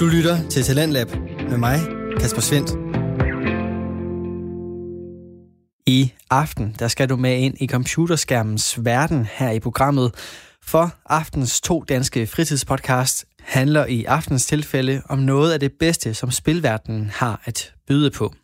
Du 0.00 0.06
lytter 0.06 0.48
til 0.48 0.62
Talentlab 0.62 1.08
med 1.50 1.58
mig, 1.58 1.80
Kasper 2.20 2.40
Svendt. 2.40 2.70
I 5.86 6.12
aften 6.30 6.76
der 6.78 6.88
skal 6.88 7.08
du 7.08 7.16
med 7.16 7.38
ind 7.38 7.54
i 7.60 7.66
computerskærmens 7.66 8.84
verden 8.84 9.26
her 9.32 9.50
i 9.50 9.60
programmet, 9.60 10.14
for 10.62 10.94
aftens 11.06 11.60
to 11.60 11.84
danske 11.88 12.26
fritidspodcast 12.26 13.24
handler 13.40 13.86
i 13.86 14.04
aftens 14.04 14.46
tilfælde 14.46 15.02
om 15.08 15.18
noget 15.18 15.52
af 15.52 15.60
det 15.60 15.72
bedste, 15.78 16.14
som 16.14 16.30
spilverdenen 16.30 17.10
har 17.14 17.42
at 17.44 17.72
byde 17.86 18.10
på. 18.10 18.34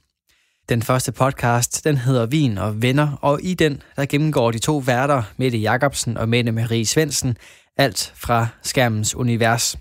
Den 0.68 0.82
første 0.82 1.12
podcast, 1.12 1.84
den 1.84 1.96
hedder 1.96 2.27
Vin 2.27 2.59
og 2.59 2.82
Venner, 2.82 3.16
og 3.20 3.41
i 3.43 3.54
den, 3.54 3.82
der 3.96 4.07
gennemgår 4.07 4.50
de 4.50 4.59
to 4.59 4.77
værter, 4.77 5.23
Mette 5.36 5.59
Jacobsen 5.59 6.16
og 6.16 6.29
Mette 6.29 6.52
Marie 6.52 6.86
Svensen, 6.86 7.36
alt 7.77 8.12
fra 8.16 8.46
skærmens 8.62 9.14
univers. 9.14 9.77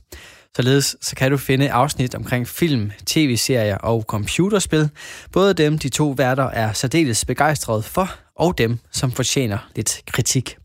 Således 0.55 0.95
så 1.01 1.15
kan 1.15 1.31
du 1.31 1.37
finde 1.37 1.71
afsnit 1.71 2.15
omkring 2.15 2.47
film, 2.47 2.91
tv-serier 3.05 3.77
og 3.77 4.01
computerspil. 4.01 4.89
Både 5.31 5.53
dem, 5.53 5.77
de 5.77 5.89
to 5.89 6.09
værter 6.09 6.43
er 6.43 6.73
særdeles 6.73 7.25
begejstrede 7.25 7.83
for, 7.83 8.09
og 8.35 8.57
dem, 8.57 8.79
som 8.91 9.11
fortjener 9.11 9.69
lidt 9.75 10.01
kritik. 10.07 10.57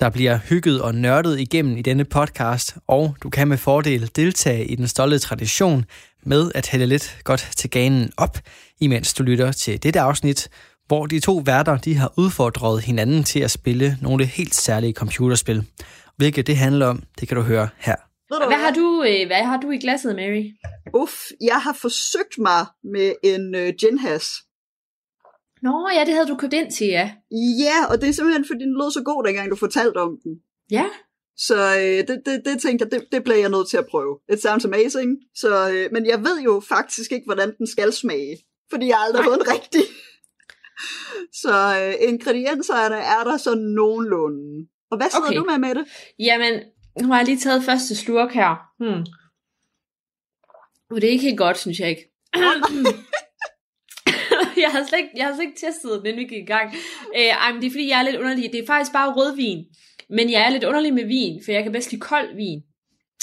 Der 0.00 0.10
bliver 0.10 0.38
hygget 0.48 0.82
og 0.82 0.94
nørdet 0.94 1.40
igennem 1.40 1.76
i 1.76 1.82
denne 1.82 2.04
podcast, 2.04 2.76
og 2.88 3.16
du 3.22 3.30
kan 3.30 3.48
med 3.48 3.58
fordel 3.58 4.10
deltage 4.16 4.64
i 4.64 4.74
den 4.74 4.88
stolte 4.88 5.18
tradition 5.18 5.84
med 6.22 6.50
at 6.54 6.68
hælde 6.68 6.86
lidt 6.86 7.18
godt 7.24 7.50
til 7.56 7.70
ganen 7.70 8.12
op, 8.16 8.38
imens 8.80 9.14
du 9.14 9.22
lytter 9.22 9.52
til 9.52 9.82
dette 9.82 10.00
afsnit, 10.00 10.48
hvor 10.86 11.06
de 11.06 11.20
to 11.20 11.42
værter 11.44 11.76
de 11.76 11.96
har 11.96 12.12
udfordret 12.16 12.82
hinanden 12.82 13.24
til 13.24 13.40
at 13.40 13.50
spille 13.50 13.98
nogle 14.00 14.26
helt 14.26 14.54
særlige 14.54 14.92
computerspil. 14.92 15.66
Hvilket 16.16 16.46
det 16.46 16.56
handler 16.56 16.86
om, 16.86 17.02
det 17.20 17.28
kan 17.28 17.36
du 17.36 17.42
høre 17.42 17.68
her. 17.78 18.11
Hvad 18.46 18.56
har 18.56 18.70
du, 18.70 19.04
øh, 19.08 19.26
hvad 19.26 19.44
har 19.44 19.60
du 19.60 19.70
i 19.70 19.78
glasset, 19.78 20.16
Mary? 20.16 20.44
Uff, 20.94 21.14
jeg 21.40 21.60
har 21.62 21.72
forsøgt 21.72 22.38
mig 22.38 22.66
med 22.84 23.14
en 23.22 23.54
øh, 23.54 23.72
ginhas. 23.80 24.26
Nå, 25.62 25.88
ja, 25.94 26.04
det 26.04 26.14
havde 26.14 26.26
du 26.26 26.36
købt 26.36 26.52
ind 26.52 26.72
til, 26.72 26.86
ja. 26.86 27.10
Ja, 27.64 27.86
og 27.90 28.00
det 28.00 28.08
er 28.08 28.12
simpelthen, 28.12 28.44
fordi 28.46 28.60
den 28.64 28.74
lød 28.80 28.90
så 28.90 29.02
god, 29.04 29.24
dengang 29.24 29.50
du 29.50 29.56
fortalte 29.56 29.98
om 29.98 30.18
den. 30.24 30.32
Ja. 30.70 30.86
Så 31.36 31.56
øh, 31.78 31.98
det, 32.08 32.22
det, 32.26 32.42
det 32.44 32.60
tænkte 32.60 32.84
jeg, 32.84 32.90
det, 32.92 33.08
det 33.12 33.24
bliver 33.24 33.38
jeg 33.38 33.50
nødt 33.50 33.68
til 33.70 33.76
at 33.76 33.86
prøve. 33.90 34.18
It 34.32 34.42
sounds 34.42 34.64
amazing. 34.64 35.10
Så, 35.34 35.70
øh, 35.70 35.88
men 35.92 36.06
jeg 36.06 36.24
ved 36.24 36.40
jo 36.40 36.62
faktisk 36.68 37.12
ikke, 37.12 37.24
hvordan 37.24 37.56
den 37.58 37.66
skal 37.66 37.92
smage. 37.92 38.36
Fordi 38.70 38.86
jeg 38.86 38.98
aldrig 38.98 39.22
har 39.22 39.30
fået 39.30 39.40
en 39.40 39.52
rigtig. 39.54 39.82
Så 41.42 41.54
øh, 41.82 42.08
ingredienserne 42.08 42.96
er 42.96 43.24
der 43.24 43.36
sådan 43.36 43.62
nogenlunde. 43.62 44.68
Og 44.90 44.96
hvad 44.96 45.10
sidder 45.10 45.26
Okay. 45.26 45.38
du 45.38 45.44
med 45.44 45.58
med 45.58 45.74
det? 45.74 45.84
Jamen, 46.18 46.60
nu 47.00 47.08
har 47.08 47.16
jeg 47.16 47.26
lige 47.26 47.38
taget 47.38 47.64
første 47.64 47.96
slurk 47.96 48.32
her. 48.32 48.56
Hmm. 48.78 49.06
Det 50.94 51.04
er 51.04 51.10
ikke 51.10 51.24
helt 51.24 51.38
godt, 51.38 51.58
synes 51.58 51.80
jeg 51.80 51.88
ikke. 51.88 52.12
jeg 54.62 54.70
har 54.70 54.86
slet 54.88 54.98
ikke, 54.98 55.10
jeg 55.16 55.26
har 55.26 55.34
slet 55.34 55.46
ikke 55.46 55.66
testet 55.66 55.90
den, 55.90 56.06
inden 56.06 56.18
vi 56.18 56.24
gik 56.24 56.42
i 56.42 56.46
gang. 56.46 56.74
Øh, 57.16 57.22
ej, 57.22 57.52
men 57.52 57.62
det 57.62 57.66
er 57.66 57.70
fordi, 57.70 57.88
jeg 57.88 57.98
er 57.98 58.02
lidt 58.02 58.16
underlig. 58.16 58.52
Det 58.52 58.62
er 58.62 58.66
faktisk 58.66 58.92
bare 58.92 59.12
rødvin. 59.12 59.64
Men 60.10 60.30
jeg 60.30 60.42
er 60.42 60.50
lidt 60.50 60.64
underlig 60.64 60.94
med 60.94 61.04
vin, 61.04 61.42
for 61.44 61.52
jeg 61.52 61.62
kan 61.62 61.72
bedst 61.72 61.90
lide 61.90 62.00
kold 62.00 62.36
vin. 62.36 62.62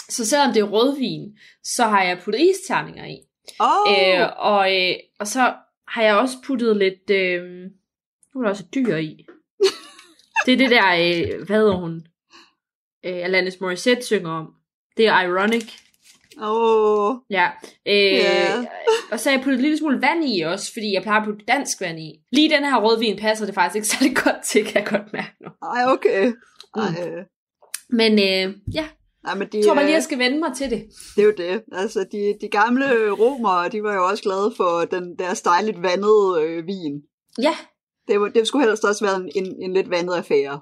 Så 0.10 0.26
selvom 0.26 0.54
det 0.54 0.60
er 0.60 0.64
rødvin, 0.64 1.38
så 1.64 1.84
har 1.84 2.04
jeg 2.04 2.20
puttet 2.24 2.42
isterninger 2.42 3.06
i. 3.06 3.18
Åh, 3.60 3.68
oh, 3.68 3.92
Øh, 3.92 4.28
og, 4.38 4.78
øh, 4.78 4.96
og 5.20 5.28
så 5.28 5.54
har 5.88 6.04
jeg 6.04 6.16
også 6.16 6.36
puttet 6.46 6.78
lidt... 6.78 7.10
Øh, 7.10 7.44
nu 8.36 8.40
er 8.40 8.44
der 8.44 8.50
også 8.50 8.66
dyr 8.76 8.96
i. 8.96 9.26
det 10.46 10.54
er 10.54 10.58
det 10.58 10.70
der, 10.70 10.88
øh, 10.88 11.46
hvad 11.46 11.58
hedder 11.58 11.76
hun? 11.76 12.06
Øh, 13.06 13.16
Alanis 13.24 13.60
Morissette 13.62 14.04
synger 14.06 14.32
om. 14.32 14.48
Det 14.98 15.08
er 15.08 15.22
Ironic. 15.22 15.72
oh. 16.42 17.16
Ja. 17.30 17.48
Øh, 17.88 17.94
Ja. 18.14 18.66
Og 19.12 19.20
så 19.20 19.30
har 19.30 19.38
jeg 19.38 19.44
puttet 19.44 19.58
en 19.58 19.62
lille 19.62 19.78
smule 19.78 20.02
vand 20.02 20.24
i 20.26 20.42
også, 20.42 20.74
fordi 20.74 20.94
jeg 20.94 21.02
plejer 21.04 21.20
at 21.22 21.26
putte 21.28 21.46
dansk 21.46 21.82
vand 21.82 22.00
i. 22.00 22.12
Lige 22.32 22.50
den 22.50 22.64
her 22.66 22.80
rødvin 22.82 23.18
passer 23.18 23.46
det 23.46 23.56
faktisk 23.56 23.76
ikke 23.76 23.88
særlig 23.98 24.16
godt 24.16 24.44
til, 24.46 24.66
kan 24.66 24.82
jeg 24.82 24.88
godt 24.90 25.14
mærke 25.14 25.36
nu. 25.42 25.50
Ej, 25.64 25.84
okay. 25.94 26.32
Ej, 26.76 27.08
øh, 27.08 27.26
Men 27.90 28.12
øh, 28.14 28.56
ja, 28.76 28.88
nej, 29.24 29.36
men 29.36 29.48
de, 29.52 29.58
jeg 29.58 29.66
tror 29.66 29.74
bare 29.74 29.84
lige, 29.86 29.94
jeg 29.96 30.04
skal 30.04 30.20
vende 30.20 30.40
mig 30.40 30.52
til 30.58 30.70
det. 30.70 30.86
Det 31.16 31.22
er 31.22 31.26
jo 31.26 31.34
det. 31.38 31.64
Altså, 31.72 32.06
de, 32.12 32.36
de 32.42 32.48
gamle 32.48 33.12
romere, 33.12 33.70
de 33.70 33.84
var 33.84 33.96
jo 33.96 34.06
også 34.08 34.24
glade 34.24 34.54
for 34.58 34.86
den 34.92 35.16
der 35.20 35.42
dejligt 35.46 35.82
vandede 35.84 36.42
øh, 36.44 36.68
vin. 36.68 37.02
Ja, 37.42 37.56
Det, 38.08 38.36
det 38.36 38.48
skulle 38.48 38.68
helst 38.68 38.84
også 38.84 39.06
være 39.06 39.16
en, 39.16 39.32
en, 39.36 39.56
en 39.64 39.74
lidt 39.74 39.90
vandet 39.90 40.14
affære. 40.16 40.62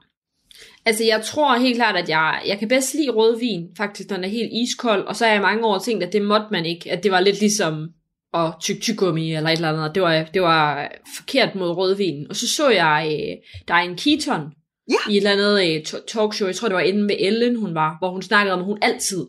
Altså, 0.88 1.04
jeg 1.04 1.22
tror 1.24 1.58
helt 1.58 1.76
klart, 1.76 1.96
at 1.96 2.10
jeg, 2.10 2.42
jeg 2.48 2.60
kan 2.60 2.68
bedst 2.68 2.94
lide 2.94 3.10
rødvin, 3.10 3.70
faktisk, 3.78 4.10
når 4.10 4.16
den 4.16 4.26
er 4.26 4.30
helt 4.30 4.52
iskold. 4.54 5.06
Og 5.06 5.16
så 5.16 5.26
har 5.26 5.32
jeg 5.32 5.42
mange 5.42 5.66
år 5.66 5.80
tænkt, 5.80 6.04
at 6.04 6.14
det 6.14 6.22
måtte 6.22 6.48
man 6.52 6.66
ikke. 6.66 6.92
At 6.92 7.04
det 7.04 7.12
var 7.12 7.20
lidt 7.20 7.40
ligesom 7.40 7.90
at 8.34 8.54
tykke 8.62 8.82
tyggegummi 8.82 9.34
eller 9.34 9.50
et 9.50 9.56
eller 9.56 9.70
andet. 9.70 9.96
Det 9.96 10.04
var, 10.04 10.24
det 10.34 10.42
var 10.42 10.92
forkert 11.18 11.56
mod 11.56 11.70
rødvin. 11.70 12.26
Og 12.30 12.36
så 12.36 12.48
så 12.48 12.70
jeg 12.70 13.08
øh, 13.12 13.36
Diane 13.68 13.98
Keaton 13.98 14.42
Ja. 14.90 15.12
i 15.12 15.18
et 15.18 15.18
eller 15.18 15.32
andet 15.32 15.76
øh, 15.76 15.84
talkshow. 16.08 16.48
Jeg 16.48 16.56
tror, 16.56 16.68
det 16.68 16.76
var 16.76 16.82
inde 16.82 17.04
med 17.04 17.16
Ellen, 17.20 17.56
hun 17.56 17.76
var. 17.76 17.96
Hvor 18.00 18.10
hun 18.12 18.22
snakkede 18.22 18.54
om, 18.54 18.60
at 18.60 18.66
hun 18.66 18.78
altid 18.82 19.26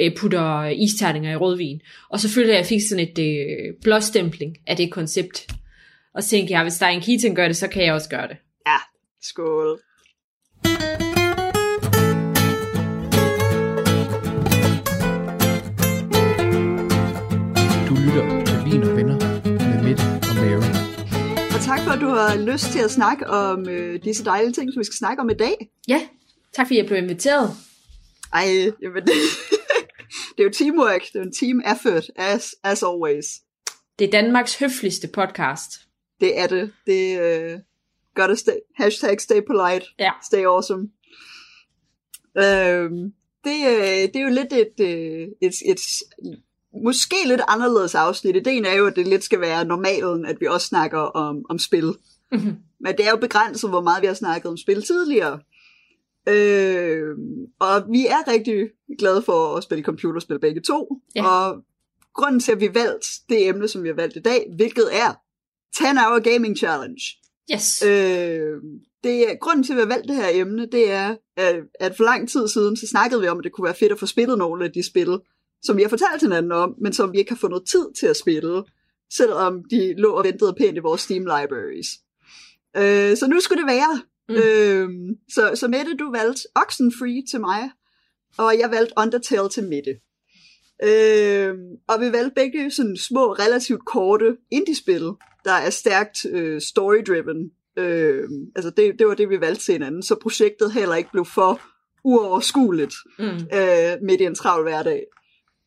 øh, 0.00 0.16
putter 0.16 0.56
øh, 0.56 0.72
isterninger 0.72 1.32
i 1.32 1.36
rødvin. 1.36 1.80
Og 2.10 2.20
så 2.20 2.28
følte 2.28 2.50
jeg, 2.50 2.58
at 2.58 2.62
jeg 2.62 2.68
fik 2.68 2.88
sådan 2.88 3.08
et 3.08 3.18
øh, 3.18 3.74
blåstempling 3.82 4.56
af 4.66 4.76
det 4.76 4.92
koncept. 4.92 5.46
Og 6.14 6.22
så 6.22 6.28
tænkte 6.30 6.52
jeg, 6.52 6.62
hvis 6.62 6.78
Diane 6.78 7.02
Keaton 7.02 7.34
gør 7.34 7.46
det, 7.46 7.56
så 7.56 7.68
kan 7.68 7.84
jeg 7.84 7.94
også 7.94 8.08
gøre 8.08 8.28
det. 8.28 8.36
Ja, 8.66 8.76
skål. 9.22 9.80
For, 21.90 21.94
at 21.94 22.00
du 22.00 22.08
har 22.08 22.52
lyst 22.52 22.64
til 22.64 22.78
at 22.78 22.90
snakke 22.90 23.26
om 23.26 23.68
øh, 23.68 24.02
disse 24.04 24.24
dejlige 24.24 24.52
ting, 24.52 24.72
som 24.72 24.80
vi 24.80 24.84
skal 24.84 24.96
snakke 24.96 25.20
om 25.20 25.30
i 25.30 25.34
dag. 25.34 25.70
Ja, 25.88 26.08
tak 26.52 26.66
fordi 26.66 26.78
jeg 26.78 26.86
blev 26.86 26.98
inviteret. 26.98 27.50
Ej, 28.32 28.46
jamen 28.82 29.02
det, 29.02 29.12
det 30.36 30.38
er 30.38 30.44
jo 30.44 30.50
teamwork. 30.50 31.02
Det 31.02 31.14
er 31.14 31.20
jo 31.20 31.26
en 31.26 31.32
team 31.32 31.60
effort, 31.72 32.04
as, 32.16 32.54
as 32.64 32.82
always. 32.82 33.26
Det 33.98 34.06
er 34.06 34.10
Danmarks 34.10 34.58
høfligste 34.58 35.08
podcast. 35.08 35.70
Det 36.20 36.38
er 36.38 36.46
det. 36.46 36.72
Det 36.86 37.20
øh, 37.20 37.58
gotta 38.14 38.34
stay, 38.34 38.58
hashtag 38.76 39.20
stay 39.20 39.40
polite. 39.46 39.86
Ja. 39.98 40.10
Stay 40.24 40.44
awesome. 40.44 40.88
Øhm, 42.38 43.12
det, 43.44 43.58
øh, 43.66 44.02
det 44.12 44.16
er 44.16 44.22
jo 44.22 44.28
lidt 44.28 44.52
et, 44.52 44.80
øh, 44.80 45.28
et, 45.42 45.54
et, 45.66 45.80
måske 46.84 47.16
lidt 47.26 47.40
anderledes 47.48 47.94
afsnit. 47.94 48.36
Ideen 48.36 48.64
er 48.64 48.74
jo, 48.74 48.86
at 48.86 48.96
det 48.96 49.08
lidt 49.08 49.24
skal 49.24 49.40
være 49.40 49.64
normalen, 49.64 50.26
at 50.26 50.40
vi 50.40 50.46
også 50.46 50.66
snakker 50.66 50.98
om, 50.98 51.44
om 51.50 51.58
spil. 51.58 51.94
Mhm. 52.32 52.56
Men 52.80 52.96
det 52.96 53.06
er 53.06 53.10
jo 53.10 53.16
begrænset, 53.16 53.70
hvor 53.70 53.80
meget 53.80 54.02
vi 54.02 54.06
har 54.06 54.14
snakket 54.14 54.50
om 54.50 54.56
spil 54.56 54.82
tidligere. 54.82 55.40
Øh, 56.28 57.16
og 57.58 57.84
vi 57.92 58.06
er 58.06 58.32
rigtig 58.32 58.68
glade 58.98 59.22
for 59.22 59.56
at 59.56 59.62
spille 59.62 59.84
computerspil 59.84 60.38
begge 60.38 60.60
to. 60.60 61.00
Ja. 61.16 61.26
Og 61.26 61.62
grunden 62.14 62.40
til, 62.40 62.52
at 62.52 62.60
vi 62.60 62.74
valgt 62.74 63.06
det 63.28 63.48
emne, 63.48 63.68
som 63.68 63.82
vi 63.82 63.88
har 63.88 63.94
valgt 63.94 64.16
i 64.16 64.20
dag, 64.20 64.46
hvilket 64.56 64.88
er 64.92 65.12
10 65.76 65.82
Hour 65.84 66.20
Gaming 66.32 66.56
Challenge. 66.56 67.02
Yes. 67.54 67.82
Øh, 67.82 68.56
det 69.04 69.30
er, 69.30 69.38
grunden 69.40 69.64
til, 69.64 69.72
at 69.72 69.76
vi 69.76 69.80
har 69.80 69.88
valgt 69.88 70.08
det 70.08 70.16
her 70.16 70.28
emne, 70.32 70.66
det 70.72 70.90
er, 70.90 71.16
at, 71.36 71.56
at 71.80 71.96
for 71.96 72.04
lang 72.04 72.28
tid 72.28 72.48
siden, 72.48 72.76
så 72.76 72.86
snakkede 72.86 73.20
vi 73.20 73.28
om, 73.28 73.38
at 73.38 73.44
det 73.44 73.52
kunne 73.52 73.64
være 73.64 73.74
fedt 73.74 73.92
at 73.92 73.98
få 73.98 74.06
spillet 74.06 74.38
nogle 74.38 74.64
af 74.64 74.72
de 74.72 74.86
spil, 74.86 75.18
som 75.62 75.76
vi 75.76 75.82
har 75.82 75.88
fortalt 75.88 76.22
hinanden 76.22 76.52
om, 76.52 76.74
men 76.80 76.92
som 76.92 77.12
vi 77.12 77.18
ikke 77.18 77.30
har 77.30 77.38
fundet 77.38 77.62
tid 77.70 77.86
til 78.00 78.06
at 78.06 78.16
spille, 78.16 78.64
selvom 79.12 79.64
de 79.70 79.94
lå 79.94 80.10
og 80.12 80.24
ventede 80.24 80.54
pænt 80.58 80.76
i 80.76 80.80
vores 80.80 81.00
Steam 81.00 81.22
libraries. 81.22 81.88
Øh, 82.76 83.16
så 83.16 83.26
nu 83.26 83.40
skulle 83.40 83.62
det 83.62 83.70
være. 83.70 84.00
Mm. 84.28 84.34
Øh, 84.34 84.88
så, 85.32 85.50
så 85.54 85.68
Mette, 85.68 85.96
du 85.96 86.10
valgte 86.10 86.42
Oxenfree 86.54 87.22
til 87.30 87.40
mig, 87.40 87.70
og 88.38 88.58
jeg 88.58 88.70
valgte 88.70 88.94
Undertale 88.98 89.48
til 89.48 89.64
Mette. 89.64 89.94
Øh, 90.82 91.54
og 91.88 92.00
vi 92.00 92.12
valgte 92.12 92.34
begge 92.34 92.70
sådan 92.70 92.96
små, 92.96 93.32
relativt 93.32 93.84
korte 93.86 94.36
indie-spil, 94.50 95.10
der 95.44 95.52
er 95.52 95.70
stærkt 95.70 96.26
øh, 96.30 96.60
story-driven. 96.60 97.50
Øh, 97.78 98.28
altså 98.56 98.70
det, 98.70 98.98
det 98.98 99.06
var 99.06 99.14
det, 99.14 99.28
vi 99.28 99.40
valgte 99.40 99.64
til 99.64 99.72
hinanden, 99.72 100.02
så 100.02 100.14
projektet 100.22 100.72
heller 100.72 100.94
ikke 100.94 101.10
blev 101.12 101.24
for 101.24 101.60
uoverskueligt 102.04 102.94
Mm. 103.18 103.24
øh, 103.24 103.92
midt 104.02 104.20
i 104.20 104.24
en 104.24 104.34
travl 104.34 104.62
hverdag. 104.62 105.02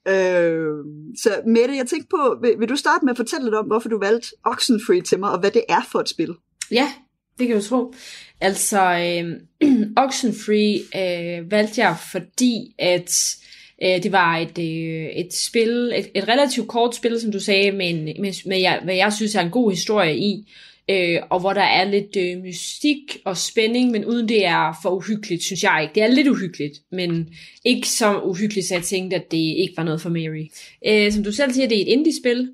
Øh, 0.08 0.86
så 1.18 1.42
Mette, 1.46 1.76
jeg 1.76 1.88
tænkte 1.88 2.08
på, 2.10 2.38
vil, 2.42 2.60
vil 2.60 2.70
du 2.70 2.76
starte 2.76 3.06
med 3.06 3.12
at 3.12 3.18
fortælle 3.18 3.46
lidt 3.46 3.56
om, 3.56 3.66
hvorfor 3.66 3.90
du 3.90 4.00
valgte 4.00 4.28
Oxenfree 4.44 5.02
til 5.02 5.20
mig, 5.20 5.32
og 5.32 5.40
hvad 5.40 5.52
det 5.52 5.64
er 5.70 5.82
for 5.92 6.00
et 6.00 6.10
spil? 6.10 6.36
Ja, 6.72 6.94
det 7.40 7.48
kan 7.48 7.56
du 7.56 7.64
tro. 7.64 7.94
Altså, 8.42 8.82
øh, 8.82 9.70
Oxenfree 10.06 10.80
øh, 10.96 11.52
valgte 11.52 11.82
jeg, 11.82 11.96
fordi 12.12 12.76
at 12.80 13.36
øh, 13.84 14.04
det 14.04 14.12
var 14.12 14.38
et, 14.38 14.58
øh, 14.60 15.06
et 15.06 15.34
spil, 15.34 15.92
et, 15.96 16.10
et 16.16 16.28
relativt 16.28 16.68
kort 16.68 16.96
spil, 16.96 17.22
som 17.22 17.32
du 17.32 17.40
sagde, 17.40 17.72
med, 17.72 17.90
en, 17.90 18.04
med, 18.04 18.48
med 18.50 18.60
jeg, 18.60 18.82
hvad 18.84 18.96
jeg 18.96 19.14
synes 19.14 19.36
er 19.36 19.42
en 19.42 19.52
god 19.52 19.72
historie 19.72 20.18
i 20.18 20.52
øh, 20.90 21.20
og 21.30 21.40
hvor 21.40 21.54
der 21.54 21.62
er 21.62 21.84
lidt 21.84 22.18
øh, 22.18 22.44
mystik 22.44 23.18
og 23.26 23.38
spænding, 23.38 23.92
men 23.92 24.06
uden 24.06 24.30
det 24.30 24.46
er 24.46 24.80
for 24.82 24.90
uhyggeligt, 24.90 25.44
synes 25.44 25.64
jeg 25.64 25.80
ikke. 25.82 25.96
Det 25.96 26.04
er 26.04 26.08
lidt 26.08 26.28
uhyggeligt, 26.28 26.80
men 26.92 27.30
ikke 27.66 27.88
så 27.88 28.22
uhyggeligt, 28.22 28.68
så 28.68 28.76
jeg 28.76 28.84
tænkte, 28.84 29.16
at 29.16 29.32
det 29.32 29.38
ikke 29.38 29.74
var 29.78 29.84
noget 29.84 30.02
for 30.02 30.10
Mary. 30.10 30.46
Øh, 30.88 31.12
som 31.12 31.24
du 31.24 31.32
selv 31.32 31.54
siger, 31.54 31.68
det 31.68 31.78
er 31.78 31.82
et 31.82 31.88
indie-spil, 31.88 32.54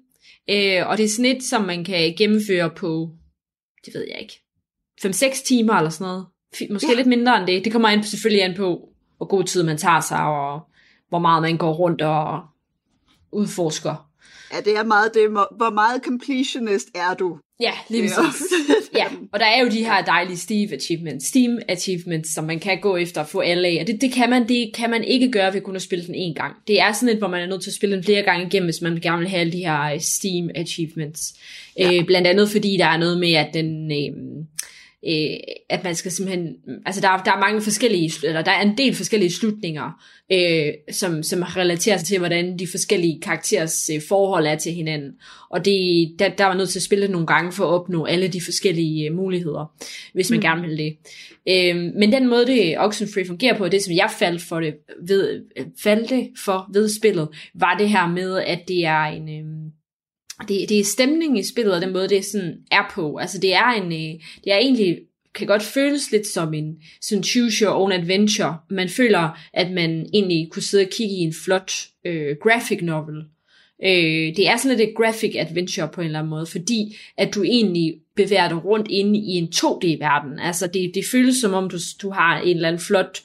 øh, 0.49 0.87
og 0.87 0.97
det 0.97 1.03
er 1.03 1.09
sådan 1.09 1.35
et, 1.35 1.43
som 1.43 1.61
man 1.61 1.83
kan 1.83 2.13
gennemføre 2.17 2.69
på, 2.69 3.09
det 3.85 3.93
ved 3.93 4.05
jeg 4.11 4.19
ikke, 4.21 4.41
5-6 5.05 5.45
timer 5.45 5.73
eller 5.73 5.89
sådan 5.89 6.05
noget. 6.05 6.25
Måske 6.69 6.89
ja. 6.89 6.95
lidt 6.95 7.07
mindre 7.07 7.37
end 7.37 7.47
det. 7.47 7.63
Det 7.65 7.71
kommer 7.71 7.89
an, 7.89 8.03
selvfølgelig 8.03 8.43
an 8.43 8.55
på, 8.55 8.89
hvor 9.17 9.25
god 9.25 9.43
tid 9.43 9.63
man 9.63 9.77
tager 9.77 10.01
sig, 10.01 10.23
og 10.23 10.61
hvor 11.09 11.19
meget 11.19 11.41
man 11.41 11.57
går 11.57 11.73
rundt 11.73 12.01
og 12.01 12.41
udforsker. 13.31 14.09
Ja, 14.53 14.61
det 14.61 14.77
er 14.77 14.83
meget 14.83 15.13
det. 15.13 15.29
Hvor 15.29 15.69
meget 15.69 16.01
completionist 16.03 16.87
er 16.95 17.13
du? 17.13 17.39
Ja, 17.61 17.71
lige 17.89 18.03
præcis. 18.03 18.41
ja, 18.95 19.06
og 19.31 19.39
der 19.39 19.45
er 19.45 19.63
jo 19.63 19.69
de 19.69 19.83
her 19.83 20.01
dejlige 20.06 20.38
Steve 20.38 20.73
achievements, 20.73 21.25
Steam 21.25 21.59
achievements, 21.67 22.33
som 22.33 22.44
man 22.44 22.59
kan 22.59 22.79
gå 22.81 22.95
efter 22.95 23.21
og 23.21 23.27
få 23.27 23.39
alle 23.39 23.67
af. 23.67 23.77
Og 23.81 23.88
det, 23.88 24.01
det, 24.01 24.11
kan 24.11 24.29
man, 24.29 24.47
det 24.47 24.71
kan 24.73 24.89
man 24.89 25.03
ikke 25.03 25.31
gøre 25.31 25.53
ved 25.53 25.61
kun 25.61 25.75
at 25.75 25.81
spille 25.81 26.06
den 26.06 26.15
en 26.15 26.35
gang. 26.35 26.56
Det 26.67 26.81
er 26.81 26.91
sådan 26.91 27.09
et, 27.09 27.17
hvor 27.17 27.27
man 27.27 27.41
er 27.41 27.47
nødt 27.47 27.61
til 27.61 27.69
at 27.69 27.75
spille 27.75 27.95
den 27.95 28.03
flere 28.03 28.21
gange 28.21 28.47
igennem, 28.47 28.67
hvis 28.67 28.81
man 28.81 29.00
gerne 29.01 29.19
vil 29.19 29.29
have 29.29 29.39
alle 29.39 29.53
de 29.53 29.57
her 29.57 29.81
øh, 29.81 30.01
Steam 30.01 30.50
achievements. 30.56 31.33
Ja. 31.77 31.94
Øh, 31.94 32.06
blandt 32.06 32.27
andet 32.27 32.50
fordi 32.50 32.77
der 32.77 32.85
er 32.85 32.97
noget 32.97 33.19
med, 33.19 33.33
at 33.33 33.53
den... 33.53 33.91
Øh, 33.91 34.45
øh, 35.07 35.37
at 35.69 35.83
man 35.83 35.95
skal 35.95 36.11
simpelthen, 36.11 36.55
altså 36.85 37.01
der, 37.01 37.07
der 37.25 37.31
er 37.31 37.39
mange 37.39 37.61
forskellige, 37.61 38.11
eller 38.23 38.41
der 38.41 38.51
er 38.51 38.61
en 38.61 38.77
del 38.77 38.95
forskellige 38.95 39.31
slutninger, 39.31 40.03
øh, 40.31 40.73
som, 40.91 41.23
som 41.23 41.41
relaterer 41.41 41.97
sig 41.97 42.07
til, 42.07 42.17
hvordan 42.17 42.59
de 42.59 42.67
forskellige 42.67 43.21
karakterers 43.21 43.89
øh, 43.93 44.01
forhold 44.09 44.47
er 44.47 44.55
til 44.55 44.71
hinanden. 44.71 45.11
Og 45.49 45.65
det, 45.65 46.09
der, 46.19 46.29
der 46.29 46.45
var 46.45 46.53
nødt 46.53 46.69
til 46.69 46.79
at 46.79 46.83
spille 46.83 47.07
nogle 47.07 47.27
gange 47.27 47.51
for 47.51 47.63
at 47.63 47.69
opnå 47.69 48.05
alle 48.05 48.27
de 48.27 48.41
forskellige 48.41 49.09
øh, 49.09 49.15
muligheder, 49.15 49.73
hvis 50.13 50.29
man 50.29 50.39
mm. 50.39 50.41
gerne 50.41 50.61
vil 50.61 50.77
det. 50.77 50.97
Øh, 51.49 51.75
men 51.75 52.11
den 52.11 52.27
måde, 52.27 52.45
det 52.45 52.79
Oxenfree 52.79 53.25
fungerer 53.25 53.57
på, 53.57 53.67
det 53.67 53.83
som 53.83 53.93
jeg 53.93 54.09
faldt 54.19 54.41
for 54.41 54.59
det 54.59 54.75
ved, 55.07 55.43
faldt 55.83 56.39
for 56.39 56.69
ved 56.73 56.89
spillet, 56.89 57.27
var 57.53 57.77
det 57.77 57.89
her 57.89 58.07
med, 58.07 58.37
at 58.37 58.59
det 58.67 58.85
er 58.85 59.03
en... 59.03 59.29
Øh, 59.29 59.71
det, 60.47 60.69
det 60.69 60.80
er 60.80 60.83
stemningen 60.83 61.38
i 61.38 61.44
spillet, 61.51 61.75
og 61.75 61.81
den 61.81 61.94
måde, 61.94 62.09
det 62.09 62.25
sådan 62.25 62.57
er 62.71 62.91
på. 62.94 63.18
Altså, 63.18 63.38
det 63.38 63.53
er 63.53 63.68
en, 63.68 63.83
øh, 63.83 64.21
det 64.44 64.53
er 64.53 64.57
egentlig 64.57 64.97
kan 65.36 65.47
godt 65.47 65.63
føles 65.63 66.12
lidt 66.12 66.27
som 66.27 66.53
en 66.53 66.75
sådan 67.01 67.24
choose 67.24 67.65
your 67.65 67.74
own 67.74 67.91
adventure. 67.91 68.57
Man 68.69 68.89
føler, 68.89 69.39
at 69.53 69.71
man 69.71 70.06
egentlig 70.13 70.50
kunne 70.51 70.63
sidde 70.63 70.83
og 70.83 70.89
kigge 70.89 71.15
i 71.15 71.19
en 71.19 71.33
flot 71.44 71.71
øh, 72.06 72.36
graphic 72.44 72.80
novel. 72.81 73.15
Øh, 73.83 74.36
det 74.36 74.47
er 74.47 74.57
sådan 74.57 74.77
lidt 74.77 74.89
et 74.89 74.95
graphic 74.95 75.36
adventure 75.36 75.89
på 75.94 76.01
en 76.01 76.06
eller 76.06 76.19
anden 76.19 76.30
måde, 76.30 76.45
fordi 76.45 76.97
at 77.18 77.35
du 77.35 77.44
egentlig 77.44 77.95
bevæger 78.15 78.47
dig 78.47 78.65
rundt 78.65 78.88
inde 78.89 79.19
i 79.19 79.31
en 79.31 79.50
2D-verden. 79.56 80.39
Altså 80.39 80.68
det, 80.68 80.92
det 80.94 81.03
føles 81.12 81.35
som 81.35 81.53
om, 81.53 81.69
du, 81.69 81.77
du 82.01 82.09
har 82.09 82.39
en 82.39 82.56
eller 82.56 82.68
anden 82.68 82.81
flot 82.81 83.19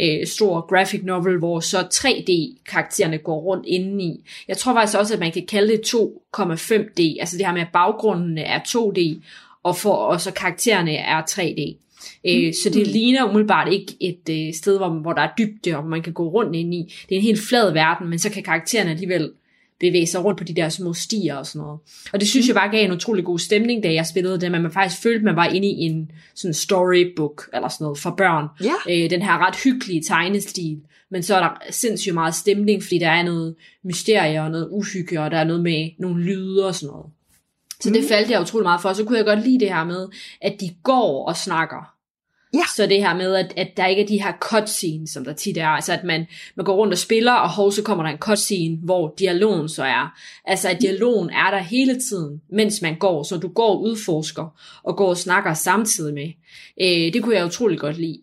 øh, 0.00 0.26
stor 0.26 0.60
graphic 0.60 1.00
novel, 1.04 1.38
hvor 1.38 1.60
så 1.60 1.78
3D-karaktererne 1.78 3.18
går 3.18 3.40
rundt 3.40 3.66
indeni. 3.66 4.24
Jeg 4.48 4.56
tror 4.56 4.74
faktisk 4.74 4.98
også, 4.98 5.14
at 5.14 5.20
man 5.20 5.32
kan 5.32 5.46
kalde 5.46 5.72
det 5.72 5.94
2,5D, 5.94 7.20
altså 7.20 7.36
det 7.38 7.46
her 7.46 7.52
med, 7.52 7.60
at 7.60 7.72
baggrundene 7.72 8.40
er 8.40 8.58
2D, 8.58 9.24
og, 9.62 9.76
for, 9.76 9.92
og 9.92 10.20
så 10.20 10.32
karaktererne 10.32 10.94
er 10.96 11.22
3D. 11.22 11.76
Øh, 12.26 12.46
mm. 12.46 12.52
Så 12.52 12.70
det 12.72 12.86
ligner 12.86 13.24
umiddelbart 13.24 13.72
ikke 13.72 13.96
et 14.00 14.28
øh, 14.30 14.54
sted, 14.54 14.76
hvor, 14.76 14.88
hvor 14.88 15.12
der 15.12 15.22
er 15.22 15.30
dybde, 15.38 15.76
og 15.76 15.84
man 15.84 16.02
kan 16.02 16.12
gå 16.12 16.28
rundt 16.28 16.56
ind 16.56 16.74
i. 16.74 16.94
Det 17.08 17.14
er 17.14 17.18
en 17.18 17.24
helt 17.24 17.40
flad 17.48 17.72
verden, 17.72 18.08
men 18.08 18.18
så 18.18 18.30
kan 18.30 18.42
karaktererne 18.42 18.90
alligevel 18.90 19.32
bevæge 19.80 20.06
sig 20.06 20.24
rundt 20.24 20.38
på 20.38 20.44
de 20.44 20.54
der 20.54 20.68
små 20.68 20.94
stier 20.94 21.36
og 21.36 21.46
sådan 21.46 21.60
noget. 21.60 21.80
Og 22.12 22.20
det 22.20 22.28
synes 22.28 22.46
mm. 22.46 22.48
jeg 22.48 22.54
bare 22.54 22.70
gav 22.70 22.84
en 22.84 22.92
utrolig 22.92 23.24
god 23.24 23.38
stemning, 23.38 23.82
da 23.82 23.92
jeg 23.92 24.06
spillede 24.06 24.40
det, 24.40 24.52
men 24.52 24.62
man 24.62 24.72
faktisk 24.72 25.02
følte, 25.02 25.18
at 25.18 25.24
man 25.24 25.36
var 25.36 25.46
inde 25.46 25.68
i 25.68 25.80
en 25.80 26.10
sådan 26.34 26.54
storybook 26.54 27.50
eller 27.54 27.68
sådan 27.68 27.84
noget 27.84 27.98
for 27.98 28.10
børn. 28.10 28.46
Yeah. 28.64 29.04
Øh, 29.04 29.10
den 29.10 29.22
her 29.22 29.46
ret 29.46 29.56
hyggelige 29.64 30.02
tegnestil. 30.02 30.80
Men 31.10 31.22
så 31.22 31.36
er 31.36 31.40
der 31.40 31.50
sindssygt 31.70 32.14
meget 32.14 32.34
stemning, 32.34 32.82
fordi 32.82 32.98
der 32.98 33.10
er 33.10 33.22
noget 33.22 33.54
mysterie 33.84 34.42
og 34.42 34.50
noget 34.50 34.68
uhygge, 34.70 35.20
og 35.20 35.30
der 35.30 35.36
er 35.36 35.44
noget 35.44 35.62
med 35.62 35.90
nogle 35.98 36.24
lyde 36.24 36.66
og 36.66 36.74
sådan 36.74 36.92
noget. 36.92 37.06
Så 37.80 37.88
mm. 37.88 37.92
det 37.92 38.04
faldt 38.08 38.30
jeg 38.30 38.40
utrolig 38.40 38.64
meget 38.64 38.82
for. 38.82 38.92
Så 38.92 39.04
kunne 39.04 39.18
jeg 39.18 39.26
godt 39.26 39.44
lide 39.44 39.60
det 39.60 39.68
her 39.68 39.84
med, 39.84 40.08
at 40.40 40.56
de 40.60 40.70
går 40.82 41.28
og 41.28 41.36
snakker. 41.36 41.94
Ja. 42.54 42.62
Så 42.76 42.86
det 42.86 42.96
her 42.96 43.14
med, 43.14 43.34
at, 43.34 43.52
at 43.56 43.76
der 43.76 43.86
ikke 43.86 44.02
er 44.02 44.06
de 44.06 44.22
her 44.22 44.32
cutscenes, 44.40 45.10
som 45.10 45.24
der 45.24 45.32
tit 45.32 45.56
er. 45.56 45.66
Altså 45.66 45.92
at 45.92 46.04
man, 46.04 46.26
man 46.54 46.66
går 46.66 46.76
rundt 46.76 46.92
og 46.92 46.98
spiller, 46.98 47.32
og 47.32 47.50
hov, 47.50 47.72
så 47.72 47.82
kommer 47.82 48.04
der 48.04 48.10
en 48.10 48.18
cutscene, 48.18 48.78
hvor 48.82 49.14
dialogen 49.18 49.68
så 49.68 49.84
er. 49.84 50.18
Altså 50.44 50.68
at 50.68 50.80
dialogen 50.80 51.30
er 51.30 51.50
der 51.50 51.58
hele 51.58 52.00
tiden, 52.00 52.40
mens 52.52 52.82
man 52.82 52.98
går. 52.98 53.22
Så 53.22 53.36
du 53.36 53.48
går 53.48 53.68
og 53.68 53.82
udforsker, 53.82 54.60
og 54.82 54.96
går 54.96 55.08
og 55.08 55.16
snakker 55.16 55.54
samtidig 55.54 56.14
med. 56.14 56.32
Øh, 56.80 57.12
det 57.12 57.22
kunne 57.22 57.36
jeg 57.36 57.46
utrolig 57.46 57.78
godt 57.78 57.98
lide. 57.98 58.20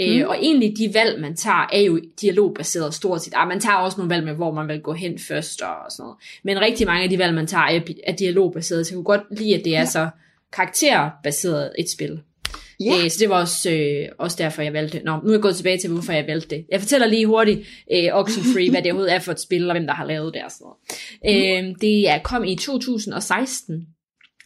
Øh, 0.00 0.22
mm. 0.22 0.28
Og 0.28 0.36
egentlig 0.42 0.74
de 0.78 0.94
valg, 0.94 1.20
man 1.20 1.36
tager, 1.36 1.68
er 1.72 1.80
jo 1.80 2.00
dialogbaseret 2.20 2.94
stort 2.94 3.22
set. 3.22 3.32
Ah, 3.36 3.48
man 3.48 3.60
tager 3.60 3.76
også 3.76 3.96
nogle 3.98 4.14
valg 4.14 4.24
med, 4.24 4.34
hvor 4.34 4.52
man 4.52 4.68
vil 4.68 4.80
gå 4.80 4.92
hen 4.92 5.18
først 5.18 5.62
og 5.62 5.74
sådan 5.90 6.02
noget. 6.02 6.16
Men 6.42 6.60
rigtig 6.60 6.86
mange 6.86 7.02
af 7.02 7.10
de 7.10 7.18
valg, 7.18 7.34
man 7.34 7.46
tager, 7.46 7.64
er, 7.64 7.80
er 8.06 8.12
dialogbaseret. 8.12 8.86
Så 8.86 8.92
jeg 8.92 8.96
kunne 8.96 9.04
godt 9.04 9.38
lide, 9.38 9.54
at 9.54 9.64
det 9.64 9.76
er 9.76 9.80
ja. 9.80 9.84
så 9.84 10.08
karakterbaseret 10.52 11.72
et 11.78 11.90
spil. 11.90 12.20
Yeah. 12.82 13.04
Øh, 13.04 13.10
så 13.10 13.16
det 13.20 13.28
var 13.28 13.40
også, 13.40 13.70
øh, 13.70 14.08
også 14.18 14.36
derfor, 14.40 14.62
jeg 14.62 14.72
valgte. 14.72 15.00
Nå, 15.04 15.16
nu 15.22 15.28
er 15.28 15.32
jeg 15.32 15.40
gået 15.40 15.56
tilbage 15.56 15.78
til, 15.78 15.90
hvorfor 15.90 16.12
jeg 16.12 16.26
valgte 16.26 16.56
det. 16.56 16.66
Jeg 16.70 16.80
fortæller 16.80 17.06
lige 17.06 17.26
hurtigt 17.26 17.60
øh, 17.92 18.08
Oxenfree, 18.12 18.70
hvad 18.70 18.82
det 18.82 18.92
overhovedet 18.92 19.14
er 19.14 19.18
for 19.18 19.32
et 19.32 19.40
spil, 19.40 19.70
og 19.70 19.76
hvem 19.76 19.86
der 19.86 19.94
har 19.94 20.04
lavet 20.04 20.34
det 20.34 20.42
og 20.44 20.50
sådan 20.50 20.64
noget. 20.64 21.68
Øh, 21.68 21.74
det 21.80 22.08
er, 22.08 22.18
kom 22.18 22.44
i 22.44 22.56
2016, 22.56 23.86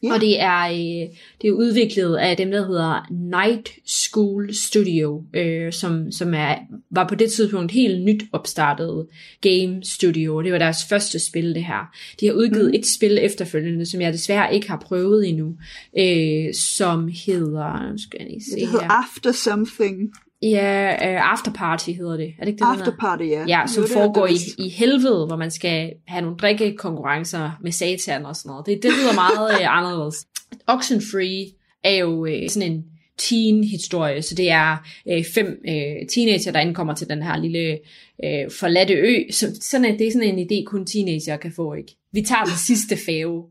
Ja. 0.02 0.12
Og 0.12 0.20
det 0.20 0.40
er, 0.40 0.68
øh, 0.68 1.16
det 1.42 1.48
er 1.48 1.52
udviklet 1.52 2.16
af 2.16 2.36
dem, 2.36 2.50
der 2.50 2.66
hedder 2.66 3.06
Night 3.10 3.70
School 3.86 4.54
Studio, 4.54 5.24
øh, 5.34 5.72
som, 5.72 6.12
som 6.12 6.34
er, 6.34 6.54
var 6.90 7.08
på 7.08 7.14
det 7.14 7.32
tidspunkt 7.32 7.72
helt 7.72 8.04
nyt 8.04 8.24
opstartet 8.32 9.06
game 9.40 9.84
studio. 9.84 10.42
Det 10.42 10.52
var 10.52 10.58
deres 10.58 10.84
første 10.88 11.18
spil, 11.18 11.54
det 11.54 11.64
her. 11.64 11.94
De 12.20 12.26
har 12.26 12.32
udgivet 12.32 12.66
mm. 12.66 12.74
et 12.74 12.86
spil 12.86 13.18
efterfølgende, 13.22 13.86
som 13.86 14.00
jeg 14.00 14.12
desværre 14.12 14.54
ikke 14.54 14.68
har 14.68 14.78
prøvet 14.78 15.28
endnu, 15.28 15.56
øh, 15.98 16.54
som 16.54 17.10
hedder, 17.26 17.92
nu 17.92 17.98
skal 17.98 18.16
jeg 18.20 18.28
lige 18.28 18.44
se 18.44 18.60
det 18.60 18.68
hedder 18.68 18.84
her. 18.84 18.90
After 18.90 19.32
Something. 19.32 20.12
Ja, 20.43 20.93
uh, 20.93 21.32
After 21.32 21.52
Party 21.52 21.90
hedder 21.90 22.17
det. 22.17 22.35
Er 22.38 22.44
det 22.44 22.49
ikke 22.49 22.64
det, 22.64 22.81
After 22.81 22.93
Party, 23.00 23.23
ja. 23.23 23.44
Ja, 23.49 23.62
som 23.67 23.82
det, 23.82 23.93
foregår 23.93 24.26
det, 24.26 24.35
i, 24.58 24.67
i 24.67 24.69
helvede, 24.69 25.26
hvor 25.26 25.37
man 25.37 25.50
skal 25.50 25.93
have 26.06 26.23
nogle 26.23 26.37
drikkekonkurrencer 26.37 27.50
med 27.62 27.73
satan 27.73 28.26
og 28.26 28.37
sådan 28.37 28.50
noget. 28.50 28.67
Det, 28.67 28.82
det 28.82 28.93
lyder 28.93 29.14
meget 29.14 29.61
uh, 29.61 29.76
anderledes. 29.79 30.26
Oxenfree 30.67 31.46
er 31.85 31.96
jo 31.96 32.26
uh, 32.26 32.49
sådan 32.49 32.73
en 32.73 32.85
teen-historie, 33.19 34.23
så 34.23 34.35
det 34.35 34.50
er 34.50 34.76
uh, 35.06 35.25
fem 35.35 35.46
uh, 35.69 36.06
teenager, 36.14 36.52
der 36.52 36.61
indkommer 36.61 36.94
til 36.94 37.08
den 37.08 37.23
her 37.23 37.38
lille 37.38 37.79
uh, 38.25 38.52
forladte 38.52 38.94
ø. 38.94 39.14
Så, 39.31 39.58
sådan 39.61 39.84
er, 39.84 39.96
det 39.96 40.06
er 40.06 40.12
sådan 40.12 40.38
en 40.38 40.49
idé, 40.50 40.65
kun 40.65 40.86
teenager 40.86 41.36
kan 41.36 41.53
få, 41.53 41.74
ikke? 41.74 41.96
Vi 42.12 42.22
tager 42.22 42.44
den 42.44 42.56
sidste 42.69 42.96
fave 43.06 43.44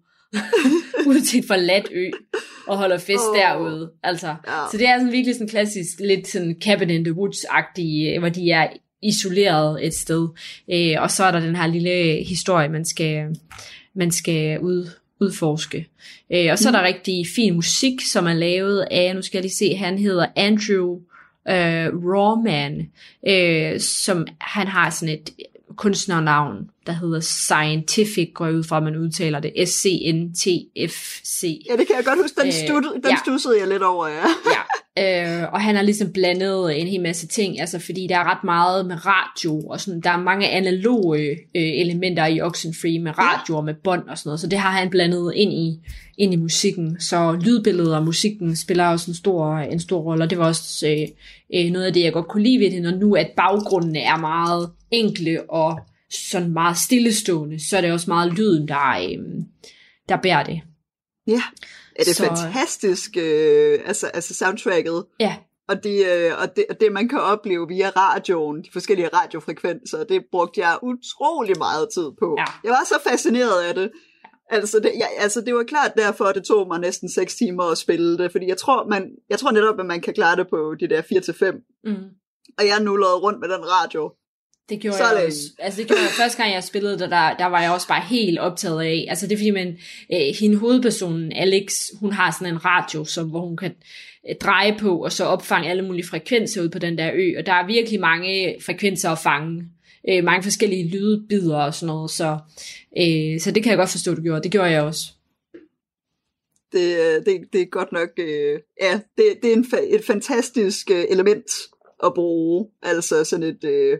ud 1.10 1.22
til 1.22 1.40
et 1.40 1.46
forladt 1.48 1.88
ø 1.92 2.10
og 2.68 2.78
holder 2.78 2.98
fest 2.98 3.30
oh. 3.30 3.38
derude. 3.38 3.92
Altså. 4.04 4.28
Ja. 4.28 4.64
Så 4.72 4.78
det 4.78 4.88
er 4.88 4.98
sådan 4.98 5.12
virkelig 5.12 5.36
sådan 5.36 5.48
klassisk, 5.48 6.00
lidt 6.00 6.28
sådan 6.28 6.56
Cabin 6.64 6.90
in 6.90 7.04
the 7.04 7.14
Woods-agtige, 7.14 8.20
hvor 8.20 8.30
de 8.30 8.52
er 8.52 8.68
isoleret 9.02 9.86
et 9.86 9.94
sted. 9.94 10.28
Øh, 10.74 10.96
og 11.02 11.12
så 11.12 11.24
er 11.24 11.32
der 11.32 11.40
den 11.40 11.56
her 11.56 11.68
lille 11.68 12.24
historie, 12.24 12.70
man 12.70 12.86
skal, 12.86 13.26
man 13.96 14.12
skal 14.12 14.60
ud, 14.60 14.90
udforske. 15.22 15.88
Øh, 16.34 16.52
og 16.52 16.60
så 16.60 16.70
mm. 16.70 16.76
er 16.76 16.80
der 16.80 16.88
rigtig 16.88 17.26
fin 17.36 17.54
musik, 17.54 18.02
som 18.02 18.28
er 18.28 18.34
lavet 18.34 18.88
af, 18.92 19.16
nu 19.16 19.22
skal 19.22 19.38
jeg 19.38 19.44
lige 19.44 19.54
se, 19.54 19.76
han 19.76 19.98
hedder 19.98 20.26
Andrew 20.36 21.00
øh, 21.50 21.88
Rawman, 22.12 22.92
øh, 23.28 23.80
som 23.80 24.28
han 24.42 24.68
har 24.68 24.90
sådan 24.90 25.16
et 25.16 25.30
kunstnernavn, 25.78 26.70
der 26.88 26.94
hedder 26.94 27.20
Scientific, 27.20 28.32
går 28.34 28.50
ud 28.50 28.64
fra, 28.64 28.78
at 28.78 28.84
man 28.84 28.96
udtaler 28.96 29.40
det, 29.40 29.70
S-C-N-T-F-C. 29.70 31.44
Ja, 31.70 31.76
det 31.76 31.88
kan 31.88 31.96
jeg 31.96 32.06
godt 32.06 32.22
huske, 32.22 32.42
den, 32.42 32.52
stud, 32.52 32.86
øh, 32.96 33.02
den 33.04 33.12
ja. 33.12 33.18
stussede 33.26 33.60
jeg 33.60 33.68
lidt 33.68 33.84
over, 33.84 34.08
ja. 34.08 34.26
ja, 34.46 34.57
øh, 34.98 35.54
og 35.54 35.62
han 35.62 35.76
har 35.76 35.82
ligesom 35.82 36.12
blandet 36.14 36.82
en 36.82 36.88
hel 36.88 37.02
masse 37.02 37.28
ting, 37.28 37.60
altså 37.60 37.80
fordi 37.80 38.08
der 38.10 38.18
er 38.18 38.32
ret 38.32 38.44
meget 38.44 38.86
med 38.86 39.06
radio, 39.06 39.60
og 39.60 39.82
sådan, 39.82 40.02
der 40.02 40.10
er 40.10 40.18
mange 40.18 40.50
analoge 40.50 41.20
øh, 41.30 41.38
elementer 41.56 42.26
i 42.26 42.42
Oxenfree 42.42 43.00
med 43.00 43.18
radio 43.18 43.58
og 43.58 43.66
med 43.66 43.74
bånd 43.74 44.10
og 44.10 44.18
sådan 44.18 44.28
noget, 44.30 44.40
så 44.40 44.48
det 44.48 44.60
har 44.60 44.72
han 44.72 44.90
blandet 44.90 45.32
ind 45.36 45.54
i, 45.54 45.80
ind 46.18 46.34
i 46.34 46.38
musikken, 46.38 47.00
så 47.00 47.40
lydbilledet 47.42 47.96
og 47.96 48.04
musikken 48.04 48.56
spiller 48.56 48.88
også 48.88 49.12
en 49.12 49.16
stor, 49.16 49.58
en 49.58 49.80
stor 49.80 50.02
rolle, 50.02 50.24
og 50.24 50.30
det 50.30 50.38
var 50.38 50.46
også 50.46 50.88
øh, 50.88 51.08
øh, 51.56 51.72
noget 51.72 51.86
af 51.86 51.94
det, 51.94 52.04
jeg 52.04 52.14
godt 52.14 52.28
kunne 52.28 52.44
lide 52.44 52.60
ved 52.60 52.72
det, 52.72 52.82
når 52.82 52.92
nu 52.92 53.16
at 53.16 53.32
baggrundene 53.38 54.00
er 54.00 54.18
meget 54.18 54.70
enkle 54.92 55.50
og 55.50 55.80
sådan 56.30 56.54
meget 56.54 56.78
stillestående, 56.78 57.70
så 57.70 57.78
er 57.78 57.82
det 57.82 57.92
også 57.92 58.10
meget 58.10 58.34
lyden, 58.34 58.68
der, 58.68 58.98
øh, 59.10 59.44
der 60.10 60.18
bærer 60.24 60.44
det. 60.44 60.62
Ja, 61.28 61.42
er 62.00 62.04
det 62.04 62.16
så, 62.16 62.26
fantastisk, 62.26 63.18
øh, 63.18 63.80
altså, 63.86 64.08
altså 64.08 64.34
soundtracket. 64.34 65.06
Ja. 65.20 65.36
Og 65.70 65.84
det, 65.84 66.06
øh, 66.08 66.32
og, 66.42 66.56
det, 66.56 66.66
og 66.70 66.80
det, 66.80 66.92
man 66.92 67.10
kan 67.10 67.20
opleve 67.20 67.68
via 67.68 67.90
radioen, 67.90 68.58
de 68.64 68.70
forskellige 68.74 69.08
radiofrekvenser, 69.14 70.04
det 70.04 70.26
brugte 70.32 70.62
jeg 70.62 70.78
utrolig 70.84 71.58
meget 71.58 71.88
tid 71.94 72.10
på. 72.20 72.36
Ja. 72.38 72.46
Jeg 72.64 72.72
var 72.72 72.84
så 72.86 73.10
fascineret 73.10 73.62
af 73.64 73.76
det. 73.76 73.92
Altså 74.50 74.80
det, 74.80 74.92
ja, 74.96 75.06
altså 75.24 75.42
det 75.42 75.56
var 75.56 75.64
klart 75.64 75.92
derfor, 75.98 76.26
at 76.26 76.36
det 76.36 76.44
tog 76.44 76.68
mig 76.68 76.80
næsten 76.80 77.10
6 77.10 77.36
timer 77.36 77.64
at 77.64 77.78
spille 77.78 78.18
det, 78.18 78.32
fordi 78.32 78.48
jeg 78.48 78.58
tror, 78.58 78.88
man, 78.88 79.10
jeg 79.30 79.40
tror 79.40 79.52
netop, 79.52 79.80
at 79.80 79.86
man 79.86 80.02
kan 80.02 80.14
klare 80.14 80.36
det 80.36 80.48
på 80.50 80.76
de 80.80 80.90
der 80.90 81.02
4-5, 81.02 81.82
Mm. 81.84 81.96
og 82.60 82.68
jeg 82.68 82.80
nullede 82.80 83.16
rundt 83.16 83.40
med 83.40 83.50
den 83.50 83.64
radio. 83.66 84.12
Det 84.70 84.80
gjorde 84.80 84.98
Så 84.98 85.04
jeg. 85.04 85.32
Altså 85.60 85.80
det 85.82 85.88
gjorde 85.88 86.02
jeg 86.02 86.12
første 86.12 86.38
gang, 86.38 86.54
jeg 86.54 86.64
spillede 86.64 87.00
det, 87.00 87.12
der, 87.12 87.36
der 87.38 87.46
var 87.46 87.62
jeg 87.62 87.72
også 87.72 87.88
bare 87.88 88.02
helt 88.02 88.40
optaget 88.40 88.82
af. 88.82 89.06
Altså 89.10 89.28
det 89.28 89.34
er 89.34 89.38
fordi, 89.38 89.52
man, 89.52 89.78
øh, 90.14 90.36
hende 90.40 90.58
hovedpersonen, 90.58 91.34
Alex, 91.34 91.90
hun 92.00 92.12
har 92.12 92.32
sådan 92.40 92.54
en 92.54 92.66
radio, 92.66 93.06
som, 93.06 93.30
hvor 93.30 93.42
hun 93.42 93.58
kan 93.58 93.76
øh, 94.30 94.36
dreje 94.36 94.78
på, 94.80 95.04
og 95.04 95.12
så 95.12 95.26
opfange 95.26 95.70
alle 95.70 95.86
mulige 95.86 96.08
frekvenser 96.08 96.62
ud 96.62 96.70
på 96.70 96.80
den 96.80 96.98
der 96.98 97.12
ø. 97.14 97.34
Og 97.38 97.46
der 97.46 97.54
er 97.54 97.68
virkelig 97.68 98.00
mange 98.00 98.56
frekvenser 98.66 99.10
at 99.10 99.20
fange. 99.20 99.64
Øh, 100.10 100.24
mange 100.24 100.44
forskellige 100.44 100.90
lydbider 100.90 101.58
og 101.58 101.74
sådan 101.74 101.88
noget. 101.88 102.12
Så, 102.12 102.38
øh, 102.98 103.40
så 103.40 103.52
det 103.52 103.64
kan 103.64 103.70
jeg 103.70 103.78
godt 103.78 103.90
forstå, 103.90 104.16
du 104.16 104.22
gjorde. 104.22 104.44
Det 104.44 104.52
gjorde 104.52 104.70
jeg 104.70 104.82
også. 104.82 105.02
Det, 106.72 106.98
øh, 106.98 107.26
det, 107.26 107.54
det 107.54 107.62
er 107.62 107.66
godt 107.66 107.92
nok, 107.92 108.10
øh, 108.18 108.60
ja, 108.82 109.00
det, 109.18 109.26
det 109.42 109.52
er 109.52 109.56
en, 109.56 109.66
fa- 109.74 109.96
et 109.96 110.06
fantastisk 110.06 110.92
øh, 110.92 111.06
element 111.10 111.52
at 112.04 112.14
bruge, 112.14 112.68
altså 112.84 113.24
sådan 113.24 113.44
et 113.44 113.64
øh, 113.64 113.98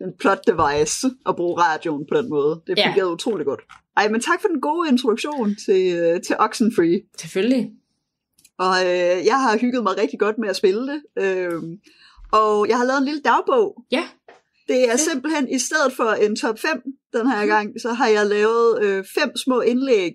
en 0.00 0.12
plot 0.20 0.40
device 0.46 1.06
at 1.28 1.36
bruge 1.36 1.60
radioen 1.62 2.06
på 2.12 2.16
den 2.18 2.28
måde. 2.30 2.60
Det 2.66 2.78
Ja. 2.78 2.88
fungerede 2.88 3.12
utrolig 3.12 3.46
godt. 3.46 3.60
Ej, 3.96 4.08
men 4.08 4.20
tak 4.20 4.40
for 4.40 4.48
den 4.48 4.60
gode 4.60 4.88
introduktion 4.88 5.56
til, 5.66 5.96
øh, 5.96 6.20
til 6.22 6.36
Oxenfree. 6.38 7.00
Selvfølgelig. 7.18 7.70
Og 8.58 8.74
øh, 8.84 9.26
jeg 9.26 9.40
har 9.42 9.58
hygget 9.58 9.82
mig 9.82 9.98
rigtig 9.98 10.18
godt 10.18 10.38
med 10.38 10.48
at 10.48 10.56
spille 10.56 10.82
det. 10.92 11.02
Øh, 11.18 11.62
og 12.32 12.68
jeg 12.68 12.76
har 12.78 12.84
lavet 12.84 12.98
en 12.98 13.04
lille 13.04 13.20
dagbog. 13.20 13.84
Ja. 13.92 14.08
Det 14.68 14.90
er 14.90 14.96
simpelthen, 14.96 15.48
i 15.48 15.58
stedet 15.58 15.92
for 15.92 16.10
en 16.10 16.36
top 16.36 16.58
5 16.58 16.82
den 17.12 17.30
her 17.30 17.46
gang, 17.46 17.80
så 17.80 17.92
har 17.92 18.08
jeg 18.08 18.26
lavet 18.26 18.82
øh, 18.82 19.04
fem 19.18 19.36
små 19.36 19.60
indlæg 19.60 20.12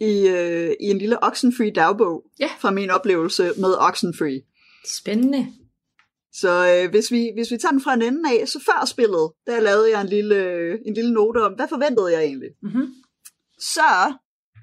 i, 0.00 0.28
øh, 0.28 0.70
i 0.80 0.84
en 0.90 0.98
lille 0.98 1.22
Oxenfree 1.24 1.70
dagbog 1.70 2.24
Ja. 2.40 2.48
fra 2.58 2.70
min 2.70 2.90
oplevelse 2.90 3.42
med 3.56 3.74
Oxenfree. 3.78 4.42
Spændende. 4.86 5.46
Så 6.34 6.50
øh, 6.72 6.90
hvis, 6.90 7.12
vi, 7.12 7.30
hvis 7.34 7.50
vi 7.50 7.58
tager 7.58 7.72
den 7.72 7.80
fra 7.80 7.94
en 7.94 8.02
ende 8.02 8.30
af, 8.30 8.48
så 8.48 8.58
før 8.66 8.84
spillet, 8.84 9.32
der 9.46 9.60
lavede 9.60 9.90
jeg 9.90 10.00
en 10.00 10.08
lille, 10.08 10.36
øh, 10.36 10.78
en 10.86 10.94
lille 10.94 11.12
note 11.12 11.38
om, 11.38 11.52
hvad 11.52 11.68
forventede 11.68 12.12
jeg 12.12 12.22
egentlig? 12.22 12.50
Mm-hmm. 12.62 12.94
Så 13.58 14.12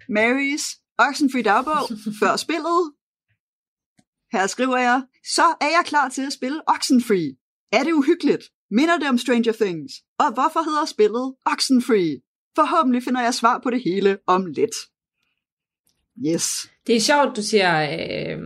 Marys 0.09 0.63
Oxenfree 0.97 1.43
dagbog 1.43 1.83
før 2.21 2.35
spillet. 2.35 2.93
Her 4.31 4.47
skriver 4.47 4.77
jeg, 4.77 5.03
så 5.35 5.45
er 5.61 5.69
jeg 5.77 5.83
klar 5.85 6.09
til 6.09 6.21
at 6.21 6.33
spille 6.33 6.61
Oxenfree. 6.67 7.35
Er 7.71 7.83
det 7.83 7.93
uhyggeligt? 7.93 8.43
Minder 8.71 8.97
det 8.97 9.09
om 9.09 9.17
Stranger 9.17 9.51
Things? 9.51 9.93
Og 10.19 10.33
hvorfor 10.33 10.61
hedder 10.69 10.85
spillet 10.85 11.35
Oxenfree? 11.45 12.21
Forhåbentlig 12.55 13.03
finder 13.03 13.21
jeg 13.21 13.33
svar 13.33 13.59
på 13.63 13.69
det 13.69 13.81
hele 13.83 14.17
om 14.27 14.45
lidt. 14.45 14.75
Yes. 16.27 16.69
Det 16.87 16.95
er 16.95 16.99
sjovt, 16.99 17.35
du 17.35 17.41
siger 17.41 17.71
øh, 17.81 18.37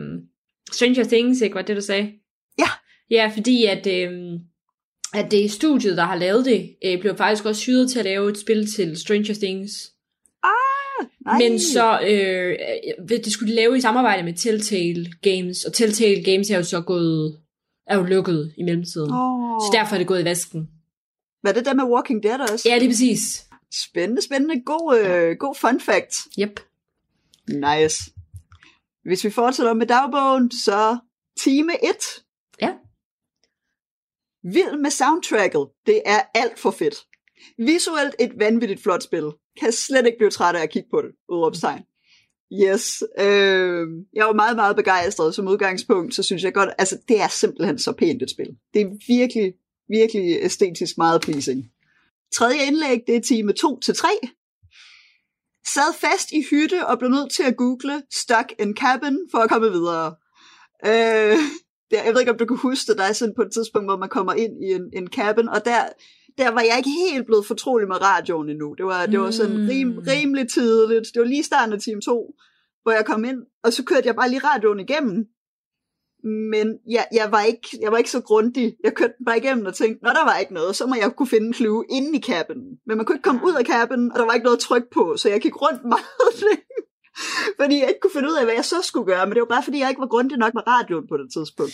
Stranger 0.71 1.03
Things, 1.03 1.41
ikke? 1.41 1.55
Var 1.55 1.61
det, 1.61 1.75
du 1.75 1.81
sagde? 1.81 2.22
Ja. 3.13 3.31
Fordi 3.35 3.65
at, 3.65 3.87
øh, 3.87 4.39
at 5.13 5.31
det 5.31 5.45
er 5.45 5.49
studiet, 5.49 5.97
der 5.97 6.03
har 6.03 6.15
lavet 6.15 6.45
det, 6.45 6.75
øh, 6.85 6.99
blev 7.01 7.17
faktisk 7.17 7.45
også 7.45 7.65
hyret 7.65 7.91
til 7.91 7.99
at 7.99 8.05
lave 8.05 8.29
et 8.29 8.37
spil 8.37 8.71
til 8.75 8.97
Stranger 8.97 9.33
Things. 9.33 9.93
Nej. 11.25 11.37
Men 11.39 11.59
så, 11.59 11.99
øh, 12.01 12.55
øh, 12.99 13.09
det 13.09 13.33
skulle 13.33 13.51
de 13.51 13.55
lave 13.55 13.77
i 13.77 13.81
samarbejde 13.81 14.23
med 14.23 14.33
Telltale 14.33 15.11
Games, 15.21 15.63
og 15.63 15.73
Telltale 15.73 16.23
Games 16.23 16.49
er 16.49 16.57
jo 16.57 16.63
så 16.63 16.81
gået, 16.81 17.37
er 17.87 17.97
jo 17.97 18.03
lukket 18.03 18.53
i 18.57 18.63
mellemtiden. 18.63 19.11
Oh. 19.11 19.59
Så 19.59 19.69
derfor 19.73 19.95
er 19.95 19.97
det 19.97 20.07
gået 20.07 20.21
i 20.21 20.25
vasken. 20.25 20.69
Hvad 21.41 21.51
er 21.51 21.55
det 21.55 21.65
der 21.65 21.73
med 21.73 21.83
Walking 21.83 22.23
Dead 22.23 22.39
også? 22.51 22.69
Ja, 22.69 22.77
lige 22.77 22.89
præcis. 22.89 23.19
Spændende, 23.89 24.21
spændende. 24.21 24.61
God, 24.65 24.99
øh, 24.99 25.37
god 25.37 25.55
fun 25.55 25.79
fact. 25.79 26.15
Yep. 26.39 26.59
Nice. 27.47 28.11
Hvis 29.03 29.23
vi 29.23 29.29
fortsætter 29.29 29.73
med 29.73 29.87
dagbogen, 29.87 30.51
så 30.51 30.97
time 31.39 31.73
1. 31.83 32.22
Vild 34.43 34.81
med 34.81 34.91
soundtracket. 34.91 35.67
Det 35.85 36.01
er 36.05 36.21
alt 36.35 36.59
for 36.59 36.71
fedt. 36.71 36.95
Visuelt 37.57 38.15
et 38.19 38.31
vanvittigt 38.39 38.83
flot 38.83 39.03
spil. 39.03 39.31
Kan 39.59 39.71
slet 39.71 40.05
ikke 40.05 40.17
blive 40.17 40.29
træt 40.29 40.55
af 40.55 40.61
at 40.61 40.69
kigge 40.69 40.89
på 40.91 41.01
det. 41.01 41.11
Udropstegn. 41.29 41.81
Yes. 42.63 43.03
Øh, 43.19 43.87
jeg 44.13 44.25
var 44.25 44.33
meget, 44.33 44.55
meget 44.55 44.75
begejstret 44.75 45.35
som 45.35 45.47
udgangspunkt, 45.47 46.15
så 46.15 46.23
synes 46.23 46.43
jeg 46.43 46.53
godt, 46.53 46.69
altså 46.77 46.97
det 47.07 47.21
er 47.21 47.27
simpelthen 47.27 47.79
så 47.79 47.91
pænt 47.91 48.21
et 48.21 48.29
spil. 48.29 48.49
Det 48.73 48.81
er 48.81 48.89
virkelig, 49.07 49.53
virkelig 49.89 50.37
æstetisk 50.41 50.97
meget 50.97 51.21
pleasing. 51.21 51.71
Tredje 52.35 52.65
indlæg, 52.67 52.99
det 53.07 53.15
er 53.15 53.21
time 53.21 53.53
2 53.53 53.79
til 53.79 53.95
3 53.95 54.07
sad 55.65 55.93
fast 55.99 56.31
i 56.31 56.45
hytte 56.49 56.87
og 56.87 56.99
blev 56.99 57.09
nødt 57.09 57.31
til 57.31 57.43
at 57.43 57.57
google 57.57 58.03
stuck 58.11 58.53
in 58.59 58.75
cabin 58.75 59.17
for 59.31 59.37
at 59.37 59.49
komme 59.49 59.71
videre. 59.71 60.15
Øh, 60.85 61.37
der, 61.93 62.03
jeg 62.03 62.13
ved 62.13 62.19
ikke, 62.21 62.31
om 62.31 62.37
du 62.37 62.45
kan 62.45 62.57
huske 62.57 62.87
det, 62.91 62.97
der 62.97 63.03
er 63.03 63.13
sådan 63.13 63.35
på 63.35 63.41
et 63.41 63.51
tidspunkt, 63.53 63.87
hvor 63.87 63.97
man 63.97 64.09
kommer 64.09 64.33
ind 64.33 64.63
i 64.63 64.69
en, 64.73 64.81
en 64.93 65.07
cabin, 65.07 65.49
og 65.49 65.65
der, 65.65 65.77
der 66.37 66.51
var 66.51 66.61
jeg 66.61 66.75
ikke 66.77 66.89
helt 67.11 67.25
blevet 67.25 67.45
fortrolig 67.45 67.87
med 67.87 68.01
radioen 68.01 68.49
endnu. 68.49 68.73
Det 68.77 68.85
var, 68.85 69.05
det 69.05 69.19
var 69.19 69.31
sådan 69.31 69.57
Mm. 69.61 69.67
rim, 69.67 69.97
rimelig 70.07 70.45
tidligt. 70.53 71.05
Det 71.13 71.19
var 71.19 71.25
lige 71.27 71.43
starten 71.43 71.73
af 71.73 71.79
time 71.79 72.01
2, 72.01 72.33
hvor 72.83 72.91
jeg 72.91 73.05
kom 73.05 73.25
ind, 73.25 73.39
og 73.63 73.73
så 73.73 73.83
kørte 73.83 74.07
jeg 74.07 74.15
bare 74.15 74.29
lige 74.29 74.41
radioen 74.43 74.79
igennem. 74.79 75.25
Men 76.53 76.67
jeg, 76.89 77.05
jeg, 77.13 77.27
var 77.31 77.41
ikke, 77.43 77.67
jeg 77.81 77.91
var 77.91 77.97
ikke 77.97 78.11
så 78.11 78.21
grundig. 78.21 78.75
Jeg 78.83 78.93
kørte 78.93 79.13
den 79.17 79.25
bare 79.25 79.37
igennem 79.37 79.65
og 79.65 79.73
tænkte, 79.73 80.03
når 80.03 80.11
der 80.11 80.23
var 80.23 80.37
ikke 80.37 80.53
noget, 80.53 80.75
så 80.75 80.85
må 80.87 80.95
jeg 80.95 81.11
kunne 81.17 81.27
finde 81.27 81.47
en 81.47 81.53
clue 81.53 81.85
inde 81.89 82.17
i 82.17 82.21
cabinen. 82.21 82.69
Men 82.87 82.97
man 82.97 83.05
kunne 83.05 83.15
ikke 83.15 83.23
komme 83.29 83.41
ud 83.45 83.53
af 83.53 83.65
cabinen, 83.65 84.11
og 84.11 84.19
der 84.19 84.25
var 84.25 84.33
ikke 84.33 84.43
noget 84.43 84.59
tryk 84.59 84.83
på, 84.93 85.17
så 85.17 85.29
jeg 85.29 85.41
gik 85.41 85.61
rundt 85.61 85.83
meget 85.83 86.37
længe. 86.47 86.63
Fordi 87.61 87.79
jeg 87.79 87.87
ikke 87.87 87.99
kunne 88.01 88.11
finde 88.15 88.29
ud 88.29 88.35
af, 88.35 88.43
hvad 88.45 88.53
jeg 88.55 88.65
så 88.65 88.75
skulle 88.83 89.05
gøre, 89.05 89.25
men 89.25 89.33
det 89.33 89.39
var 89.39 89.55
bare 89.55 89.63
fordi, 89.63 89.79
jeg 89.79 89.89
ikke 89.89 90.01
var 90.01 90.07
grundig 90.07 90.37
nok 90.37 90.53
med 90.53 90.67
radioen 90.67 91.07
på 91.07 91.17
det 91.17 91.33
tidspunkt. 91.33 91.73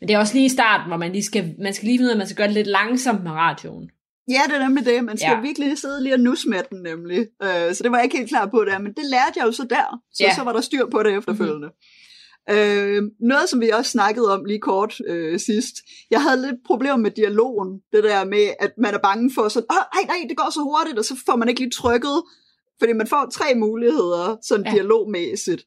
Men 0.00 0.08
det 0.08 0.14
er 0.14 0.18
også 0.18 0.34
lige 0.34 0.46
i 0.46 0.48
starten, 0.48 0.86
hvor 0.88 0.96
man 0.96 1.12
lige 1.12 1.24
skal, 1.24 1.54
man 1.62 1.74
skal 1.74 1.86
lige 1.86 1.98
finde 1.98 2.04
ud 2.06 2.10
af, 2.10 2.14
at 2.14 2.18
man 2.18 2.26
skal 2.26 2.36
gøre 2.36 2.46
det 2.46 2.54
lidt 2.54 2.66
langsomt 2.66 3.22
med 3.22 3.30
radioen. 3.30 3.90
Ja, 4.30 4.40
det 4.48 4.54
er 4.54 4.58
nemlig 4.68 4.86
det. 4.86 5.04
Man 5.04 5.18
skal 5.18 5.30
Ja. 5.30 5.40
virkelig 5.40 5.78
sidde 5.78 6.02
lige 6.02 6.14
og 6.14 6.20
nusse 6.20 6.48
med 6.48 6.62
den 6.70 6.82
nemlig. 6.82 7.18
Øh, 7.42 7.74
så 7.74 7.80
det 7.82 7.90
var 7.90 7.96
jeg 7.98 8.04
ikke 8.04 8.16
helt 8.16 8.28
klar 8.28 8.46
på 8.46 8.64
der, 8.64 8.78
men 8.78 8.92
det 8.92 9.04
lærte 9.04 9.32
jeg 9.36 9.46
jo 9.46 9.52
så 9.52 9.66
der. 9.70 10.00
Så, 10.12 10.22
Ja. 10.24 10.34
så 10.34 10.42
var 10.42 10.52
der 10.52 10.60
styr 10.60 10.86
på 10.90 11.02
det 11.02 11.14
efterfølgende. 11.18 11.66
Mm-hmm. 11.68 11.96
Øh, 12.50 13.02
noget, 13.20 13.48
som 13.48 13.60
vi 13.60 13.70
også 13.70 13.90
snakkede 13.90 14.32
om 14.34 14.44
lige 14.44 14.60
kort 14.60 15.00
øh, 15.06 15.40
sidst. 15.40 15.74
Jeg 16.10 16.22
havde 16.22 16.42
lidt 16.42 16.56
problemer 16.66 16.96
med 16.96 17.10
dialogen. 17.10 17.80
Det 17.92 18.04
der 18.04 18.24
med, 18.24 18.46
at 18.60 18.72
man 18.78 18.94
er 18.94 18.98
bange 18.98 19.30
for 19.34 19.48
sådan, 19.48 19.66
åh, 19.70 19.84
nej, 19.94 20.04
nej, 20.16 20.28
det 20.28 20.36
går 20.36 20.50
så 20.52 20.60
hurtigt, 20.60 20.98
og 20.98 21.04
så 21.04 21.14
får 21.26 21.36
man 21.36 21.48
ikke 21.48 21.60
lige 21.60 21.70
trykket. 21.70 22.22
Fordi 22.80 22.92
man 22.92 23.06
får 23.06 23.28
tre 23.32 23.54
muligheder, 23.54 24.36
sådan 24.42 24.66
Ja. 24.66 24.72
dialogmæssigt. 24.72 25.62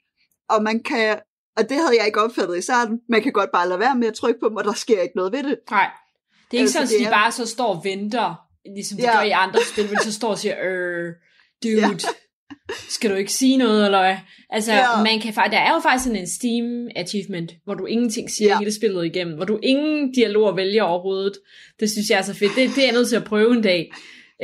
Og 0.49 0.63
man 0.63 0.83
kan, 0.83 1.19
og 1.57 1.63
det 1.69 1.77
havde 1.77 1.97
jeg 1.97 2.05
ikke 2.05 2.21
opfattet 2.21 2.57
i 2.57 2.61
starten, 2.61 2.99
man 3.09 3.21
kan 3.21 3.31
godt 3.31 3.49
bare 3.53 3.69
lade 3.69 3.79
være 3.79 3.95
med 3.95 4.07
at 4.07 4.13
trykke 4.13 4.39
på 4.39 4.49
dem, 4.49 4.55
og 4.55 4.63
der 4.63 4.73
sker 4.73 5.01
ikke 5.01 5.15
noget 5.15 5.31
ved 5.33 5.43
det. 5.43 5.57
Nej. 5.71 5.87
Det 6.51 6.57
er 6.57 6.61
ikke 6.61 6.63
Altså, 6.63 6.73
sådan, 6.73 6.87
at 6.95 6.99
de 6.99 7.05
er- 7.05 7.11
bare 7.11 7.31
så 7.31 7.45
står 7.45 7.75
og 7.75 7.81
venter, 7.83 8.35
ligesom 8.75 8.97
de 8.97 9.03
Ja. 9.03 9.15
gør 9.17 9.21
i 9.23 9.29
andre 9.29 9.59
spil, 9.71 9.89
de 9.89 9.97
så 10.03 10.13
står 10.13 10.29
og 10.29 10.37
siger, 10.37 10.55
øh, 10.63 11.05
dude, 11.63 11.75
Ja. 11.75 11.89
skal 12.89 13.09
du 13.11 13.15
ikke 13.15 13.31
sige 13.33 13.57
noget, 13.57 13.85
eller 13.85 13.99
hvad? 13.99 14.17
Altså, 14.49 14.73
Ja. 14.73 15.03
man 15.03 15.19
kan, 15.21 15.33
der 15.35 15.57
er 15.57 15.73
jo 15.73 15.79
faktisk 15.79 16.03
sådan 16.03 16.19
en 16.19 16.27
Steam 16.27 16.87
achievement, 16.95 17.51
hvor 17.63 17.73
du 17.73 17.85
ingenting 17.85 18.29
siger 18.31 18.49
Ja. 18.49 18.59
hele 18.59 18.73
spillet 18.75 19.05
igennem, 19.05 19.35
hvor 19.35 19.45
du 19.45 19.59
ingen 19.63 20.11
dialoger 20.13 20.55
vælger 20.55 20.83
overhovedet. 20.83 21.33
Det 21.79 21.89
synes 21.91 22.09
jeg 22.09 22.17
er 22.17 22.21
så 22.21 22.33
fedt. 22.33 22.51
Det, 22.55 22.69
det 22.75 22.77
er 22.83 22.87
jeg 22.87 22.93
nødt 22.93 23.09
til 23.09 23.15
at 23.15 23.23
prøve 23.23 23.55
en 23.55 23.63
dag. 23.63 23.91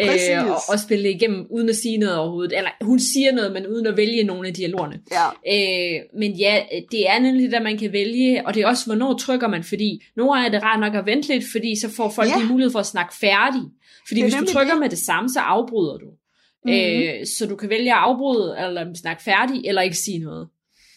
Præcis. 0.04 0.30
Øh, 0.30 0.46
og, 0.52 0.58
og 0.70 0.80
spille 0.80 1.04
det 1.04 1.16
igennem, 1.16 1.48
uden 1.50 1.70
at 1.70 1.76
sige 1.76 1.98
noget 1.98 2.18
overhovedet. 2.18 2.58
Eller 2.58 2.70
hun 2.82 3.00
siger 3.00 3.32
noget, 3.32 3.52
men 3.54 3.68
uden 3.68 3.88
at 3.88 3.98
vælge 3.98 4.24
nogle 4.24 4.48
af 4.48 4.54
dialogerne. 4.54 5.00
Ja, 5.12 5.26
Øh, 5.54 6.02
men 6.20 6.32
ja, 6.32 6.62
det 6.92 7.10
er 7.10 7.20
nemlig 7.20 7.52
det, 7.52 7.62
man 7.62 7.78
kan 7.78 7.92
vælge, 7.94 8.48
og 8.48 8.54
det 8.54 8.62
er 8.64 8.68
også, 8.68 8.86
hvornår 8.86 9.14
trykker 9.18 9.48
man, 9.48 9.64
fordi 9.64 10.04
nogle 10.18 10.34
gange 10.34 10.48
er 10.48 10.52
det 10.52 10.64
rart 10.64 10.80
nok 10.80 10.96
at 10.96 11.06
vente 11.06 11.28
lidt, 11.34 11.44
fordi 11.52 11.80
så 11.80 11.90
får 11.90 12.10
folk 12.10 12.30
Ja. 12.30 12.38
lige 12.38 12.50
mulighed 12.52 12.72
for 12.72 12.80
at 12.80 12.86
snakke 12.86 13.14
færdig. 13.22 13.62
Fordi 14.08 14.22
hvis 14.22 14.34
du 14.34 14.46
trykker 14.46 14.74
det. 14.74 14.82
med 14.82 14.90
det 14.90 14.98
samme, 14.98 15.30
så 15.30 15.40
afbryder 15.40 15.98
du. 15.98 16.06
Mhm. 16.66 16.74
Øh, 16.74 17.26
så 17.38 17.46
du 17.50 17.56
kan 17.56 17.70
vælge 17.70 17.92
at 17.92 17.98
afbryde, 18.00 18.56
eller 18.60 18.94
snakke 18.96 19.24
færdig, 19.24 19.62
eller 19.66 19.82
ikke 19.82 19.98
sige 19.98 20.20
noget. 20.20 20.48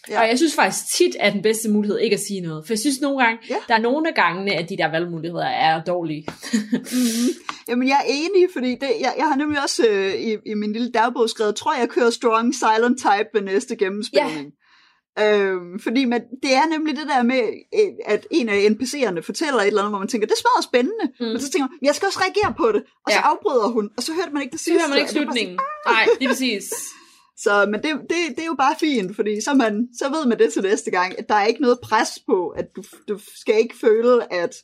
Ja. 0.08 0.14
Ja. 0.14 0.20
Og 0.22 0.28
jeg 0.28 0.38
synes 0.38 0.54
faktisk 0.54 0.94
tit, 0.96 1.16
at 1.20 1.32
den 1.32 1.42
bedste 1.42 1.70
mulighed 1.70 1.98
ikke 1.98 2.14
at 2.14 2.20
sige 2.20 2.40
noget. 2.40 2.66
For 2.66 2.72
jeg 2.72 2.78
synes 2.78 3.00
nogle 3.00 3.24
gange, 3.24 3.38
Ja. 3.50 3.56
der 3.68 3.74
er 3.74 3.80
nogle 3.80 4.08
af 4.08 4.14
gangene, 4.14 4.52
at 4.54 4.68
de 4.68 4.76
der 4.76 4.90
valgmuligheder 4.90 5.46
er 5.46 5.82
dårlige. 5.84 6.24
Mm-hmm. 6.52 7.28
Jamen, 7.68 7.88
jeg 7.88 7.96
er 7.96 8.06
enig, 8.08 8.48
fordi 8.52 8.70
det, 8.70 8.90
jeg, 9.00 9.14
jeg 9.18 9.28
har 9.28 9.36
nemlig 9.36 9.62
også 9.62 9.86
øh, 9.90 10.14
i, 10.14 10.36
i 10.46 10.54
min 10.54 10.72
lille 10.72 10.90
dagbog 10.90 11.30
skrevet, 11.30 11.54
tror 11.56 11.72
jeg, 11.72 11.80
jeg 11.80 11.88
kører 11.88 12.10
Strong 12.10 12.54
Silent 12.54 12.98
Type 12.98 13.28
ved 13.34 13.42
næste 13.42 13.76
gennemspilning. 13.76 14.46
Øhm, 15.24 15.80
fordi 15.86 16.04
man, 16.04 16.20
det 16.42 16.52
er 16.60 16.66
nemlig 16.74 16.96
det 16.96 17.06
der 17.14 17.22
med, 17.22 17.42
øh, 17.78 17.90
at 18.14 18.26
en 18.30 18.48
af 18.48 18.58
NPC'erne 18.72 19.20
fortæller 19.20 19.60
et 19.60 19.66
eller 19.66 19.80
andet, 19.80 19.92
hvor 19.92 19.98
man 19.98 20.08
tænker, 20.08 20.26
det 20.26 20.36
smager 20.42 20.62
spændende. 20.70 21.04
Mm. 21.20 21.26
Men 21.26 21.40
så 21.40 21.50
tænker 21.50 21.66
man, 21.68 21.78
jeg 21.88 21.94
skal 21.94 22.06
også 22.06 22.20
reagere 22.24 22.54
på 22.62 22.66
det. 22.74 22.82
Og 23.04 23.08
så 23.12 23.18
Ja. 23.18 23.28
afbryder 23.30 23.68
hun, 23.76 23.84
og 23.96 24.02
så 24.02 24.12
hørte 24.18 24.32
man 24.32 24.42
ikke 24.42 24.52
det 24.52 24.60
Så 24.60 24.64
sidste. 24.64 24.78
hører 24.80 24.88
man 24.88 24.98
ikke 24.98 25.10
slutningen. 25.10 25.58
Nej, 25.86 26.04
det 26.18 26.24
er 26.24 26.28
præcis. 26.28 26.64
Så, 27.42 27.66
men 27.66 27.82
det, 27.82 27.90
det, 28.00 28.36
det 28.36 28.42
er 28.42 28.46
jo 28.46 28.54
bare 28.58 28.74
fint, 28.80 29.16
fordi 29.16 29.40
så, 29.40 29.54
man, 29.54 29.88
så 29.98 30.04
ved 30.08 30.26
man 30.26 30.38
det 30.38 30.52
til 30.52 30.62
næste 30.62 30.90
gang, 30.90 31.18
at 31.18 31.28
der 31.28 31.34
er 31.34 31.46
ikke 31.46 31.60
noget 31.60 31.78
pres 31.82 32.08
på, 32.26 32.48
at 32.48 32.76
du, 32.76 32.82
du 33.08 33.18
skal 33.36 33.54
ikke 33.58 33.74
føle, 33.80 34.32
at, 34.32 34.54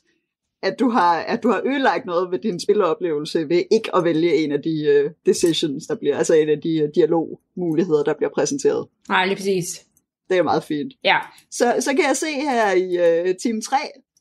at 0.63 0.75
du 0.79 0.89
har, 0.89 1.15
at 1.19 1.43
du 1.43 1.49
har 1.49 1.61
ødelagt 1.65 2.05
noget 2.05 2.31
ved 2.31 2.39
din 2.39 2.59
spiloplevelse 2.59 3.49
ved 3.49 3.63
ikke 3.71 3.95
at 3.95 4.03
vælge 4.03 4.35
en 4.35 4.51
af 4.51 4.61
de 4.61 5.05
uh, 5.05 5.11
decisions, 5.25 5.87
der 5.87 5.95
bliver, 5.95 6.17
altså 6.17 6.33
en 6.33 6.49
af 6.49 6.61
de 6.61 6.83
uh, 6.83 6.89
dialogmuligheder, 6.95 8.03
der 8.03 8.13
bliver 8.13 8.29
præsenteret. 8.35 8.87
Nej, 9.09 9.25
lige 9.25 9.35
præcis. 9.35 9.85
Det 10.29 10.37
er 10.37 10.43
meget 10.43 10.63
fint. 10.63 10.93
Ja. 11.03 11.19
Så, 11.51 11.75
så 11.79 11.89
kan 11.95 12.03
jeg 12.07 12.17
se 12.17 12.31
her 12.31 12.71
i 12.71 12.89
uh, 13.29 13.35
time 13.41 13.61
3, 13.61 13.77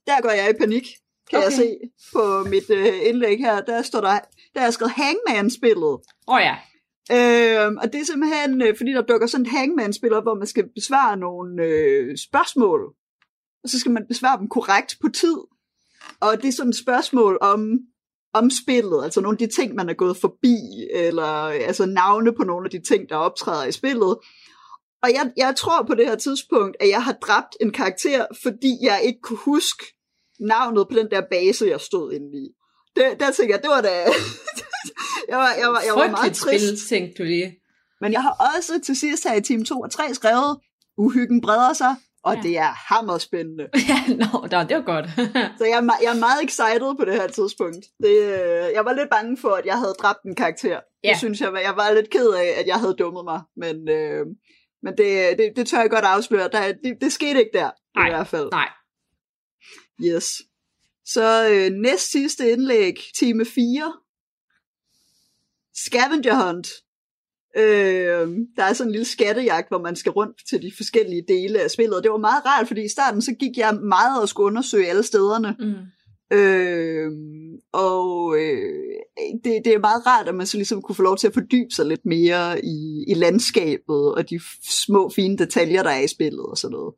der 0.07 0.21
går 0.23 0.31
jeg 0.31 0.51
i 0.51 0.59
panik, 0.61 0.87
kan 1.31 1.39
okay. 1.39 1.45
jeg 1.45 1.53
se 1.53 1.77
på 2.13 2.45
mit 2.49 2.71
uh, 2.71 3.09
indlæg 3.09 3.39
her. 3.39 3.61
Der 3.61 3.83
står 3.83 4.01
der, 4.01 4.19
der 4.55 4.61
er 4.61 4.71
skrevet 4.71 4.93
Hangman-spillet. 4.93 5.95
Åh 6.29 6.35
oh, 6.35 6.41
ja. 6.41 6.57
Øh, 7.13 7.73
og 7.83 7.93
det 7.93 8.01
er 8.01 8.05
simpelthen, 8.05 8.63
øh, 8.63 8.77
fordi 8.77 8.93
der 8.93 9.03
dukker 9.03 9.27
sådan 9.27 9.47
et 9.47 9.53
hangman-spil 9.53 10.13
op, 10.13 10.23
hvor 10.25 10.35
man 10.35 10.47
skal 10.47 10.69
besvare 10.75 11.17
nogle 11.17 11.63
øh, 11.63 12.17
spørgsmål. 12.17 12.81
Og 13.65 13.71
så 13.71 13.81
skal 13.81 13.93
man 13.93 14.07
besvare 14.09 14.39
dem 14.39 14.49
korrekt 14.49 14.97
på 15.01 15.09
tid. 15.09 15.37
Og 16.21 16.43
det 16.43 16.49
er 16.49 16.53
sådan 16.53 16.71
et 16.71 16.77
spørgsmål 16.77 17.39
om, 17.41 17.79
om 18.35 18.51
spillet, 18.51 19.05
altså 19.05 19.21
nogle 19.21 19.35
af 19.35 19.49
de 19.49 19.55
ting, 19.55 19.75
man 19.75 19.89
er 19.89 19.95
gået 19.95 20.17
forbi, 20.17 20.57
eller 20.93 21.45
øh, 21.45 21.61
altså 21.67 21.87
navne 21.87 22.33
på 22.33 22.45
nogle 22.45 22.67
af 22.67 22.71
de 22.71 22.83
ting, 22.89 23.09
der 23.09 23.17
optræder 23.17 23.65
i 23.65 23.73
spillet. 23.73 24.17
Og 25.03 25.13
jeg, 25.13 25.33
jeg 25.37 25.55
tror 25.57 25.83
på 25.83 25.95
det 25.95 26.07
her 26.07 26.17
tidspunkt, 26.17 26.77
at 26.81 26.89
jeg 26.89 27.05
har 27.05 27.13
dræbt 27.13 27.57
en 27.61 27.73
karakter, 27.73 28.27
fordi 28.43 28.79
jeg 28.83 29.01
ikke 29.05 29.21
kunne 29.23 29.39
huske 29.39 29.85
navnet 30.41 30.89
på 30.89 30.95
den 30.99 31.11
der 31.11 31.23
base, 31.31 31.67
jeg 31.67 31.81
stod 31.81 32.13
inde 32.13 32.39
i. 32.39 32.49
Det, 32.97 33.21
der 33.21 33.31
tænker 33.31 33.55
jeg, 33.55 33.63
det 33.63 33.71
var 33.71 33.81
da... 33.81 34.05
jeg 35.35 35.39
var, 35.39 35.53
jeg 35.59 35.69
var, 35.69 35.81
jeg 35.87 35.95
var 35.95 36.11
meget 36.11 36.35
trist. 36.35 36.65
spil, 36.65 36.79
tænkte 36.89 37.23
du 37.23 37.27
lige. 37.27 37.57
Men 38.01 38.13
jeg 38.13 38.23
har 38.23 38.37
også 38.57 38.81
til 38.87 38.97
sidst 38.97 39.25
her 39.29 39.35
i 39.35 39.41
time 39.41 39.65
2 39.65 39.81
og 39.81 39.91
3 39.91 40.15
skrevet, 40.15 40.59
uhyggen 40.99 41.41
breder 41.41 41.73
sig, 41.73 41.97
og 42.25 42.35
Ja. 42.37 42.41
det 42.43 42.59
er 42.59 42.73
hammerspændende. 42.95 43.69
ja, 43.91 44.15
no, 44.15 44.43
det 44.69 44.77
var 44.77 44.83
godt. 44.85 45.07
Så 45.59 45.65
jeg 45.65 45.79
er, 45.79 45.99
jeg 46.03 46.15
er 46.17 46.21
meget 46.21 46.45
excited 46.45 46.97
på 46.99 47.05
det 47.05 47.15
her 47.15 47.27
tidspunkt. 47.29 47.87
Det, 48.03 48.17
øh, 48.23 48.67
jeg 48.75 48.85
var 48.85 48.93
lidt 48.93 49.11
bange 49.11 49.37
for, 49.37 49.49
at 49.51 49.67
jeg 49.67 49.79
havde 49.79 49.95
dræbt 50.03 50.23
en 50.25 50.35
karakter. 50.35 50.81
Ja. 51.05 51.09
Det 51.09 51.19
synes 51.19 51.41
jeg, 51.41 51.53
var- 51.53 51.59
jeg 51.59 51.77
var 51.77 51.93
lidt 51.95 52.11
ked 52.11 52.29
af, 52.31 52.61
at 52.61 52.67
jeg 52.67 52.75
havde 52.77 52.95
dummet 52.99 53.25
mig. 53.25 53.41
Men, 53.57 53.89
øh, 53.89 54.27
men 54.83 54.97
det, 54.99 55.39
det, 55.39 55.53
det 55.57 55.67
tør 55.67 55.81
jeg 55.81 55.91
godt 55.91 56.05
afsløre. 56.05 56.49
Der, 56.53 56.73
det, 56.85 56.97
det 57.01 57.13
skete 57.13 57.39
ikke 57.39 57.51
der, 57.55 57.71
Nej, 57.97 58.07
i 58.07 58.11
hvert 58.11 58.27
fald. 58.29 58.49
Nej. 58.53 58.69
Yes. 60.05 60.43
Så 61.07 61.49
øh, 61.53 61.71
næst 61.73 62.11
sidste 62.11 62.51
indlæg, 62.51 62.95
time 63.19 63.45
4. 63.47 63.93
Scavenger 65.75 66.47
Hunt. 66.47 66.69
Øh, 67.57 68.29
der 68.57 68.65
er 68.65 68.73
sådan 68.73 68.89
en 68.89 68.93
lille 68.93 69.05
skattejagt, 69.05 69.69
hvor 69.69 69.79
man 69.79 69.97
skal 69.97 70.13
rundt 70.13 70.37
til 70.49 70.63
de 70.63 70.73
forskellige 70.77 71.25
dele 71.29 71.61
af 71.61 71.71
spillet. 71.71 71.97
Og 71.97 72.03
det 72.03 72.11
var 72.11 72.19
meget 72.19 72.47
rart, 72.47 72.67
fordi 72.67 72.85
i 72.85 72.89
starten 72.89 73.23
så 73.23 73.33
gik 73.33 73.57
jeg 73.57 73.75
meget 73.75 74.23
og 74.23 74.29
skulle 74.29 74.47
undersøge 74.47 74.89
alle 74.89 75.03
stederne. 75.03 75.57
Mm. 75.59 75.75
Øh, 76.37 77.11
og 77.73 78.37
øh, 78.39 78.73
det, 79.45 79.63
det 79.65 79.75
er 79.75 79.79
meget 79.79 80.07
rart, 80.07 80.29
at 80.29 80.35
man 80.35 80.47
så 80.47 80.57
ligesom 80.57 80.83
kunne 80.83 80.97
få 80.97 81.03
lov 81.03 81.17
til 81.17 81.27
at 81.27 81.35
fordybe 81.35 81.71
sig 81.71 81.87
lidt 81.87 82.07
mere 82.07 82.65
i, 82.65 83.05
i 83.09 83.15
landskabet 83.15 84.15
og 84.15 84.31
de 84.31 84.41
små 84.69 85.11
fine 85.15 85.39
detaljer, 85.39 85.83
der 85.83 85.91
er 85.91 86.01
i 86.01 86.09
spillet 86.09 86.47
og 86.47 86.59
sådan 86.59 86.73
noget. 86.73 86.95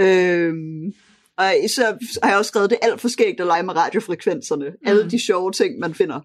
Øh, 0.00 0.54
og 1.38 1.52
så 1.68 1.98
har 2.22 2.30
jeg 2.30 2.38
også 2.38 2.48
skrevet, 2.48 2.70
det 2.70 2.78
alt 2.82 3.00
for 3.00 3.08
skægt 3.08 3.40
at 3.40 3.46
lege 3.46 3.62
med 3.62 3.76
radiofrekvenserne. 3.76 4.68
Mm. 4.68 4.76
Alle 4.86 5.10
de 5.10 5.26
sjove 5.26 5.52
ting, 5.52 5.78
man 5.78 5.94
finder. 5.94 6.20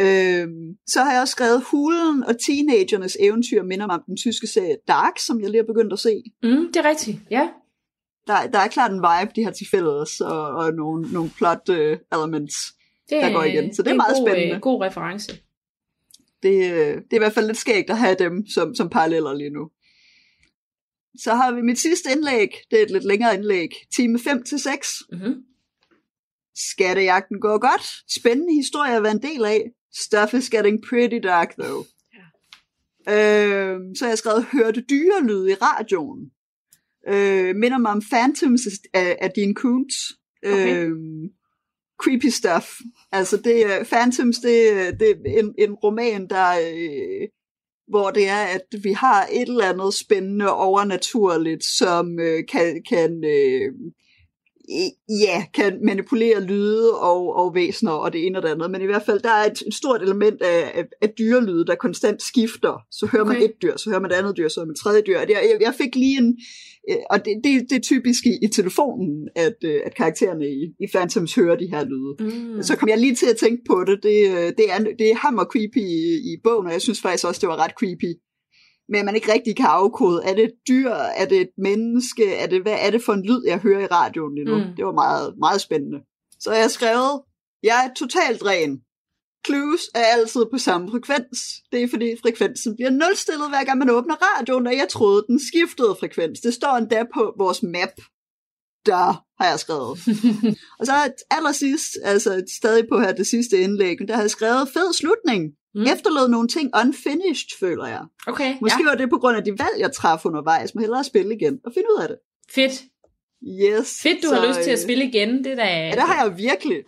Øhm, 0.00 0.76
så 0.86 1.00
har 1.02 1.12
jeg 1.12 1.20
også 1.20 1.32
skrevet 1.32 1.62
Hulen 1.70 2.24
og 2.24 2.34
teenagernes 2.46 3.16
eventyr 3.20 3.62
minder 3.62 3.86
mig 3.86 3.94
om 3.94 4.02
den 4.06 4.16
tyske 4.16 4.46
serie 4.46 4.76
Dark, 4.88 5.18
som 5.18 5.40
jeg 5.40 5.50
lige 5.50 5.62
har 5.62 5.66
begyndt 5.66 5.92
at 5.92 5.98
se. 5.98 6.22
Mm, 6.42 6.72
det 6.72 6.76
er 6.76 6.84
rigtigt, 6.84 7.18
ja. 7.30 7.48
Der, 8.26 8.46
der 8.46 8.58
er 8.58 8.68
klart 8.68 8.90
en 8.92 8.96
vibe, 8.96 9.32
de 9.36 9.44
har 9.44 9.50
til 9.50 9.66
fælles, 9.70 10.20
og, 10.20 10.46
og 10.48 10.72
nogle, 10.72 11.12
nogle 11.12 11.30
plot 11.36 11.68
uh, 11.68 11.76
elements. 12.12 12.54
Det, 13.10 13.22
Der 13.22 13.32
går 13.32 13.42
igen, 13.42 13.74
så 13.74 13.82
det 13.82 13.88
er 13.88 13.92
en 13.92 13.96
meget 13.96 14.16
god, 14.16 14.28
spændende. 14.28 14.54
øh, 14.54 14.60
god 14.60 14.82
reference. 14.82 15.32
Det, 16.42 16.54
øh, 16.72 16.94
det 16.94 17.12
er 17.12 17.16
i 17.16 17.18
hvert 17.18 17.32
fald 17.32 17.46
lidt 17.46 17.58
skægt 17.58 17.90
at 17.90 17.98
have 17.98 18.16
dem 18.18 18.46
som, 18.46 18.74
som 18.74 18.88
paralleller 18.88 19.34
lige 19.34 19.50
nu. 19.50 19.70
Så 21.18 21.34
har 21.34 21.52
vi 21.52 21.60
mit 21.62 21.78
sidste 21.78 22.10
indlæg. 22.12 22.48
Det 22.70 22.78
er 22.78 22.82
et 22.82 22.90
lidt 22.90 23.04
længere 23.04 23.34
indlæg. 23.34 23.68
Time 23.96 24.18
5 24.18 24.42
til 24.42 24.58
6. 24.60 25.02
Mm-hmm. 25.12 25.34
Skattejagten 26.56 27.40
går 27.40 27.58
godt. 27.58 28.12
Spændende 28.18 28.54
historie 28.54 28.96
at 28.96 29.02
være 29.02 29.12
en 29.12 29.22
del 29.22 29.44
af. 29.44 29.70
Stuff 29.94 30.34
is 30.34 30.50
getting 30.50 30.82
pretty 30.88 31.18
dark, 31.22 31.54
though. 31.58 31.86
Øh, 33.08 33.78
så 33.96 34.04
har 34.04 34.08
jeg 34.08 34.18
skrevet, 34.18 34.44
hørte 34.52 34.80
dyrelyd 34.80 35.48
i 35.48 35.54
radioen. 35.54 36.30
Øh, 37.08 37.56
minder 37.56 37.78
mig 37.78 37.90
om 37.92 38.02
Phantoms 38.10 38.60
af, 38.94 39.16
af 39.20 39.30
Dean 39.30 39.54
Koontz. 39.54 39.94
Okay. 40.46 40.86
Øh, 40.86 40.90
creepy 42.02 42.26
stuff. 42.26 42.66
Altså, 43.12 43.36
det 43.36 43.66
er 43.66 43.84
Phantoms, 43.84 44.38
det, 44.38 44.72
er- 44.72 44.90
det 44.90 45.10
er 45.10 45.14
en, 45.42 45.54
en 45.58 45.72
roman, 45.74 46.28
der... 46.28 46.48
Øh, 46.50 47.28
hvor 47.88 48.10
det 48.10 48.28
er, 48.28 48.36
at 48.44 48.62
vi 48.82 48.92
har 48.92 49.26
et 49.32 49.48
eller 49.48 49.64
andet 49.72 49.94
spændende 49.94 50.52
overnaturligt, 50.52 51.64
som 51.64 52.20
øh, 52.20 52.42
kan, 52.52 52.82
kan 52.88 53.24
øh, 53.24 53.72
ja, 55.08 55.44
kan 55.54 55.78
manipulere 55.84 56.42
lyde 56.42 56.98
og, 56.98 57.36
og 57.36 57.54
væsener 57.54 57.92
og 57.92 58.12
det 58.12 58.26
ene 58.26 58.38
og 58.38 58.42
det 58.42 58.48
andet. 58.48 58.70
Men 58.70 58.82
i 58.82 58.84
hvert 58.84 59.02
fald, 59.06 59.20
der 59.20 59.30
er 59.30 59.44
et, 59.50 59.62
et 59.66 59.74
stort 59.74 60.02
element 60.02 60.42
af, 60.42 60.72
af, 60.74 60.84
af 61.02 61.08
dyrelyde, 61.18 61.66
der 61.66 61.74
konstant 61.74 62.22
skifter. 62.22 62.82
Så 62.90 63.06
hører 63.12 63.24
man 63.24 63.36
Okay. 63.36 63.44
et 63.44 63.52
dyr, 63.62 63.76
så 63.76 63.90
hører 63.90 64.00
man 64.00 64.10
et 64.10 64.14
andet 64.14 64.36
dyr, 64.36 64.48
så 64.48 64.60
hører 64.60 64.66
man 64.66 64.72
et 64.72 64.78
tredje 64.78 65.02
dyr. 65.06 65.18
Jeg, 65.18 65.28
jeg, 65.30 65.56
jeg 65.60 65.74
fik 65.74 65.94
lige 65.94 66.18
en... 66.18 66.36
øh, 66.90 66.96
Og 67.10 67.24
det, 67.24 67.32
det, 67.44 67.70
det 67.70 67.76
er 67.76 67.80
typisk 67.80 68.26
i, 68.26 68.38
i 68.42 68.48
telefonen, 68.48 69.28
at, 69.36 69.56
øh, 69.64 69.80
at 69.86 69.94
karaktererne 69.94 70.46
i, 70.48 70.62
i 70.84 70.86
Phantoms 70.94 71.34
hører 71.34 71.56
de 71.56 71.70
her 71.72 71.84
lyde. 71.84 72.12
Mm. 72.20 72.62
Så 72.62 72.76
kom 72.76 72.88
jeg 72.88 72.98
lige 72.98 73.14
til 73.14 73.26
at 73.26 73.36
tænke 73.36 73.62
på 73.70 73.84
det. 73.86 74.02
Det, 74.02 74.18
øh, 74.30 74.48
det, 74.58 74.66
er, 74.72 74.78
det 74.98 75.10
er 75.10 75.14
hammer 75.14 75.44
creepy 75.44 75.82
i, 76.00 76.32
i 76.32 76.36
bogen, 76.44 76.66
og 76.66 76.72
jeg 76.72 76.82
synes 76.82 77.00
faktisk 77.00 77.26
også, 77.26 77.40
det 77.40 77.48
var 77.48 77.56
ret 77.64 77.74
creepy. 77.78 78.12
Men 78.88 79.04
man 79.04 79.14
ikke 79.14 79.32
rigtig 79.32 79.56
kan 79.56 79.66
afkode. 79.66 80.22
Er 80.24 80.34
det 80.34 80.44
et 80.44 80.54
dyr? 80.68 80.90
Er 80.90 81.24
det 81.24 81.40
et 81.40 81.50
menneske? 81.58 82.34
Er 82.34 82.46
det, 82.46 82.62
hvad 82.62 82.76
er 82.80 82.90
det 82.90 83.02
for 83.02 83.12
en 83.12 83.26
lyd, 83.26 83.42
jeg 83.46 83.58
hører 83.58 83.80
i 83.80 83.86
radioen 83.86 84.34
lige 84.34 84.44
nu? 84.44 84.56
Mm. 84.56 84.76
Det 84.76 84.84
var 84.84 84.92
meget, 84.92 85.34
meget 85.38 85.60
spændende. 85.60 85.98
Så 86.40 86.52
jeg 86.52 86.62
har 86.62 86.68
skrevet, 86.68 87.22
jeg 87.62 87.84
er 87.86 87.94
totalt 87.94 88.42
ren. 88.44 88.80
Clues 89.46 89.82
er 89.94 90.04
altid 90.04 90.44
på 90.52 90.58
samme 90.58 90.90
frekvens. 90.90 91.38
Det 91.72 91.82
er 91.82 91.88
fordi 91.88 92.16
frekvensen 92.22 92.76
bliver 92.76 92.90
nulstillet, 92.90 93.48
hver 93.48 93.64
gang 93.64 93.78
man 93.78 93.90
åbner 93.90 94.16
radioen, 94.28 94.66
og 94.66 94.76
jeg 94.76 94.88
troede, 94.90 95.24
den 95.28 95.40
skiftede 95.48 95.96
frekvens. 96.00 96.40
Det 96.40 96.54
står 96.54 96.76
endda 96.76 97.04
på 97.14 97.34
vores 97.38 97.62
map. 97.62 97.94
Der 98.86 99.24
har 99.40 99.48
jeg 99.50 99.58
skrevet. 99.58 99.98
Og 100.78 100.86
så 100.86 100.92
allersidst, 101.30 101.92
altså 102.04 102.42
stadig 102.58 102.84
på 102.88 103.00
her 103.00 103.12
det 103.12 103.26
sidste 103.26 103.60
indlæg, 103.60 103.96
der 104.08 104.14
har 104.14 104.22
jeg 104.22 104.30
skrevet 104.30 104.68
fed 104.68 104.92
slutning. 104.92 105.42
Mm. 105.74 105.82
Efterlod 105.82 106.28
nogle 106.28 106.48
ting 106.48 106.70
unfinished, 106.84 107.58
føler 107.60 107.86
jeg. 107.86 108.04
Okay, 108.26 108.56
Måske 108.60 108.82
ja. 108.82 108.88
var 108.88 108.94
det 108.94 109.10
på 109.10 109.18
grund 109.18 109.36
af 109.36 109.44
de 109.44 109.50
valg, 109.50 109.76
jeg 109.78 109.92
traf 109.92 110.24
undervejs, 110.24 110.74
men 110.74 110.82
hellere 110.82 111.04
spille 111.04 111.34
igen 111.34 111.60
og 111.64 111.72
finde 111.74 111.88
ud 111.96 112.02
af 112.02 112.08
det. 112.08 112.18
Fedt. 112.50 112.84
Yes. 113.62 114.02
Fedt, 114.02 114.22
du 114.22 114.28
så, 114.28 114.34
har 114.34 114.48
lyst 114.48 114.60
til 114.60 114.70
at 114.70 114.78
øh, 114.78 114.84
spille 114.84 115.04
igen. 115.04 115.44
Det 115.44 115.52
er 115.52 115.56
da... 115.56 115.62
Ja, 115.62 115.90
det 115.90 116.02
har 116.02 116.24
jeg 116.24 116.38
virkelig. 116.38 116.82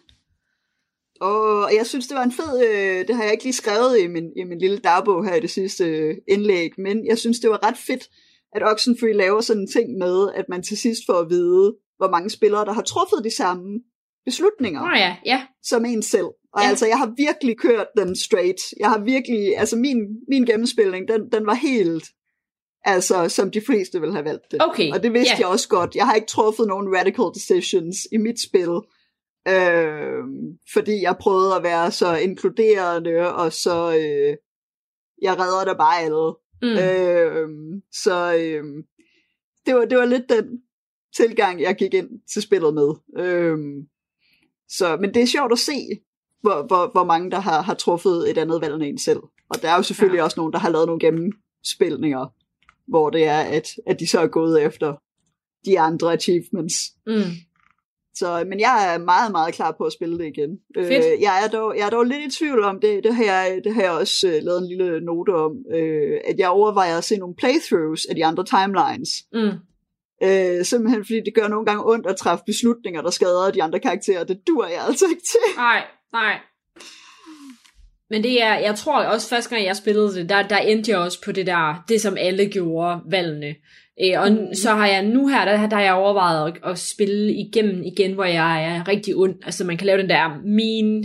Og 1.20 1.70
jeg 1.74 1.86
synes, 1.86 2.06
det 2.06 2.16
var 2.16 2.22
en 2.22 2.32
fed, 2.32 2.68
øh, 2.68 3.08
det 3.08 3.16
har 3.16 3.22
jeg 3.22 3.32
ikke 3.32 3.44
lige 3.44 3.52
skrevet 3.52 4.00
i 4.00 4.06
min, 4.06 4.32
i 4.36 4.44
min 4.44 4.58
lille 4.58 4.78
dagbog 4.78 5.24
her 5.24 5.34
i 5.34 5.40
det 5.40 5.50
sidste 5.50 5.84
øh, 5.84 6.16
indlæg, 6.28 6.70
men 6.78 7.06
jeg 7.06 7.18
synes, 7.18 7.40
det 7.40 7.50
var 7.50 7.66
ret 7.66 7.76
fedt, 7.76 8.08
at 8.52 8.62
Oxenfree 8.62 9.12
laver 9.12 9.40
sådan 9.40 9.62
en 9.62 9.68
ting 9.68 9.98
med, 9.98 10.28
at 10.34 10.44
man 10.48 10.62
til 10.62 10.78
sidst 10.78 11.02
får 11.06 11.14
at 11.14 11.30
vide, 11.30 11.76
hvor 11.96 12.10
mange 12.10 12.30
spillere, 12.30 12.64
der 12.64 12.72
har 12.72 12.82
truffet 12.82 13.24
de 13.24 13.36
samme 13.36 13.80
beslutninger. 14.24 14.80
Nå 14.80 14.96
ja, 14.96 15.16
ja. 15.26 15.42
som 15.62 15.84
en 15.84 16.02
selv. 16.02 16.28
Og 16.52 16.62
Ja. 16.62 16.68
altså, 16.68 16.86
jeg 16.86 16.98
har 16.98 17.12
virkelig 17.16 17.58
kørt 17.58 17.86
den 17.96 18.16
straight. 18.16 18.60
Jeg 18.80 18.88
har 18.90 18.98
virkelig, 18.98 19.58
altså 19.58 19.76
min, 19.76 19.96
min 20.28 20.44
gennemspilning, 20.44 21.08
den, 21.08 21.32
den 21.32 21.46
var 21.46 21.54
helt, 21.54 22.04
altså, 22.84 23.28
som 23.28 23.50
de 23.50 23.60
fleste 23.60 24.00
vil 24.00 24.12
have 24.12 24.24
valgt 24.24 24.50
det. 24.50 24.62
Okay, 24.62 24.92
Og 24.92 25.02
det 25.02 25.12
vidste 25.12 25.34
ja. 25.34 25.38
jeg 25.38 25.46
også 25.46 25.68
godt. 25.68 25.94
Jeg 25.94 26.06
har 26.06 26.14
ikke 26.14 26.26
truffet 26.26 26.66
nogen 26.66 26.96
radical 26.96 27.24
decisions 27.34 27.96
i 28.12 28.16
mit 28.16 28.40
spil, 28.40 28.70
øh, 29.48 30.22
fordi 30.72 31.02
jeg 31.02 31.16
prøvede 31.20 31.54
at 31.54 31.62
være 31.62 31.90
så 31.90 32.16
inkluderende, 32.16 33.34
og 33.34 33.52
så, 33.52 33.92
øh, 33.94 34.36
jeg 35.22 35.38
redder 35.38 35.64
da 35.64 35.74
bare 35.78 36.00
alle. 36.00 36.34
Mm. 36.62 36.78
Øh, 36.78 37.48
så 37.92 38.34
øh, 38.34 38.64
det, 39.66 39.74
var, 39.74 39.84
det 39.84 39.98
var 39.98 40.04
lidt 40.04 40.28
den 40.28 40.62
tilgang, 41.16 41.60
jeg 41.60 41.76
gik 41.76 41.94
ind 41.94 42.08
til 42.32 42.42
spillet 42.42 42.74
med. 42.74 42.90
Øh, 43.24 43.58
så, 44.68 44.96
men 45.00 45.14
det 45.14 45.22
er 45.22 45.26
sjovt 45.26 45.52
at 45.52 45.58
se, 45.58 45.74
hvor, 46.42 46.66
hvor, 46.66 46.90
hvor 46.92 47.04
mange 47.04 47.30
der 47.30 47.40
har, 47.40 47.62
har 47.62 47.74
truffet 47.74 48.30
et 48.30 48.38
andet 48.38 48.60
valg 48.60 48.74
end 48.74 48.82
en 48.82 48.98
selv. 48.98 49.20
Og 49.50 49.62
der 49.62 49.70
er 49.70 49.76
jo 49.76 49.82
selvfølgelig 49.82 50.18
Ja. 50.18 50.24
også 50.24 50.40
nogen, 50.40 50.52
der 50.52 50.58
har 50.58 50.70
lavet 50.70 50.86
nogle 50.86 51.00
gennemspilninger, 51.00 52.26
hvor 52.88 53.10
det 53.10 53.24
er, 53.24 53.38
at, 53.40 53.68
at 53.86 54.00
de 54.00 54.06
så 54.06 54.20
er 54.20 54.26
gået 54.26 54.62
efter 54.62 54.94
de 55.64 55.80
andre 55.80 56.12
achievements. 56.12 56.76
Mm. 57.06 57.22
Så, 58.14 58.44
men 58.46 58.60
jeg 58.60 58.94
er 58.94 58.98
meget, 58.98 59.32
meget 59.32 59.54
klar 59.54 59.74
på 59.78 59.84
at 59.84 59.92
spille 59.92 60.18
det 60.18 60.26
igen. 60.26 60.58
Fedt. 60.76 61.04
Øh, 61.14 61.22
jeg, 61.22 61.44
er 61.44 61.48
dog, 61.48 61.76
jeg 61.78 61.86
er 61.86 61.90
dog 61.90 62.04
lidt 62.04 62.34
i 62.34 62.38
tvivl 62.38 62.62
om 62.62 62.80
det. 62.80 63.04
Det 63.04 63.14
har 63.14 63.24
jeg, 63.24 63.60
det 63.64 63.74
har 63.74 63.82
jeg 63.82 63.90
også 63.90 64.28
øh, 64.28 64.42
lavet 64.42 64.58
en 64.58 64.68
lille 64.68 65.00
note 65.00 65.30
om. 65.34 65.52
Øh, 65.74 66.20
at 66.24 66.38
jeg 66.38 66.48
overvejer 66.48 66.98
at 66.98 67.04
se 67.04 67.16
nogle 67.16 67.34
playthroughs 67.34 68.04
af 68.04 68.14
de 68.14 68.24
andre 68.24 68.44
timelines. 68.44 69.10
Mm. 69.32 69.50
Øh, 70.22 70.64
simpelthen 70.64 71.04
fordi 71.04 71.20
det 71.26 71.34
gør 71.34 71.48
nogle 71.48 71.66
gange 71.66 71.92
ondt 71.92 72.06
at 72.06 72.16
træffe 72.16 72.44
beslutninger, 72.46 73.02
der 73.02 73.10
skader 73.10 73.50
de 73.50 73.62
andre 73.62 73.80
karakterer. 73.80 74.24
Det 74.24 74.40
dur 74.46 74.66
jeg 74.66 74.84
altså 74.86 75.04
ikke 75.10 75.22
til. 75.22 75.56
Nej, 75.56 75.84
nej. 76.12 76.38
Men 78.10 78.22
det 78.22 78.42
er, 78.42 78.58
jeg 78.58 78.74
tror 78.74 79.02
også 79.04 79.28
første 79.28 79.50
gang 79.50 79.64
jeg 79.64 79.76
spillede 79.76 80.14
det, 80.14 80.28
der, 80.28 80.42
der 80.42 80.56
endte 80.56 80.90
jeg 80.90 80.98
også 80.98 81.22
på 81.24 81.32
det 81.32 81.46
der, 81.46 81.84
det 81.88 82.00
som 82.00 82.16
alle 82.18 82.46
gjorde, 82.46 83.00
valgene. 83.10 83.54
Øh, 84.04 84.20
og 84.20 84.32
mm. 84.32 84.54
så 84.54 84.70
har 84.70 84.86
jeg 84.86 85.02
nu 85.02 85.26
her, 85.26 85.44
der, 85.44 85.68
der 85.68 85.76
har 85.76 85.82
jeg 85.82 85.94
overvejet 85.94 86.52
at, 86.52 86.70
at 86.70 86.78
spille 86.78 87.32
igennem 87.34 87.82
igen, 87.82 88.12
hvor 88.12 88.24
jeg 88.24 88.64
er 88.64 88.88
rigtig 88.88 89.16
ond. 89.16 89.34
Altså 89.44 89.64
man 89.64 89.76
kan 89.76 89.86
lave 89.86 90.00
den 90.00 90.08
der 90.08 90.28
mean 90.44 91.04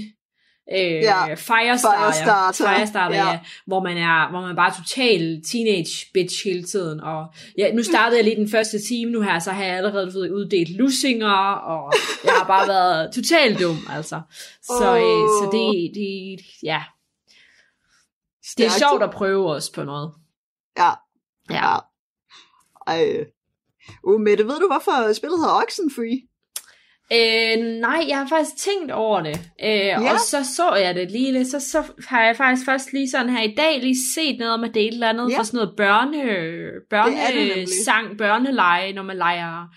øh, 0.72 0.78
Ja, 0.80 1.34
Firestarter, 1.36 2.12
Firestarter, 2.12 2.76
Firestarter 2.78 3.16
ja. 3.16 3.30
ja. 3.32 3.40
hvor 3.66 3.84
man 3.84 3.98
er 3.98 4.30
hvor 4.30 4.42
man 4.42 4.52
er 4.52 4.56
bare 4.56 4.74
total 4.78 5.42
teenage 5.52 6.06
bitch 6.14 6.44
hele 6.46 6.64
tiden. 6.64 7.02
Og 7.02 7.28
ja, 7.58 7.74
nu 7.74 7.84
startede 7.84 8.18
jeg 8.18 8.24
lige 8.24 8.36
den 8.36 8.50
første 8.50 8.80
time 8.80 9.12
nu 9.12 9.22
her, 9.22 9.40
så 9.40 9.52
har 9.52 9.64
jeg 9.64 9.78
allerede 9.78 10.12
fået 10.12 10.30
uddelt 10.32 10.70
lussinger, 10.78 11.34
og 11.54 11.94
jeg 12.24 12.34
har 12.34 12.48
bare 12.48 12.68
været 12.68 13.14
totalt 13.14 13.60
dum, 13.60 13.78
altså. 13.90 14.22
Så, 14.64 14.96
øh, 14.96 15.28
så 15.40 15.50
det, 15.52 15.92
det, 15.96 16.46
ja, 16.64 16.84
det 18.58 18.66
er 18.66 18.70
Stærkt. 18.70 18.74
sjovt 18.90 19.04
at 19.04 19.12
prøve 19.12 19.52
også 19.54 19.74
på 19.74 19.84
noget. 19.84 20.12
Ja, 20.78 20.90
Ja. 21.50 21.56
ja. 21.56 21.78
Ej. 22.88 23.26
Uh, 24.04 24.22
Mette, 24.22 24.44
ved 24.48 24.60
du, 24.60 24.68
hvorfor 24.68 25.14
spillet 25.14 25.40
hedder 25.40 25.54
Oxenfree? 25.64 26.22
Øh, 27.14 27.58
nej, 27.82 28.06
jeg 28.08 28.18
har 28.18 28.28
faktisk 28.28 28.58
tænkt 28.58 28.92
over 28.92 29.22
det. 29.22 29.40
Øh, 29.64 29.70
ja. 29.70 30.14
Og 30.14 30.20
så 30.20 30.38
så 30.56 30.76
jeg 30.76 30.96
det 30.96 31.12
lige 31.12 31.32
lidt. 31.32 31.48
Så, 31.48 31.60
så 31.60 31.84
har 32.08 32.24
jeg 32.24 32.36
faktisk 32.36 32.66
først 32.66 32.94
lige 32.94 33.10
sådan 33.10 33.30
her 33.30 33.44
i 33.44 33.54
dag 33.58 33.80
lige 33.82 33.98
set 34.16 34.40
noget 34.40 34.54
om, 34.54 34.64
at 34.64 34.74
det 34.74 34.84
er 34.84 34.88
et 34.88 34.94
eller 34.94 35.10
andet 35.10 35.32
Ja. 35.32 35.38
for 35.38 35.44
sådan 35.44 35.58
noget 35.58 35.74
børne, 35.78 36.22
er 36.22 36.62
det 36.64 36.86
børnesang, 36.90 38.18
børneleje, 38.18 38.94
når 38.94 39.04
man 39.04 39.18
leger 39.18 39.68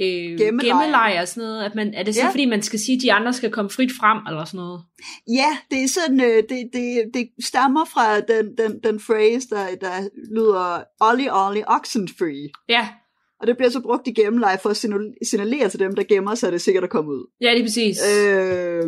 øh, 0.00 0.38
gemmeleg 0.38 1.18
og 1.20 1.28
sådan 1.28 1.48
noget. 1.48 1.64
At 1.64 1.74
man, 1.74 1.94
er 1.94 2.02
det 2.02 2.14
så, 2.14 2.20
ja. 2.20 2.30
fordi 2.30 2.44
man 2.44 2.62
skal 2.62 2.78
sige, 2.78 2.96
at 2.96 3.02
de 3.02 3.12
andre 3.12 3.32
skal 3.32 3.50
komme 3.50 3.70
frit 3.70 3.90
frem, 4.00 4.18
eller 4.28 4.44
sådan 4.44 4.58
noget? 4.58 4.80
Ja, 5.28 5.56
det 5.70 5.84
er 5.84 5.88
sådan, 5.88 6.20
øh, 6.20 6.42
det, 6.48 6.70
det, 6.72 7.02
det 7.14 7.28
stammer 7.44 7.84
fra 7.84 8.20
den, 8.20 8.56
den, 8.58 8.80
den 8.84 9.00
phrase, 9.00 9.48
der, 9.50 9.66
der 9.80 10.08
lyder 10.36 10.84
Ollie 11.00 11.34
Ollie 11.34 11.64
Oxenfree. 11.70 12.48
Ja, 12.68 12.88
Og 13.40 13.46
det 13.46 13.56
bliver 13.56 13.70
så 13.70 13.80
brugt 13.80 14.06
i 14.06 14.12
gemmeleje 14.12 14.58
for 14.62 14.70
at 14.70 14.76
signal- 14.76 15.14
signalere 15.28 15.68
til 15.68 15.80
dem, 15.80 15.94
der 15.94 16.02
gemmer 16.04 16.34
sig, 16.34 16.46
at 16.46 16.52
det 16.52 16.58
er 16.58 16.62
sikkert 16.62 16.84
at 16.84 16.90
komme 16.90 17.10
ud. 17.10 17.30
ja 17.40 17.52
lige 17.54 17.64
præcis. 17.64 17.98
Øh, 18.26 18.82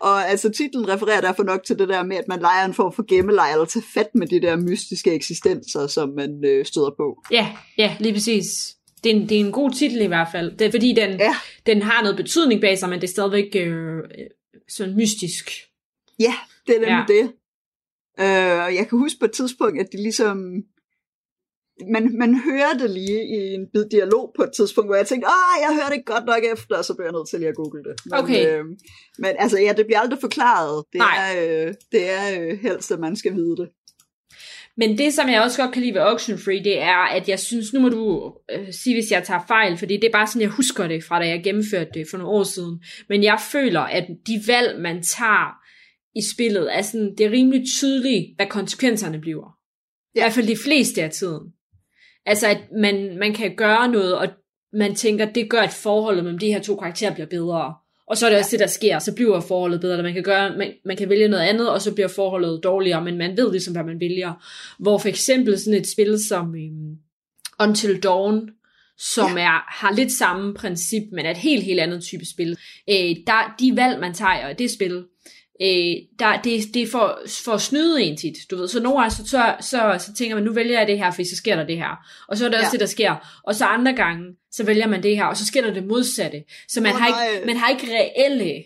og 0.00 0.28
altså 0.30 0.48
titlen 0.50 0.88
refererer 0.88 1.20
derfor 1.20 1.42
nok 1.42 1.64
til 1.66 1.78
det 1.78 1.88
der 1.88 2.02
med, 2.04 2.16
at 2.16 2.28
man 2.28 2.40
leger 2.40 2.64
en 2.66 2.74
form 2.74 2.92
for 2.92 3.04
gemmeleg, 3.08 3.52
eller 3.52 3.64
tager 3.64 3.84
fat 3.94 4.08
med 4.14 4.26
de 4.26 4.40
der 4.40 4.56
mystiske 4.56 5.12
eksistenser, 5.12 5.86
som 5.86 6.08
man 6.08 6.44
øh, 6.44 6.64
støder 6.64 6.90
på. 6.96 7.22
Ja, 7.30 7.48
ja, 7.78 7.96
lige 8.00 8.12
præcis. 8.12 8.76
Det 9.04 9.12
er, 9.12 9.16
en, 9.16 9.28
det 9.28 9.36
er 9.40 9.44
en 9.44 9.52
god 9.52 9.70
titel 9.70 10.00
i 10.00 10.06
hvert 10.06 10.28
fald. 10.32 10.56
Det 10.56 10.66
er 10.66 10.70
fordi, 10.70 10.92
den, 10.92 11.10
Ja. 11.10 11.34
den 11.66 11.82
har 11.82 12.02
noget 12.02 12.16
betydning 12.16 12.60
bag 12.60 12.78
sig, 12.78 12.88
men 12.88 13.00
det 13.00 13.06
er 13.06 13.12
stadigvæk 13.12 13.50
øh, 13.54 13.98
sådan 14.68 14.96
mystisk. 14.96 15.50
Ja, 16.20 16.34
det 16.66 16.76
er 16.76 16.80
nemlig 16.80 17.06
Ja. 17.08 17.14
det. 17.14 17.32
Øh, 18.20 18.64
og 18.64 18.74
jeg 18.74 18.86
kan 18.88 18.98
huske 18.98 19.18
på 19.18 19.24
et 19.24 19.32
tidspunkt, 19.32 19.80
at 19.80 19.88
de 19.92 20.02
ligesom... 20.02 20.62
Man, 21.88 22.18
man 22.18 22.40
hører 22.48 22.72
det 22.80 22.90
lige 22.90 23.22
i 23.36 23.54
en 23.54 23.66
bid 23.72 23.84
dialog 23.90 24.32
på 24.36 24.42
et 24.42 24.50
tidspunkt, 24.56 24.88
hvor 24.88 24.94
jeg 24.96 25.06
tænkte, 25.06 25.26
åh, 25.28 25.54
jeg 25.62 25.70
hørte 25.82 25.96
det 25.96 26.06
godt 26.06 26.24
nok 26.26 26.42
efter, 26.54 26.76
og 26.76 26.84
så 26.84 26.94
blev 26.94 27.04
jeg 27.06 27.12
nødt 27.12 27.28
til 27.28 27.38
lige 27.38 27.48
at 27.48 27.54
google 27.54 27.82
det. 27.84 27.94
Men, 28.04 28.14
Okay. 28.20 28.58
Øh, 28.58 28.64
men 29.18 29.32
altså, 29.38 29.58
ja, 29.58 29.72
det 29.76 29.86
bliver 29.86 30.00
aldrig 30.00 30.20
forklaret. 30.20 30.84
Det 30.92 30.98
Nej. 30.98 31.16
er, 31.36 31.66
øh, 31.66 31.74
det 31.92 32.10
er 32.10 32.40
øh, 32.40 32.58
helst, 32.58 32.92
at 32.92 33.00
man 33.00 33.16
skal 33.16 33.34
vide 33.34 33.56
det. 33.56 33.68
Men 34.76 34.98
det, 34.98 35.14
som 35.14 35.28
jeg 35.28 35.42
også 35.42 35.62
godt 35.62 35.72
kan 35.72 35.82
lide 35.82 35.94
ved 35.94 36.00
Oxenfree, 36.00 36.64
det 36.64 36.80
er, 36.82 36.96
at 37.16 37.28
jeg 37.28 37.38
synes, 37.40 37.72
nu 37.72 37.80
må 37.80 37.88
du 37.88 38.32
øh, 38.52 38.72
sige, 38.72 38.96
hvis 38.96 39.10
jeg 39.10 39.24
tager 39.24 39.40
fejl, 39.48 39.76
fordi 39.78 39.96
det 39.96 40.04
er 40.04 40.12
bare 40.12 40.26
sådan, 40.26 40.42
jeg 40.42 40.50
husker 40.50 40.88
det 40.88 41.04
fra, 41.04 41.18
da 41.22 41.28
jeg 41.28 41.40
gennemførte 41.44 41.90
det 41.94 42.06
for 42.10 42.18
nogle 42.18 42.32
år 42.32 42.42
siden. 42.42 42.82
Men 43.08 43.22
jeg 43.24 43.38
føler, 43.52 43.80
at 43.80 44.06
de 44.26 44.42
valg, 44.46 44.80
man 44.80 45.02
tager 45.02 45.54
i 46.16 46.22
spillet, 46.34 46.76
er 46.76 46.82
sådan, 46.82 47.14
det 47.18 47.26
er 47.26 47.30
rimelig 47.30 47.62
tydeligt, 47.78 48.26
hvad 48.36 48.46
konsekvenserne 48.46 49.20
bliver. 49.20 49.56
I 50.14 50.18
Ja. 50.18 50.22
hvert 50.22 50.32
fald 50.32 50.46
de 50.46 50.56
fleste 50.56 51.02
af 51.02 51.10
tiden. 51.10 51.42
Altså, 52.26 52.46
at 52.46 52.58
man, 52.80 53.18
man 53.18 53.34
kan 53.34 53.56
gøre 53.56 53.88
noget, 53.88 54.14
og 54.18 54.28
man 54.72 54.94
tænker, 54.94 55.24
det 55.24 55.50
gør, 55.50 55.60
at 55.60 55.72
forholdet 55.72 56.24
mellem 56.24 56.38
de 56.38 56.52
her 56.52 56.60
to 56.60 56.76
karakterer 56.76 57.14
bliver 57.14 57.26
bedre. 57.26 57.74
Og 58.06 58.16
så 58.16 58.26
er 58.26 58.30
det 58.30 58.38
også 58.38 58.50
det, 58.50 58.60
der 58.60 58.66
sker, 58.66 58.98
så 58.98 59.14
bliver 59.14 59.40
forholdet 59.40 59.80
bedre, 59.80 59.92
eller 59.92 60.02
man 60.02 60.14
kan, 60.14 60.22
gøre, 60.22 60.56
man, 60.56 60.72
man 60.84 60.96
kan 60.96 61.08
vælge 61.08 61.28
noget 61.28 61.42
andet, 61.42 61.70
og 61.70 61.82
så 61.82 61.94
bliver 61.94 62.08
forholdet 62.08 62.60
dårligere, 62.64 63.04
men 63.04 63.18
man 63.18 63.36
ved 63.36 63.50
ligesom, 63.50 63.74
hvad 63.74 63.84
man 63.84 64.00
vælger. 64.00 64.32
Hvor 64.78 64.98
for 64.98 65.08
eksempel 65.08 65.58
sådan 65.58 65.80
et 65.80 65.88
spil 65.88 66.24
som 66.24 66.48
um, 66.48 66.96
Until 67.60 68.02
Dawn, 68.02 68.50
som 68.98 69.36
ja. 69.36 69.42
er, 69.42 69.80
har 69.80 69.94
lidt 69.94 70.12
samme 70.12 70.54
princip, 70.54 71.02
men 71.12 71.26
er 71.26 71.30
et 71.30 71.36
helt, 71.36 71.64
helt 71.64 71.80
andet 71.80 72.02
type 72.02 72.24
spil. 72.24 72.58
Øh, 72.90 73.16
der, 73.26 73.54
de 73.60 73.76
valg, 73.76 74.00
man 74.00 74.14
tager 74.14 74.48
i 74.48 74.54
det 74.54 74.70
spil, 74.70 75.04
øh, 75.62 75.96
der, 76.18 76.40
det, 76.44 76.74
det 76.74 76.82
er 76.82 76.86
for, 76.86 77.20
for 77.44 77.52
at 77.52 77.60
snyde 77.60 78.02
en 78.02 78.16
tit, 78.16 78.34
du 78.50 78.56
ved. 78.56 78.68
Så 78.68 78.80
nogle 78.80 78.98
gange, 79.00 79.14
så, 79.14 79.26
så, 79.26 79.54
så, 79.60 79.96
så 80.06 80.14
tænker 80.14 80.34
man, 80.36 80.44
nu 80.44 80.52
vælger 80.52 80.78
jeg 80.78 80.86
det 80.88 80.98
her, 80.98 81.10
for 81.10 81.22
så 81.22 81.36
sker 81.36 81.56
der 81.56 81.66
det 81.66 81.76
her. 81.76 81.96
Og 82.28 82.36
så 82.36 82.44
er 82.44 82.48
det 82.48 82.58
også 82.58 82.66
Ja. 82.66 82.72
det, 82.72 82.80
der 82.80 82.86
sker. 82.86 83.40
Og 83.44 83.54
så 83.54 83.64
andre 83.64 83.92
gange, 83.92 84.24
så 84.52 84.64
vælger 84.64 84.86
man 84.86 85.02
det 85.02 85.16
her, 85.16 85.24
og 85.24 85.36
så 85.36 85.46
sker 85.46 85.62
der 85.62 85.74
det 85.74 85.84
modsatte. 85.86 86.44
Så 86.68 86.80
man, 86.80 86.92
Åh, 86.92 86.98
har, 86.98 87.08
nej. 87.08 87.28
ikke, 87.28 87.46
man 87.46 87.56
har 87.56 87.70
ikke 87.70 87.86
reelle 87.86 88.62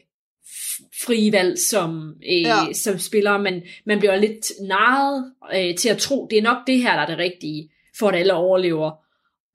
frie 1.07 1.33
valg 1.33 1.59
som, 1.71 2.15
øh, 2.33 2.41
ja. 2.41 2.73
som 2.73 2.99
spiller, 2.99 3.39
men 3.39 3.63
man 3.87 3.99
bliver 3.99 4.17
lidt 4.17 4.53
narret 4.69 5.33
øh, 5.55 5.77
til 5.77 5.89
at 5.89 5.99
tro, 5.99 6.27
det 6.31 6.39
er 6.39 6.43
nok 6.43 6.57
det 6.67 6.79
her, 6.79 6.93
der 6.93 7.03
er 7.03 7.07
det 7.07 7.19
rigtige, 7.19 7.71
for 7.99 8.09
at 8.09 8.15
alle 8.15 8.35
overlever. 8.35 9.04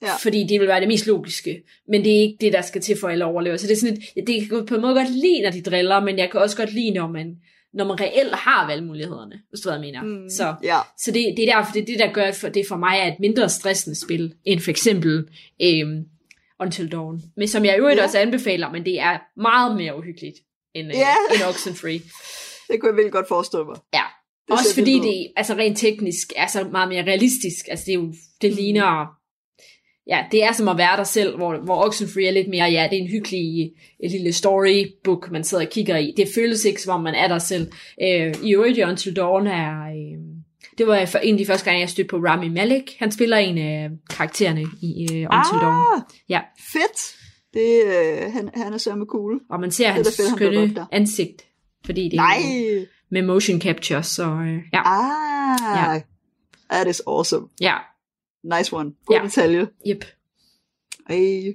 Ja. 0.01 0.15
Fordi 0.15 0.45
det 0.49 0.59
vil 0.59 0.67
være 0.67 0.79
det 0.79 0.88
mest 0.88 1.07
logiske. 1.07 1.63
Men 1.88 2.03
det 2.03 2.15
er 2.17 2.21
ikke 2.21 2.38
det, 2.41 2.53
der 2.53 2.62
skal 2.62 2.81
til 2.81 2.97
for 2.99 3.07
alle 3.07 3.25
overlever. 3.25 3.57
Så 3.57 3.67
det 3.67 3.73
er 3.73 3.77
sådan 3.77 3.97
et, 4.15 4.27
det 4.27 4.49
kan 4.49 4.65
på 4.65 4.75
en 4.75 4.81
måde 4.81 4.93
godt 4.93 5.09
lide, 5.12 5.41
når 5.41 5.51
de 5.51 5.62
driller, 5.62 5.99
men 5.99 6.17
jeg 6.17 6.31
kan 6.31 6.39
også 6.41 6.57
godt 6.57 6.73
lide, 6.73 6.91
når 6.91 7.07
man, 7.07 7.35
når 7.73 7.85
man 7.85 7.99
reelt 7.99 8.35
har 8.35 8.67
valgmulighederne, 8.67 9.41
hvis 9.49 9.59
du 9.59 9.69
ved, 9.69 9.77
hvad 9.77 9.88
jeg 9.88 10.01
mener. 10.01 10.19
Mm, 10.23 10.29
Så, 10.29 10.55
Ja, 10.63 10.77
så 10.97 11.12
det, 11.12 11.33
det 11.38 11.49
er 11.49 11.55
derfor, 11.55 11.71
det 11.73 11.81
er 11.81 11.85
det, 11.85 11.99
der 11.99 12.12
gør, 12.13 12.23
at 12.43 12.53
det 12.53 12.65
for 12.67 12.77
mig 12.77 12.99
er 12.99 13.07
et 13.07 13.19
mindre 13.19 13.49
stressende 13.49 13.99
spil, 14.05 14.33
end 14.45 14.59
for 14.59 14.71
eksempel 14.71 15.27
øhm, 15.62 16.03
Until 16.62 16.91
Dawn. 16.91 17.21
Men 17.38 17.47
som 17.47 17.65
jeg 17.65 17.75
i 17.75 17.79
øvrigt 17.79 17.97
Ja. 17.99 18.03
også 18.03 18.17
anbefaler, 18.19 18.71
men 18.71 18.85
det 18.85 18.99
er 18.99 19.17
meget 19.41 19.77
mere 19.77 19.97
uhyggeligt 19.97 20.35
end, 20.75 20.88
øh, 20.88 20.93
Ja. 20.95 21.13
end 21.33 21.43
Oxenfree. 21.49 22.01
det 22.69 22.79
kunne 22.79 22.89
jeg 22.89 22.95
virkelig 22.95 23.12
godt 23.12 23.27
forestille 23.27 23.65
mig. 23.65 23.77
Ja. 23.93 24.01
Det 24.47 24.51
Også 24.59 24.73
fordi 24.73 24.99
det 24.99 25.27
altså 25.35 25.53
rent 25.53 25.77
teknisk 25.77 26.33
er 26.35 26.47
så 26.47 26.63
meget 26.71 26.89
mere 26.89 27.03
realistisk. 27.03 27.65
Altså 27.69 27.85
det 27.85 27.91
er 27.91 27.95
jo, 27.95 28.13
det 28.41 28.51
Mm. 28.51 28.55
ligner, 28.55 29.07
ja, 30.09 30.25
det 30.31 30.43
er 30.43 30.51
som 30.51 30.67
at 30.67 30.77
være 30.77 30.97
der 30.97 31.03
selv, 31.03 31.35
hvor, 31.37 31.57
hvor 31.57 31.85
Oxenfree 31.85 32.25
er 32.27 32.31
lidt 32.31 32.47
mere, 32.47 32.65
ja, 32.65 32.87
det 32.91 32.97
er 32.97 33.01
en 33.01 33.07
hyggelig 33.09 33.71
en 33.99 34.11
lille 34.11 34.33
storybook, 34.33 35.31
man 35.31 35.43
sidder 35.43 35.65
og 35.65 35.71
kigger 35.71 35.97
i. 35.97 36.13
Det 36.17 36.27
føles 36.35 36.65
ikke, 36.65 36.81
som 36.81 36.93
om 36.93 37.01
man 37.03 37.15
er 37.15 37.27
der 37.27 37.39
selv. 37.39 37.71
Øh, 38.03 38.33
I 38.43 38.53
øvrigt, 38.55 38.83
Until 38.83 39.15
Dawn 39.15 39.47
er, 39.47 39.81
øh, 39.81 40.19
det 40.77 40.87
var 40.87 41.05
for- 41.05 41.17
en 41.19 41.33
af 41.33 41.37
de 41.37 41.45
første 41.45 41.65
gange, 41.65 41.79
jeg 41.79 41.89
stødte 41.89 42.07
på 42.09 42.17
Rami 42.17 42.49
Malek. 42.49 42.95
Han 42.99 43.11
spiller 43.11 43.37
en 43.37 43.57
af 43.57 43.89
karaktererne 44.09 44.61
i 44.81 45.01
øh, 45.01 45.07
Until 45.07 45.57
Dawn. 45.61 45.75
Ah, 45.95 46.01
Ja, 46.29 46.41
fedt. 46.73 47.15
Det, 47.53 47.81
øh, 47.85 48.33
han, 48.33 48.49
han 48.55 48.73
er 48.73 48.77
sørme 48.77 49.05
cool. 49.05 49.39
og 49.49 49.59
man 49.59 49.71
ser 49.71 49.85
Det 49.85 49.93
hans 49.93 50.07
fedt, 50.17 50.29
han 50.29 50.37
skønne 50.37 50.75
der. 50.75 50.85
ansigt, 50.91 51.41
fordi 51.85 52.03
det 52.03 52.13
Nej. 52.13 52.37
er 52.37 52.85
med 53.11 53.21
motion 53.21 53.61
capture, 53.61 54.03
så 54.03 54.23
øh, 54.23 54.57
ja, 54.73 54.81
Ah, 54.85 55.93
Ja. 55.95 56.01
that 56.71 56.87
is 56.87 57.01
awesome. 57.07 57.47
ja, 57.61 57.73
Nice 58.43 58.75
one. 58.75 58.91
God 59.06 59.15
Ja. 59.15 59.23
detalje. 59.23 59.67
yep. 59.88 60.04
Ej, 61.10 61.54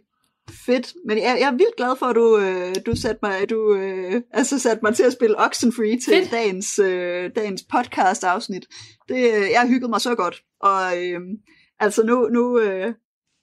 fedt. 0.66 0.92
Men 1.07 1.18
jeg, 1.18 1.37
jeg 1.40 1.49
er 1.49 1.53
vildt 1.53 1.77
glad 1.77 1.97
for, 1.99 2.07
at 2.07 2.16
du, 2.16 2.38
øh, 2.38 2.75
du 2.87 2.97
satte 3.01 3.18
mig, 3.23 3.51
du, 3.51 3.75
øh, 3.75 4.23
altså 4.31 4.59
satte 4.59 4.81
mig 4.83 4.94
til 4.97 5.03
at 5.03 5.12
spille 5.12 5.38
Oxenfree 5.38 5.99
til 6.01 6.14
Fedt. 6.14 6.31
dagens, 6.31 6.79
øh, 6.79 7.31
dagens 7.37 7.62
podcast-afsnit. 7.73 8.66
Det, 9.09 9.16
øh, 9.35 9.51
jeg 9.51 9.61
har 9.61 9.68
hygget 9.68 9.90
mig 9.90 10.01
så 10.01 10.14
godt. 10.14 10.42
Og 10.61 11.05
øh, 11.05 11.20
altså 11.81 12.03
nu, 12.03 12.29
nu, 12.29 12.59
øh, 12.61 12.94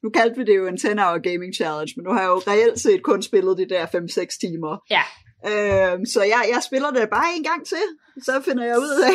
nu 0.04 0.10
kaldte 0.10 0.38
vi 0.38 0.44
det 0.46 0.58
jo 0.58 0.68
en 0.68 0.76
10-hour 0.78 1.32
gaming 1.32 1.54
challenge, 1.56 1.94
men 1.98 2.04
nu 2.04 2.12
har 2.14 2.20
jeg 2.22 2.28
jo 2.30 2.42
reelt 2.48 2.80
set 2.80 3.04
kun 3.04 3.22
spillet 3.22 3.58
de 3.58 3.70
der 3.70 3.86
5-6 3.86 4.38
timer. 4.40 4.78
Ja. 4.90 5.02
Øh, 5.48 6.00
så 6.08 6.24
jeg, 6.24 6.46
jeg 6.54 6.64
spiller 6.64 6.92
det 6.92 7.10
bare 7.10 7.26
en 7.38 7.44
gang 7.44 7.66
til, 7.68 7.86
så 8.24 8.42
finder 8.46 8.66
jeg 8.66 8.78
ud 8.80 9.04
af, 9.10 9.12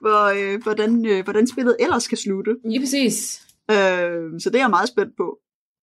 hvor, 0.00 0.52
øh, 0.54 0.62
hvordan, 0.62 1.06
øh, 1.06 1.24
hvordan 1.24 1.46
spillet 1.46 1.76
ellers 1.80 2.02
skal 2.02 2.18
slutte. 2.18 2.56
Lige 2.64 2.80
præcis. 2.80 3.42
Øh, 3.70 4.40
så 4.40 4.50
det 4.50 4.54
er 4.54 4.62
jeg 4.62 4.70
meget 4.70 4.88
spændt 4.88 5.16
på. 5.16 5.38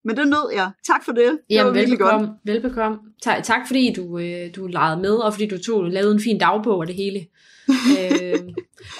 Men 0.06 0.18
det 0.18 0.28
nød 0.28 0.52
jeg. 0.54 0.72
Tak 0.88 1.06
for 1.06 1.12
det. 1.12 1.32
Det 1.32 1.38
var 1.50 1.56
Jamen, 1.56 1.74
virkelig 1.74 2.00
godt. 2.00 2.14
velbekomme. 2.14 2.40
velbekomme. 2.44 2.98
Tak, 3.24 3.44
tak 3.44 3.68
fordi 3.68 3.94
du, 3.94 4.20
øh, 4.20 4.56
du 4.56 4.68
legede 4.68 5.02
med, 5.02 5.16
og 5.16 5.34
fordi 5.34 5.48
du 5.48 5.64
tog, 5.64 5.84
lavede 5.84 6.14
en 6.14 6.22
fin 6.22 6.40
dagbog 6.40 6.78
og 6.78 6.88
det 6.88 6.96
hele. 6.96 7.20
øh, 8.00 8.40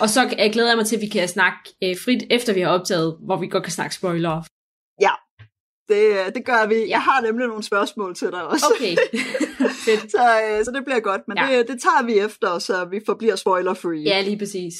og 0.02 0.10
så 0.10 0.24
øh, 0.24 0.52
glæder 0.54 0.70
jeg 0.70 0.78
mig 0.78 0.86
til, 0.86 0.96
at 0.96 1.02
vi 1.02 1.08
kan 1.08 1.28
snakke 1.28 1.58
øh, 1.84 1.96
frit, 2.06 2.24
efter 2.30 2.54
vi 2.54 2.62
har 2.62 2.70
optaget, 2.70 3.18
hvor 3.26 3.38
vi 3.38 3.48
godt 3.48 3.64
kan 3.64 3.72
snakke 3.72 3.96
spoiler. 3.96 4.44
Det, 5.90 6.06
øh, 6.12 6.34
det 6.36 6.46
gør 6.46 6.68
vi. 6.68 6.76
Ja. 6.76 6.88
Jeg 6.90 7.02
har 7.02 7.22
nemlig 7.22 7.48
nogle 7.48 7.64
spørgsmål 7.64 8.16
til 8.16 8.28
dig 8.32 8.44
også. 8.44 8.66
Okay, 8.76 8.96
fedt. 9.86 10.12
så, 10.12 10.42
øh, 10.44 10.66
så 10.66 10.72
det 10.72 10.86
bliver 10.86 11.00
godt, 11.00 11.22
men 11.28 11.38
ja. 11.38 11.58
det, 11.58 11.68
det 11.68 11.82
tager 11.82 12.06
vi 12.06 12.20
efter, 12.20 12.60
så 12.60 12.86
vi 12.86 13.02
forbliver 13.06 13.36
spoiler-free. 13.36 14.02
Ja, 14.04 14.22
lige 14.22 14.38
præcis. 14.38 14.74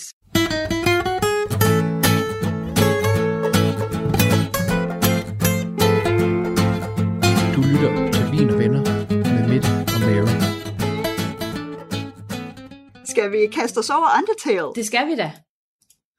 Du 7.56 7.62
lytter 7.72 8.12
til 8.12 8.26
mine 8.32 8.58
Venner 8.58 8.84
med 9.10 9.48
Mitt 9.50 9.66
og 9.94 10.00
Mary. 10.08 10.36
Skal 13.06 13.32
vi 13.32 13.48
kaste 13.54 13.78
os 13.78 13.90
over 13.90 14.08
Undertale? 14.18 14.72
Det 14.76 14.86
skal 14.86 15.08
vi 15.08 15.16
da. 15.16 15.32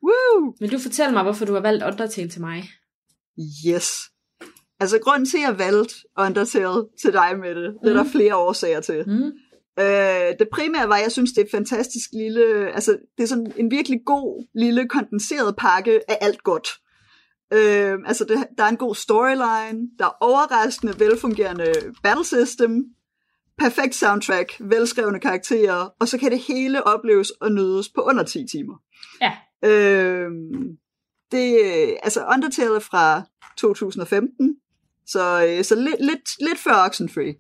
Woo! 0.02 0.54
Men 0.60 0.70
du 0.70 0.78
fortæller 0.78 1.12
mig, 1.12 1.22
hvorfor 1.22 1.44
du 1.44 1.54
har 1.54 1.60
valgt 1.60 1.84
Undertale 1.84 2.28
til 2.30 2.40
mig? 2.40 2.64
Yes. 3.68 3.88
Altså, 4.80 4.98
grunden 4.98 5.26
til, 5.26 5.36
at 5.38 5.42
jeg 5.42 5.58
valgte 5.58 5.94
Undertale 6.18 6.84
til 7.02 7.12
dig 7.12 7.38
med 7.40 7.54
det, 7.54 7.74
det 7.82 7.90
er 7.90 7.94
der 7.94 8.02
Mhm. 8.02 8.12
flere 8.12 8.36
årsager 8.36 8.80
til. 8.80 9.04
Mm. 9.06 9.32
Øh, 9.80 10.32
det 10.38 10.48
primære 10.52 10.88
var, 10.88 10.94
at 10.96 11.02
jeg 11.02 11.12
synes, 11.12 11.32
det 11.32 11.40
er 11.40 11.44
et 11.44 11.50
fantastisk 11.50 12.10
lille... 12.12 12.72
Altså, 12.72 12.98
det 13.16 13.22
er 13.22 13.28
sådan 13.28 13.52
en 13.56 13.70
virkelig 13.70 14.00
god, 14.06 14.46
lille, 14.54 14.88
kondenseret 14.88 15.56
pakke 15.56 16.00
af 16.10 16.18
alt 16.20 16.42
godt. 16.42 16.68
Øh, 17.52 17.98
altså, 18.06 18.24
det, 18.24 18.46
der 18.58 18.64
er 18.64 18.68
en 18.68 18.76
god 18.76 18.94
storyline, 18.94 19.88
der 19.98 20.04
er 20.04 20.16
overraskende, 20.20 21.00
velfungerende 21.00 21.72
battle 22.02 22.24
system, 22.24 22.84
perfekt 23.58 23.94
soundtrack, 23.94 24.56
velskrevne 24.60 25.20
karakterer, 25.20 25.88
og 26.00 26.08
så 26.08 26.18
kan 26.18 26.30
det 26.30 26.38
hele 26.38 26.86
opleves 26.86 27.30
og 27.30 27.52
nydes 27.52 27.88
på 27.88 28.00
under 28.00 28.22
10 28.24 28.46
timer. 28.52 28.74
Ja. 29.22 29.32
Øh, 29.68 30.30
det, 31.32 31.58
altså, 32.02 32.24
Undertale 32.34 32.74
er 32.76 32.80
fra 32.80 33.22
2015, 33.58 34.56
så, 35.08 35.46
øh, 35.48 35.64
så 35.64 35.74
lidt, 35.74 36.00
lidt, 36.00 36.48
lidt 36.48 36.58
før 36.58 36.86
Oxenfree. 36.86 37.34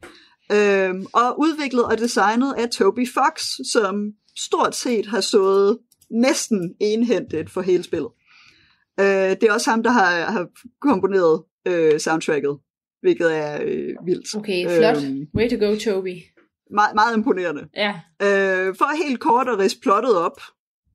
Øhm, 0.52 1.06
og 1.12 1.40
udviklet 1.40 1.84
og 1.84 1.98
designet 1.98 2.54
af 2.58 2.68
Toby 2.70 3.08
Fox, 3.08 3.42
som 3.72 4.12
stort 4.36 4.76
set 4.76 5.06
har 5.06 5.20
stået 5.20 5.78
næsten 6.10 6.74
enhændigt 6.80 7.50
for 7.50 7.60
hele 7.60 7.82
spillet. 7.82 8.10
Øh, 9.00 9.06
det 9.06 9.42
er 9.42 9.52
også 9.52 9.70
ham, 9.70 9.82
der 9.82 9.90
har, 9.90 10.30
har 10.30 10.46
komponeret 10.80 11.42
øh, 11.68 12.00
soundtracket, 12.00 12.58
hvilket 13.00 13.36
er 13.36 13.62
øh, 13.62 13.94
vildt. 14.06 14.36
Okay, 14.36 14.78
flot. 14.78 15.04
Øhm, 15.04 15.26
Way 15.34 15.50
to 15.50 15.66
go, 15.66 15.76
Toby. 15.78 16.14
meget, 16.70 16.94
meget 16.94 17.16
imponerende. 17.16 17.68
Ja. 17.76 18.00
Øh, 18.22 18.74
for 18.78 19.06
helt 19.06 19.20
kort 19.20 19.48
at 19.48 19.58
ridse 19.58 19.80
plottet 19.80 20.16
op 20.16 20.40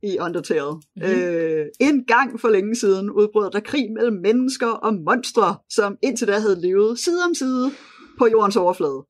i 0.04 0.18
Undertale. 0.20 0.72
Mm-hmm. 0.72 1.04
Øh, 1.04 1.66
en 1.80 2.06
gang 2.06 2.40
for 2.40 2.50
længe 2.50 2.76
siden 2.76 3.12
udbrød 3.12 3.52
der 3.52 3.60
krig 3.60 3.92
mellem 3.92 4.22
mennesker 4.22 4.68
og 4.68 4.94
monstre, 4.94 5.58
som 5.70 5.98
indtil 6.04 6.28
da 6.28 6.40
havde 6.40 6.62
levet 6.62 7.00
side 7.00 7.24
om 7.24 7.34
side 7.34 7.72
på 8.20 8.28
jordens 8.28 8.56
overflade. 8.56 9.06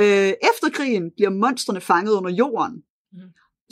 Øh, 0.00 0.32
efter 0.50 0.70
krigen 0.72 1.10
bliver 1.16 1.30
monstrene 1.30 1.80
fanget 1.80 2.12
under 2.12 2.30
jorden. 2.30 2.82
Mhm. 3.12 3.22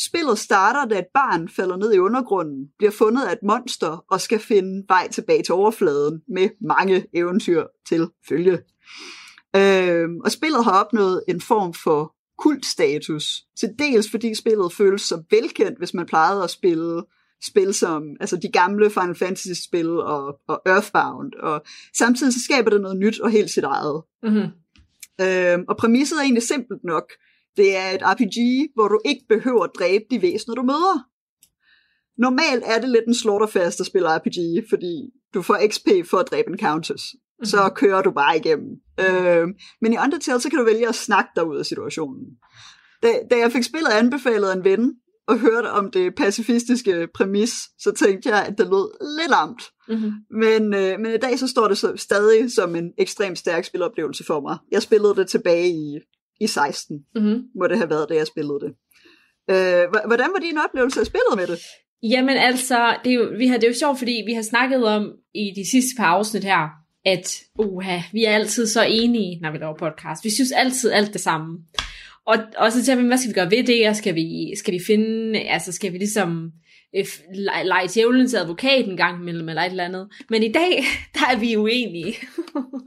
Spillet 0.09 0.38
starter, 0.38 0.85
da 0.85 0.99
et 0.99 1.07
barn 1.14 1.49
falder 1.49 1.77
ned 1.77 1.95
i 1.95 1.99
undergrunden, 1.99 2.69
bliver 2.79 2.90
fundet 2.90 3.23
af 3.25 3.33
et 3.33 3.42
monster 3.42 4.05
og 4.11 4.21
skal 4.21 4.38
finde 4.38 4.85
vej 4.88 5.09
tilbage 5.09 5.42
til 5.42 5.55
overfladen 5.55 6.23
med 6.29 6.49
mange 6.61 7.07
eventyr 7.14 7.64
til 7.88 8.09
følge. 8.29 8.59
Øh, 9.57 10.09
og 10.25 10.31
spillet 10.31 10.64
har 10.64 10.85
opnået 10.85 11.23
en 11.29 11.40
form 11.40 11.75
for 11.75 12.16
kultstatus. 12.38 13.42
Til 13.59 13.68
dels 13.79 14.11
fordi 14.11 14.35
spillet 14.35 14.72
føles 14.72 15.03
så 15.03 15.22
velkendt, 15.31 15.79
hvis 15.79 15.94
man 15.94 16.07
plejede 16.07 16.44
at 16.44 16.51
spille 16.51 17.03
spil 17.42 17.75
som 17.75 18.03
altså 18.20 18.37
de 18.37 18.49
gamle 18.49 18.90
Final 18.90 19.14
Fantasy 19.14 19.62
spil 19.66 19.90
og, 19.90 20.38
og 20.49 20.62
Earthbound. 20.66 21.33
Og 21.33 21.62
samtidig 21.99 22.33
så 22.33 22.40
skaber 22.44 22.70
det 22.70 22.81
noget 22.81 22.96
nyt 22.96 23.20
og 23.20 23.31
helt 23.31 23.51
sit 23.51 23.64
eget. 23.64 24.03
Mm-hmm. 24.22 24.49
Øhm, 25.20 25.64
og 25.68 25.77
præmisset 25.77 26.18
er 26.18 26.22
egentlig 26.22 26.42
simpelt 26.42 26.85
nok. 26.85 27.12
Det 27.57 27.77
er 27.77 27.90
et 27.90 28.03
RPG, 28.03 28.70
hvor 28.75 28.88
du 28.88 29.01
ikke 29.05 29.25
behøver 29.29 29.64
at 29.64 29.70
dræbe 29.79 30.05
de 30.11 30.22
væsener, 30.22 30.55
du 30.55 30.62
møder. 30.62 31.09
Normalt 32.18 32.64
er 32.66 32.81
det 32.81 32.88
lidt 32.88 33.05
en 33.07 33.14
slaughterfest 33.14 33.81
at 33.81 33.87
spille 33.87 34.16
RPG, 34.16 34.68
fordi 34.68 35.11
du 35.35 35.42
får 35.42 35.68
XP 35.68 35.88
for 36.11 36.18
at 36.18 36.31
dræbe 36.31 36.51
encounters. 36.51 37.03
Så 37.44 37.72
kører 37.75 38.03
du 38.03 38.11
bare 38.11 38.37
igennem. 38.37 38.70
Øhm, 39.01 39.55
men 39.81 39.92
i 39.92 39.96
Undertale, 39.96 40.40
så 40.40 40.51
kan 40.51 40.59
du 40.59 40.64
vælge 40.64 40.88
at 40.88 40.94
snakke 40.94 41.31
dig 41.37 41.49
ud 41.49 41.57
af 41.57 41.66
situationen. 41.66 42.27
Da, 43.03 43.09
da 43.31 43.38
jeg 43.38 43.53
fik 43.53 43.62
spillet 43.62 43.90
anbefalet 43.90 44.49
af 44.49 44.57
en 44.57 44.64
ven, 44.64 44.92
og 45.29 45.38
hørte 45.38 45.70
om 45.70 45.90
det 45.90 46.14
pacifistiske 46.14 47.09
præmis, 47.14 47.51
så 47.79 47.92
tænkte 47.99 48.29
jeg, 48.29 48.46
at 48.46 48.59
det 48.59 48.66
lød 48.66 49.18
lidt 49.20 49.33
amt. 49.33 49.62
Mm-hmm. 49.88 50.12
Men, 50.31 50.75
øh, 50.75 51.01
men 51.01 51.14
i 51.14 51.16
dag 51.16 51.38
så 51.38 51.49
står 51.49 51.68
det 51.68 51.79
så 51.79 51.92
stadig 51.96 52.53
som 52.53 52.77
en 52.77 52.92
ekstremt 52.99 53.38
stærk 53.38 53.64
spiloplevelse 53.64 54.25
for 54.25 54.40
mig. 54.40 54.59
Jeg 54.72 54.83
spillede 54.83 55.14
det 55.14 55.29
tilbage 55.29 55.68
i, 55.68 55.99
i 56.40 56.46
16, 56.46 56.96
Mm-hmm. 57.14 57.42
må 57.61 57.66
det 57.66 57.77
have 57.77 57.90
været, 57.90 58.09
da 58.09 58.14
jeg 58.14 58.27
spillede 58.27 58.61
det. 58.61 58.72
Øh, 59.51 59.85
hvordan 60.07 60.31
var 60.35 60.40
din 60.40 60.59
oplevelse 60.59 61.01
af 61.01 61.07
spillet 61.07 61.37
med 61.37 61.46
det? 61.46 61.59
Jamen 62.03 62.37
altså, 62.37 62.96
det 63.05 63.11
er, 63.11 63.14
jo, 63.14 63.29
vi 63.38 63.46
har, 63.46 63.57
det 63.57 63.64
er 63.64 63.68
jo 63.68 63.79
sjovt, 63.79 63.99
fordi 63.99 64.22
vi 64.27 64.33
har 64.33 64.42
snakket 64.42 64.85
om 64.85 65.12
i 65.35 65.53
de 65.57 65.70
sidste 65.70 65.90
par 65.99 66.07
afsnit 66.07 66.44
her, 66.44 66.68
at 67.07 67.42
uha, 67.59 67.99
vi 68.12 68.25
er 68.25 68.31
altid 68.35 68.66
så 68.66 68.85
enige, 68.88 69.38
når 69.42 69.51
vi 69.51 69.59
laver 69.59 69.77
podcast. 69.79 70.25
Vi 70.25 70.31
synes 70.31 70.53
altid 70.53 70.92
alt 70.92 71.12
det 71.12 71.21
samme. 71.21 71.59
Og, 72.27 72.37
og 72.57 72.73
så 72.73 72.85
tænker 72.85 73.03
vi, 73.03 73.09
hvad 73.09 73.19
skal 73.19 73.29
vi 73.29 73.35
gøre 73.35 73.51
ved 73.51 73.64
det, 73.64 73.88
og 73.88 73.97
skal 73.97 74.14
vi, 74.14 74.53
skal 74.59 74.75
vi 74.75 74.81
finde, 74.87 75.40
altså 75.40 75.73
skal 75.73 75.92
vi 75.92 75.99
ligesom 75.99 76.51
øh, 76.97 77.05
lege 77.64 77.88
djævelens 77.95 78.35
advokat 78.35 78.87
en 78.88 78.97
gang 78.97 79.21
imellem, 79.23 79.49
eller 79.49 79.62
et 79.62 79.71
eller 79.71 79.85
andet. 79.85 80.09
Men 80.31 80.42
i 80.42 80.53
dag, 80.53 80.85
der 81.14 81.27
er 81.33 81.37
vi 81.38 81.57
uenige. 81.57 82.14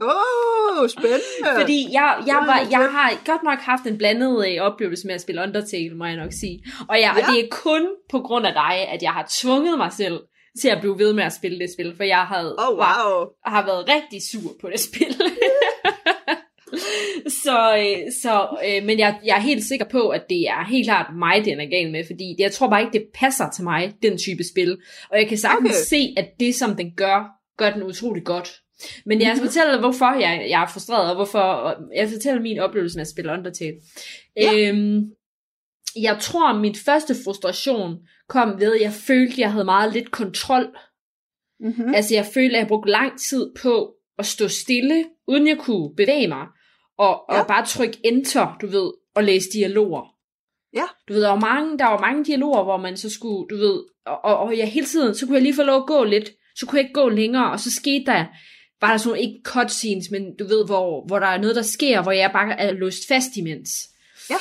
Åh, 0.02 0.82
oh, 0.82 0.88
spændende! 0.88 1.60
Fordi 1.60 1.88
jeg, 1.92 2.22
jeg, 2.26 2.42
var, 2.46 2.66
jeg 2.70 2.78
har 2.78 3.24
godt 3.26 3.42
nok 3.42 3.58
haft 3.58 3.84
en 3.86 3.98
blandet 3.98 4.46
øh, 4.48 4.60
oplevelse 4.60 5.06
med 5.06 5.14
at 5.14 5.20
spille 5.20 5.42
Undertale, 5.42 5.94
må 5.96 6.04
jeg 6.04 6.16
nok 6.16 6.32
sige. 6.32 6.64
Og, 6.88 7.00
jeg, 7.00 7.12
Ja. 7.16 7.22
og 7.22 7.34
det 7.34 7.44
er 7.44 7.48
kun 7.50 7.86
på 8.10 8.20
grund 8.20 8.46
af 8.46 8.52
dig, 8.52 8.88
at 8.88 9.02
jeg 9.02 9.10
har 9.10 9.26
tvunget 9.30 9.78
mig 9.78 9.92
selv 9.92 10.20
til 10.60 10.68
at 10.68 10.80
blive 10.80 10.98
ved 10.98 11.12
med 11.12 11.24
at 11.24 11.32
spille 11.32 11.58
det 11.58 11.72
spil, 11.72 11.96
for 11.96 12.04
jeg 12.04 12.18
havde, 12.18 12.56
oh, 12.58 12.78
var, 12.78 13.08
wow. 13.08 13.26
har 13.44 13.66
været 13.66 13.88
rigtig 13.88 14.22
sur 14.22 14.52
på 14.60 14.70
det 14.70 14.80
spil. 14.80 15.14
så, 17.44 17.76
øh, 17.78 18.12
så 18.22 18.58
øh, 18.66 18.84
men 18.84 18.98
jeg, 18.98 19.20
jeg 19.24 19.36
er 19.36 19.40
helt 19.40 19.64
sikker 19.64 19.86
på, 19.86 20.08
at 20.08 20.22
det 20.28 20.48
er 20.48 20.64
helt 20.64 20.86
klart 20.86 21.06
mig, 21.18 21.44
den 21.44 21.60
er 21.60 21.66
gal 21.66 21.92
med, 21.92 22.04
fordi 22.06 22.36
jeg 22.38 22.52
tror 22.52 22.68
bare 22.68 22.80
ikke, 22.80 22.92
det 22.92 23.06
passer 23.14 23.50
til 23.50 23.64
mig, 23.64 23.94
den 24.02 24.18
type 24.18 24.44
spil. 24.52 24.78
Og 25.10 25.18
jeg 25.18 25.28
kan 25.28 25.38
sagtens 25.38 25.70
Okay. 25.70 25.84
se, 25.88 26.14
at 26.16 26.28
det, 26.40 26.54
som 26.54 26.76
den 26.76 26.92
gør, 26.96 27.28
gør 27.58 27.70
den 27.70 27.82
utrolig 27.82 28.24
godt. 28.24 28.50
Men 29.06 29.20
jeg 29.20 29.36
skal 29.36 29.48
fortælle 29.48 29.72
dig, 29.72 29.80
hvorfor 29.80 30.20
jeg, 30.20 30.46
jeg 30.50 30.62
er 30.62 30.66
frustreret, 30.66 31.10
og 31.10 31.14
hvorfor 31.14 31.38
og 31.38 31.76
jeg 31.94 32.08
skal 32.08 32.18
fortælle 32.18 32.42
min 32.42 32.58
oplevelse 32.58 32.96
med 32.96 33.00
at 33.00 33.10
spille 33.10 33.32
Undertale. 33.32 33.74
Ja. 34.36 34.68
Øhm, 34.68 35.02
jeg 35.96 36.18
tror, 36.20 36.58
min 36.58 36.74
første 36.74 37.14
frustration 37.24 37.98
kom 38.28 38.60
ved, 38.60 38.74
at 38.74 38.80
jeg 38.80 38.92
følte, 38.92 39.32
at 39.32 39.38
jeg 39.38 39.52
havde 39.52 39.64
meget 39.64 39.92
lidt 39.92 40.10
kontrol 40.10 40.66
Mm-hmm. 41.60 41.86
Mm. 41.86 41.94
Altså 41.94 42.14
jeg 42.14 42.26
følte, 42.34 42.56
at 42.56 42.60
jeg 42.60 42.68
brugte 42.68 42.90
lang 42.90 43.18
tid 43.20 43.50
på 43.62 43.94
at 44.18 44.26
stå 44.26 44.48
stille, 44.48 45.04
uden 45.28 45.48
jeg 45.48 45.58
kunne 45.58 45.94
bevæge 45.96 46.28
mig, 46.28 46.46
og, 46.98 47.28
og 47.30 47.36
Ja. 47.36 47.44
bare 47.44 47.66
trykke 47.66 47.98
enter, 48.04 48.56
du 48.60 48.66
ved, 48.66 48.92
og 49.14 49.24
læse 49.24 49.50
dialoger. 49.52 50.14
Ja. 50.74 50.82
Du 51.08 51.12
ved, 51.12 51.22
der 51.22 51.28
var 51.28 51.40
mange, 51.40 51.78
der 51.78 51.84
var 51.84 52.00
mange 52.00 52.24
dialoger, 52.24 52.64
hvor 52.64 52.76
man 52.76 52.96
så 52.96 53.10
skulle, 53.10 53.48
du 53.48 53.56
ved, 53.56 53.84
og, 54.06 54.24
og, 54.24 54.38
og 54.38 54.58
jeg 54.58 54.68
hele 54.68 54.86
tiden, 54.86 55.14
så 55.14 55.26
kunne 55.26 55.34
jeg 55.34 55.42
lige 55.42 55.54
få 55.54 55.62
lov 55.62 55.80
at 55.80 55.86
gå 55.86 56.04
lidt, 56.04 56.30
så 56.56 56.66
kunne 56.66 56.76
jeg 56.78 56.84
ikke 56.84 57.00
gå 57.00 57.08
længere, 57.08 57.50
og 57.50 57.60
så 57.60 57.70
skete 57.70 58.04
der, 58.06 58.26
var 58.80 58.90
der 58.90 58.96
sådan 58.96 59.08
nogle, 59.08 59.22
ikke 59.22 59.40
cutscenes, 59.44 60.10
men 60.10 60.36
du 60.38 60.44
ved, 60.44 60.66
hvor, 60.66 61.06
hvor 61.06 61.18
der 61.18 61.26
er 61.26 61.40
noget, 61.40 61.56
der 61.56 61.62
sker, 61.62 62.02
hvor 62.02 62.12
jeg 62.12 62.30
bare 62.32 62.60
er 62.60 62.72
låst 62.72 63.08
fast 63.08 63.36
imens. 63.36 63.70
Ja. 64.30 64.36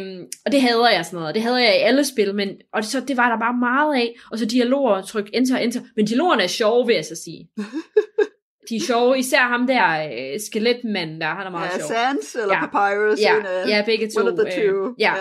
Øhm, 0.00 0.26
og 0.46 0.52
det 0.52 0.62
hader 0.62 0.90
jeg 0.90 1.04
sådan 1.04 1.14
noget, 1.16 1.28
og 1.28 1.34
det 1.34 1.42
hader 1.42 1.58
jeg 1.58 1.76
i 1.76 1.80
alle 1.80 2.04
spil, 2.04 2.34
men, 2.34 2.48
og 2.72 2.84
så, 2.84 3.00
det 3.08 3.16
var 3.16 3.28
der 3.30 3.38
bare 3.38 3.54
meget 3.58 3.94
af, 3.96 4.14
og 4.32 4.38
så 4.38 4.46
dialoger, 4.46 5.02
tryk 5.02 5.30
enter, 5.34 5.56
enter, 5.56 5.80
men 5.96 6.06
dialogerne 6.06 6.42
er 6.42 6.46
sjove, 6.46 6.86
vil 6.86 6.94
jeg 6.94 7.04
så 7.04 7.14
sige. 7.24 7.48
De 8.70 8.76
er 8.76 8.80
sjove, 8.80 9.18
især 9.18 9.40
ham 9.40 9.66
der, 9.66 10.08
øh, 10.34 10.40
skeletmanden 10.40 11.20
der, 11.20 11.26
han 11.26 11.46
er 11.46 11.50
meget 11.50 11.70
Ja, 11.72 11.78
sjov. 11.78 11.88
Sans 11.88 12.34
eller 12.34 12.54
Ja. 12.54 12.66
Papyrus. 12.66 13.20
Ja, 13.20 13.36
en 13.40 13.46
af- 13.46 13.68
ja, 13.68 13.82
begge 13.86 14.10
to. 14.10 14.20
One 14.20 14.30
of 14.30 14.38
the 14.46 14.62
two. 14.68 14.86
Øh, 14.88 14.92
ja. 14.98 15.14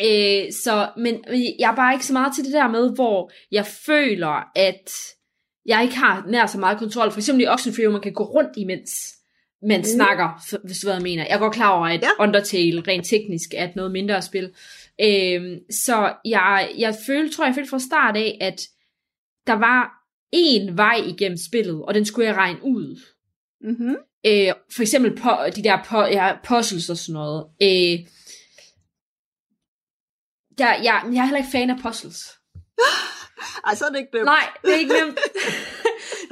Øh, 0.00 0.52
så, 0.52 0.88
men 0.96 1.24
jeg 1.58 1.70
er 1.70 1.76
bare 1.76 1.92
ikke 1.94 2.06
så 2.06 2.12
meget 2.12 2.34
til 2.34 2.44
det 2.44 2.52
der 2.52 2.68
med, 2.68 2.94
hvor 2.94 3.30
jeg 3.52 3.66
føler, 3.66 4.50
at 4.56 4.90
jeg 5.66 5.82
ikke 5.82 5.96
har 5.96 6.24
nær 6.28 6.46
så 6.46 6.58
meget 6.58 6.78
kontrol. 6.78 7.10
For 7.10 7.18
eksempel 7.18 7.44
i 7.44 7.48
Oxenfree, 7.48 7.84
hvor 7.86 7.92
man 7.92 8.00
kan 8.02 8.12
gå 8.12 8.24
rundt 8.24 8.50
imens 8.56 8.90
man 9.68 9.80
Mm. 9.80 9.84
snakker, 9.84 10.58
hvis 10.66 10.78
du 10.78 10.86
hvad 10.86 10.94
jeg 10.94 11.02
mener. 11.02 11.26
Jeg 11.28 11.38
går 11.38 11.50
klar 11.50 11.70
over, 11.70 11.86
at 11.86 12.02
Ja. 12.02 12.08
Undertale 12.18 12.80
rent 12.88 13.06
teknisk 13.06 13.48
er 13.54 13.64
et 13.68 13.76
noget 13.76 13.90
mindre 13.92 14.22
spil. 14.22 14.52
Øh, 15.00 15.56
så 15.70 16.14
jeg, 16.24 16.70
jeg 16.78 16.96
følte, 17.06 17.34
tror 17.36 17.44
jeg, 17.44 17.48
jeg 17.48 17.54
følte 17.54 17.70
fra 17.70 17.78
start 17.78 18.16
af, 18.16 18.38
at 18.40 18.60
der 19.46 19.52
var 19.52 19.92
én 20.36 20.72
vej 20.74 21.02
igennem 21.06 21.38
spillet, 21.48 21.82
og 21.82 21.94
den 21.94 22.04
skulle 22.04 22.28
jeg 22.28 22.36
regne 22.36 22.58
ud. 22.62 23.00
Mm-hmm. 23.60 23.96
Øh, 24.26 24.52
for 24.74 24.82
eksempel 24.82 25.16
på, 25.16 25.30
de 25.56 25.64
der 25.64 25.78
på, 25.84 26.00
ja, 26.00 26.32
puzzles 26.44 26.90
og 26.90 26.96
sådan 26.96 27.12
noget. 27.12 27.46
Øh, 27.62 28.06
der, 30.58 30.74
jeg, 30.82 31.02
jeg 31.12 31.18
er 31.20 31.24
heller 31.24 31.38
ikke 31.38 31.50
fan 31.52 31.70
af 31.70 31.76
puzzles. 31.82 32.30
Ej, 33.66 33.74
så 33.74 33.84
er 33.84 33.88
det 33.90 33.98
ikke 33.98 34.18
det. 34.18 34.24
Nej, 34.24 34.48
det 34.62 34.74
er 34.74 34.78
ikke 34.78 34.94
nemt. 35.04 35.18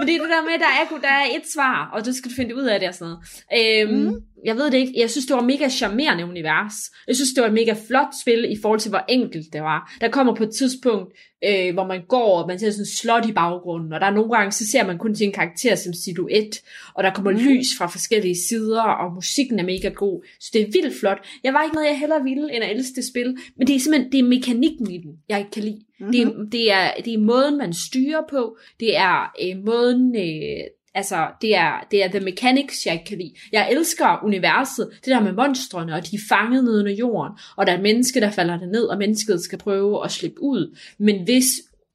Men 0.00 0.08
det 0.08 0.16
er 0.16 0.20
det 0.20 0.30
der 0.30 0.42
med, 0.42 0.52
at 0.52 0.60
der 0.60 0.96
er, 0.96 1.00
der 1.00 1.14
er 1.22 1.26
et 1.36 1.46
svar, 1.54 1.90
og 1.92 2.06
du 2.06 2.12
skal 2.12 2.30
finde 2.36 2.56
ud 2.56 2.62
af 2.62 2.80
det 2.80 2.88
og 2.88 2.94
sådan 2.94 3.14
noget. 3.14 3.88
Øhm, 3.88 4.04
mm. 4.04 4.22
Jeg 4.44 4.56
ved 4.56 4.70
det 4.70 4.78
ikke. 4.78 4.94
Jeg 4.96 5.10
synes, 5.10 5.26
det 5.26 5.36
var 5.36 5.42
mega 5.42 5.68
charmerende 5.68 6.24
univers. 6.24 6.74
Jeg 7.08 7.16
synes, 7.16 7.30
det 7.32 7.40
var 7.42 7.48
et 7.48 7.54
mega 7.54 7.74
flot 7.86 8.12
spil 8.22 8.52
i 8.52 8.56
forhold 8.62 8.80
til, 8.80 8.88
hvor 8.88 9.04
enkelt 9.08 9.52
det 9.52 9.62
var. 9.62 9.96
Der 10.00 10.08
kommer 10.08 10.34
på 10.34 10.42
et 10.42 10.50
tidspunkt, 10.50 11.12
øh, 11.44 11.74
hvor 11.74 11.86
man 11.86 12.00
går, 12.08 12.42
og 12.42 12.48
man 12.48 12.58
ser 12.58 12.70
sådan 12.70 12.82
en 12.82 12.86
slot 12.86 13.28
i 13.28 13.32
baggrunden, 13.32 13.92
og 13.92 14.00
der 14.00 14.06
er 14.06 14.14
nogle 14.14 14.32
gange, 14.36 14.52
så 14.52 14.66
ser 14.66 14.86
man 14.86 14.98
kun 14.98 15.14
sin 15.14 15.32
karakter 15.32 15.74
som 15.74 15.92
silhuet, 15.92 16.60
og 16.94 17.04
der 17.04 17.14
kommer 17.14 17.30
mm. 17.30 17.38
lys 17.38 17.66
fra 17.78 17.86
forskellige 17.86 18.36
sider, 18.48 18.82
og 18.82 19.14
musikken 19.14 19.58
er 19.58 19.64
mega 19.64 19.88
god. 19.88 20.22
Så 20.40 20.50
det 20.52 20.60
er 20.60 20.66
vildt 20.66 21.00
flot. 21.00 21.18
Jeg 21.44 21.54
var 21.54 21.62
ikke 21.62 21.74
noget, 21.74 21.88
jeg 21.88 21.98
heller 21.98 22.22
ville, 22.22 22.54
end 22.54 22.64
at 22.64 22.70
elske 22.76 22.96
det 22.96 23.04
spil, 23.04 23.38
men 23.56 23.66
det 23.66 23.76
er 23.76 23.80
simpelthen, 23.80 24.12
det 24.12 24.18
er 24.18 24.24
mekanikken 24.24 24.90
i 24.90 24.98
den, 24.98 25.12
jeg 25.28 25.38
ikke 25.38 25.50
kan 25.50 25.62
lide. 25.62 25.80
Mm-hmm. 26.00 26.12
Det, 26.12 26.22
er, 26.22 26.44
det, 26.52 26.72
er, 26.72 27.02
det 27.04 27.14
er 27.14 27.18
måden, 27.18 27.58
man 27.58 27.72
styrer 27.72 28.22
på, 28.30 28.56
det 28.80 28.96
er 28.96 29.32
øh, 29.42 29.64
måden, 29.64 30.16
øh, 30.16 30.64
altså, 30.94 31.26
det 31.42 31.56
er, 31.56 31.86
det 31.90 32.04
er 32.04 32.08
the 32.08 32.20
mechanics, 32.20 32.86
jeg 32.86 32.94
ikke 32.94 33.04
kan 33.04 33.18
lide. 33.18 33.34
Jeg 33.52 33.68
elsker 33.72 34.24
universet, 34.24 34.90
det 35.04 35.06
der 35.06 35.20
med 35.20 35.32
monstrene, 35.32 35.94
og 35.94 36.10
de 36.10 36.16
er 36.16 36.20
fanget 36.28 36.64
nede 36.64 36.78
under 36.78 36.92
jorden, 36.92 37.32
og 37.56 37.66
der 37.66 37.72
er 37.72 37.76
et 37.76 37.82
menneske, 37.82 38.20
der 38.20 38.30
falder 38.30 38.66
ned, 38.66 38.84
og 38.84 38.98
mennesket 38.98 39.40
skal 39.40 39.58
prøve 39.58 40.04
at 40.04 40.10
slippe 40.10 40.42
ud. 40.42 40.76
Men 40.98 41.24
hvis 41.24 41.46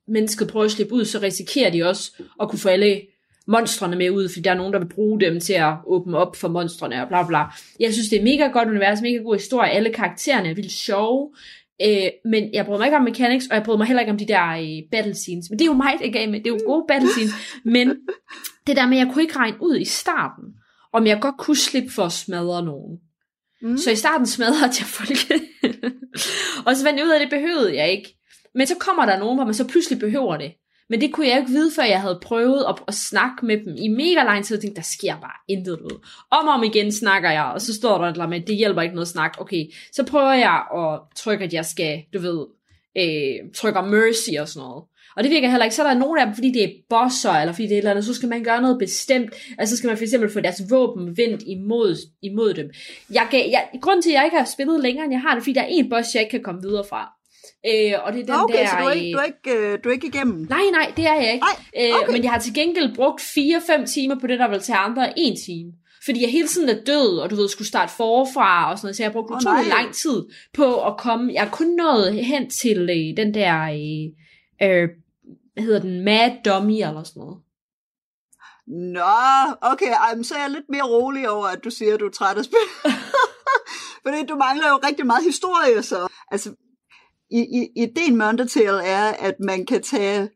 mennesket 0.07 0.47
prøver 0.47 0.65
at 0.65 0.71
slippe 0.71 0.95
ud, 0.95 1.05
så 1.05 1.19
risikerer 1.19 1.69
de 1.69 1.83
også 1.83 2.11
at 2.41 2.49
kunne 2.49 2.59
få 2.59 2.69
alle 2.69 3.01
monstrene 3.47 3.95
med 3.95 4.09
ud, 4.09 4.29
fordi 4.29 4.41
der 4.41 4.51
er 4.51 4.55
nogen, 4.55 4.73
der 4.73 4.79
vil 4.79 4.89
bruge 4.89 5.19
dem 5.19 5.39
til 5.39 5.53
at 5.53 5.73
åbne 5.87 6.17
op 6.17 6.35
for 6.35 6.47
monstrene 6.47 7.01
og 7.01 7.07
bla 7.07 7.27
bla. 7.27 7.43
Jeg 7.79 7.93
synes, 7.93 8.09
det 8.09 8.19
er 8.19 8.23
mega 8.23 8.47
godt 8.47 8.69
univers, 8.69 9.01
mega 9.01 9.17
god 9.17 9.35
historie. 9.35 9.71
Alle 9.71 9.93
karaktererne 9.93 10.49
er 10.49 10.53
vildt 10.53 10.71
sjove. 10.71 11.31
Øh, 11.81 12.09
men 12.25 12.53
jeg 12.53 12.65
bryder 12.65 12.77
mig 12.79 12.85
ikke 12.85 12.97
om 12.97 13.03
mechanics, 13.03 13.47
og 13.47 13.55
jeg 13.55 13.63
bryder 13.63 13.77
mig 13.77 13.87
heller 13.87 14.01
ikke 14.01 14.11
om 14.11 14.17
de 14.17 14.27
der 14.27 14.47
øh, 14.47 14.89
battle 14.91 15.15
scenes. 15.15 15.49
Men 15.49 15.59
det 15.59 15.65
er 15.65 15.69
jo 15.69 15.73
mig, 15.73 15.93
det 16.01 16.13
gav 16.13 16.29
med. 16.29 16.39
Det 16.39 16.47
er 16.47 16.53
jo 16.53 16.59
gode 16.65 16.85
battle 16.87 17.09
scenes. 17.09 17.33
Men 17.65 17.87
det 18.67 18.75
der 18.75 18.87
med, 18.87 18.97
at 18.97 19.05
jeg 19.05 19.13
kunne 19.13 19.23
ikke 19.23 19.37
regne 19.37 19.57
ud 19.61 19.77
i 19.77 19.85
starten, 19.85 20.43
om 20.93 21.07
jeg 21.07 21.21
godt 21.21 21.37
kunne 21.37 21.57
slippe 21.57 21.91
for 21.91 22.03
at 22.03 22.11
smadre 22.11 22.65
nogen. 22.65 22.99
Mm. 23.61 23.77
Så 23.77 23.91
i 23.91 23.95
starten 23.95 24.27
smadrede 24.27 24.63
jeg 24.63 24.87
folk. 24.87 25.41
og 26.65 26.75
så 26.75 26.83
fandt 26.83 26.99
jeg 26.99 27.05
ud 27.05 27.11
af, 27.11 27.15
at 27.15 27.21
det 27.21 27.29
behøvede 27.29 27.75
jeg 27.75 27.91
ikke. 27.91 28.17
Men 28.55 28.67
så 28.67 28.75
kommer 28.79 29.05
der 29.05 29.19
nogen, 29.19 29.37
hvor 29.37 29.45
man 29.45 29.53
så 29.53 29.67
pludselig 29.67 29.99
behøver 29.99 30.37
det. 30.37 30.53
Men 30.89 31.01
det 31.01 31.13
kunne 31.13 31.27
jeg 31.27 31.37
ikke 31.39 31.51
vide, 31.51 31.71
før 31.75 31.83
jeg 31.83 32.01
havde 32.01 32.19
prøvet 32.21 32.65
at, 32.69 32.75
at 32.87 32.93
snakke 32.93 33.45
med 33.45 33.57
dem 33.57 33.75
i 33.77 33.87
mega 33.87 34.23
lang 34.23 34.45
tid. 34.45 34.55
Jeg 34.55 34.61
tænkte, 34.61 34.81
der 34.81 34.87
sker 34.97 35.19
bare 35.19 35.39
intet 35.47 35.79
ud. 35.81 36.05
Om 36.31 36.47
og 36.47 36.53
om 36.53 36.63
igen 36.63 36.91
snakker 36.91 37.31
jeg, 37.31 37.43
og 37.43 37.61
så 37.61 37.73
står 37.73 37.97
der 37.97 38.05
et 38.05 38.11
eller 38.11 38.25
andet, 38.25 38.47
det 38.47 38.55
hjælper 38.55 38.81
ikke 38.81 38.95
noget 38.95 39.07
snak. 39.07 39.35
Okay, 39.39 39.65
så 39.93 40.05
prøver 40.05 40.33
jeg 40.33 40.63
at 40.77 40.99
trykke, 41.15 41.45
at 41.45 41.53
jeg 41.53 41.65
skal, 41.65 42.03
du 42.13 42.19
ved, 42.19 42.45
øh, 42.97 43.51
trykke 43.55 43.81
mercy 43.81 44.29
og 44.39 44.47
sådan 44.47 44.67
noget. 44.67 44.83
Og 45.17 45.23
det 45.23 45.31
virker 45.31 45.49
heller 45.49 45.65
ikke. 45.65 45.75
Så 45.75 45.83
er 45.83 45.87
der 45.87 45.99
nogen 45.99 46.19
af 46.19 46.25
dem, 46.25 46.35
fordi 46.35 46.51
det 46.51 46.63
er 46.63 46.69
bosser, 46.89 47.31
eller 47.31 47.53
fordi 47.53 47.63
det 47.63 47.71
er 47.71 47.75
et 47.75 47.77
eller 47.77 47.91
andet, 47.91 48.05
så 48.05 48.13
skal 48.13 48.29
man 48.29 48.43
gøre 48.43 48.61
noget 48.61 48.79
bestemt. 48.79 49.33
Altså 49.57 49.75
så 49.75 49.77
skal 49.77 49.87
man 49.87 49.97
for 49.97 50.03
eksempel 50.03 50.29
få 50.29 50.39
deres 50.39 50.61
våben 50.69 51.17
vendt 51.17 51.43
imod, 51.47 51.97
imod 52.21 52.53
dem. 52.53 52.69
Jeg, 53.13 53.27
jeg, 53.33 53.69
grunden 53.81 54.01
til, 54.01 54.09
at 54.09 54.13
jeg 54.13 54.25
ikke 54.25 54.37
har 54.37 54.45
spillet 54.45 54.81
længere, 54.81 55.05
end 55.05 55.13
jeg 55.13 55.21
har 55.21 55.33
det, 55.33 55.43
fordi 55.43 55.53
der 55.53 55.61
er 55.61 55.67
en 55.69 55.89
boss, 55.89 56.15
jeg 56.15 56.21
ikke 56.21 56.31
kan 56.31 56.43
komme 56.43 56.61
videre 56.61 56.85
fra. 56.89 57.14
Øh, 57.69 57.93
og 58.03 58.13
det 58.13 58.21
er 58.21 58.25
den 58.25 58.43
okay, 58.43 58.59
der, 58.59 58.67
så 58.67 58.75
du 58.79 58.85
er, 58.85 58.91
ikke, 58.91 59.13
du, 59.13 59.17
er 59.17 59.23
ikke, 59.23 59.73
øh, 59.73 59.79
du 59.83 59.89
er 59.89 59.93
ikke 59.93 60.07
igennem? 60.07 60.47
Nej, 60.49 60.65
nej, 60.71 60.93
det 60.97 61.05
er 61.07 61.13
jeg 61.13 61.33
ikke. 61.33 61.45
Nej, 61.45 61.93
okay. 61.95 62.07
øh, 62.07 62.13
men 62.13 62.23
jeg 62.23 62.31
har 62.31 62.39
til 62.39 62.53
gengæld 62.53 62.95
brugt 62.95 63.21
4-5 63.21 63.85
timer 63.85 64.19
på 64.19 64.27
det, 64.27 64.39
der 64.39 64.47
vil 64.47 64.59
tage 64.59 64.77
andre 64.77 65.19
en 65.19 65.37
time. 65.45 65.71
Fordi 66.05 66.21
jeg 66.21 66.31
hele 66.31 66.47
tiden 66.47 66.69
er 66.69 66.83
død, 66.83 67.19
og 67.19 67.29
du 67.29 67.35
ved, 67.35 67.49
skulle 67.49 67.67
starte 67.67 67.93
forfra 67.93 68.71
og 68.71 68.77
sådan 68.77 68.85
noget, 68.85 68.95
så 68.95 69.03
jeg 69.03 69.07
har 69.07 69.13
brugt 69.13 69.31
Åh, 69.31 69.37
utrolig 69.37 69.69
lang 69.69 69.93
tid 69.93 70.25
på 70.53 70.85
at 70.85 70.97
komme. 70.97 71.33
Jeg 71.33 71.43
har 71.43 71.49
kun 71.49 71.67
nået 71.67 72.25
hen 72.25 72.49
til 72.49 72.79
øh, 72.89 73.17
den 73.17 73.33
der, 73.33 73.61
øh, 73.61 74.69
øh, 74.69 74.89
hvad 75.53 75.63
hedder 75.63 75.79
den, 75.79 76.01
Mad 76.01 76.31
Dummy 76.45 76.73
eller 76.73 77.03
sådan 77.03 77.19
noget. 77.19 77.37
Nå, 78.67 79.15
okay, 79.61 79.91
ej, 79.91 80.23
så 80.23 80.35
er 80.35 80.41
jeg 80.41 80.49
lidt 80.49 80.69
mere 80.69 80.83
rolig 80.83 81.29
over, 81.29 81.45
at 81.45 81.63
du 81.63 81.69
siger, 81.69 81.93
at 81.93 81.99
du 81.99 82.05
er 82.05 82.11
træt 82.11 82.37
af 82.37 82.45
spil. 82.45 82.67
Fordi 84.03 84.25
du 84.25 84.35
mangler 84.35 84.67
jo 84.69 84.79
rigtig 84.87 85.05
meget 85.05 85.23
historie, 85.23 85.83
så... 85.83 86.07
Altså, 86.31 86.49
i, 87.39 87.67
ideen 87.83 88.17
med 88.17 88.25
Undertale 88.27 88.83
er, 88.83 89.05
at 89.11 89.35
man 89.39 89.65
kan 89.65 89.81
tage 89.81 90.29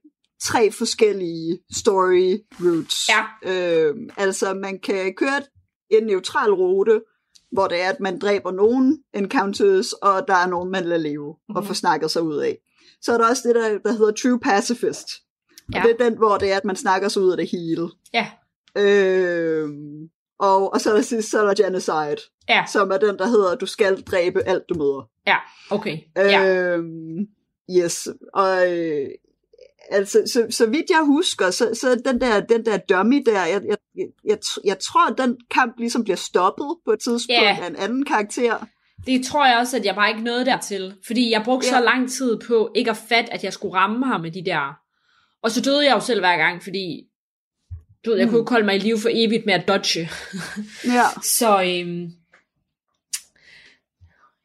tre 0.43 0.71
forskellige 0.71 1.59
story 1.71 2.37
routes. 2.61 3.09
Ja. 3.09 3.25
Øhm, 3.51 4.09
altså, 4.17 4.53
man 4.53 4.79
kan 4.79 5.13
køre 5.17 5.41
en 5.89 6.03
neutral 6.03 6.51
rute, 6.53 7.01
hvor 7.51 7.67
det 7.67 7.81
er, 7.81 7.89
at 7.89 7.99
man 7.99 8.19
dræber 8.19 8.51
nogen 8.51 8.97
encounters, 9.13 9.93
og 9.93 10.27
der 10.27 10.35
er 10.35 10.47
nogen, 10.47 10.71
man 10.71 10.83
lader 10.85 11.01
leve 11.01 11.27
mm-hmm. 11.33 11.55
og 11.55 11.61
Mhm. 11.61 11.67
får 11.67 11.73
snakket 11.73 12.11
sig 12.11 12.21
ud 12.21 12.35
af. 12.37 12.57
Så 13.01 13.13
er 13.13 13.17
der 13.17 13.29
også 13.29 13.43
det, 13.47 13.55
der, 13.55 13.77
der 13.77 13.91
hedder 13.91 14.11
True 14.11 14.39
Pacifist. 14.39 15.07
Ja. 15.73 15.79
Og 15.81 15.87
det 15.87 15.95
er 15.99 16.09
den, 16.09 16.17
hvor 16.17 16.37
det 16.37 16.51
er, 16.51 16.57
at 16.57 16.65
man 16.65 16.75
snakker 16.75 17.07
sig 17.07 17.21
ud 17.21 17.31
af 17.31 17.37
det 17.37 17.49
hele. 17.51 17.89
Ja, 18.13 18.27
Øhm, 18.77 20.09
og, 20.39 20.73
og 20.73 20.81
så 20.81 20.89
er 20.89 20.93
der 20.95 21.01
sidst, 21.01 21.31
så 21.31 21.41
er 21.43 21.53
der 21.53 21.63
Genocide, 21.63 22.21
ja, 22.49 22.63
som 22.71 22.91
er 22.91 22.97
den, 22.97 23.17
der 23.17 23.27
hedder, 23.27 23.55
du 23.55 23.65
skal 23.65 24.01
dræbe 24.01 24.43
alt, 24.47 24.63
du 24.69 24.73
møder. 24.77 25.09
ja, 25.27 25.35
okay. 25.69 25.97
Ja. 26.15 26.63
Øhm, 26.73 27.27
yes, 27.77 28.07
og 28.33 28.77
øh, 28.77 29.07
altså, 29.91 30.21
så, 30.33 30.47
så 30.49 30.65
vidt 30.69 30.89
jeg 30.89 31.03
husker, 31.05 31.49
så, 31.51 31.69
så 31.73 32.01
den 32.05 32.21
der, 32.21 32.39
den 32.39 32.65
der 32.65 32.77
dummy 32.77 33.23
der, 33.25 33.45
jeg, 33.45 33.61
jeg, 33.67 33.77
jeg, 33.95 34.07
jeg, 34.25 34.37
tr- 34.45 34.61
jeg 34.65 34.79
tror, 34.79 35.09
at 35.11 35.17
den 35.17 35.37
kamp 35.51 35.73
ligesom 35.79 36.03
bliver 36.03 36.17
stoppet 36.17 36.67
på 36.85 36.91
et 36.91 36.99
tidspunkt 36.99 37.41
Ja. 37.41 37.57
af 37.61 37.67
en 37.67 37.75
anden 37.75 38.05
karakter. 38.05 38.65
Det 39.05 39.25
tror 39.25 39.45
jeg 39.45 39.57
også, 39.57 39.77
at 39.77 39.85
jeg 39.85 39.95
bare 39.95 40.09
ikke 40.09 40.21
nåede 40.23 40.45
dertil. 40.45 40.95
Fordi 41.07 41.31
jeg 41.31 41.41
brugte 41.45 41.67
Ja. 41.67 41.77
så 41.79 41.83
lang 41.83 42.11
tid 42.11 42.37
på 42.47 42.71
ikke 42.75 42.91
at 42.91 42.97
fatte, 43.09 43.33
at 43.33 43.43
jeg 43.43 43.53
skulle 43.53 43.75
ramme 43.75 44.05
ham 44.05 44.21
med 44.21 44.31
de 44.31 44.45
der. 44.45 44.73
Og 45.43 45.51
så 45.51 45.61
døde 45.61 45.85
jeg 45.85 45.95
jo 45.95 45.99
selv 45.99 46.19
hver 46.19 46.37
gang, 46.37 46.63
fordi 46.63 47.07
du 48.05 48.09
ved, 48.09 48.17
jeg 48.17 48.25
Mm. 48.27 48.31
kunne 48.31 48.41
ikke 48.41 48.51
holde 48.51 48.65
mig 48.65 48.75
i 48.75 48.79
live 48.79 48.99
for 48.99 49.09
evigt 49.11 49.45
med 49.45 49.53
at 49.53 49.67
dodge. 49.67 50.09
Ja, 50.97 51.05
Så 51.39 51.63
øhm, 51.63 52.11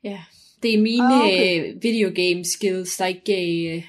ja, 0.05 0.21
det 0.63 0.75
er 0.75 0.83
mine 0.83 1.15
Ah, 1.15 1.21
okay. 1.21 1.61
okay. 1.61 1.75
videogame 1.83 2.45
skills, 2.45 2.97
der 2.97 3.07
ikke... 3.07 3.77
Øh, 3.77 3.85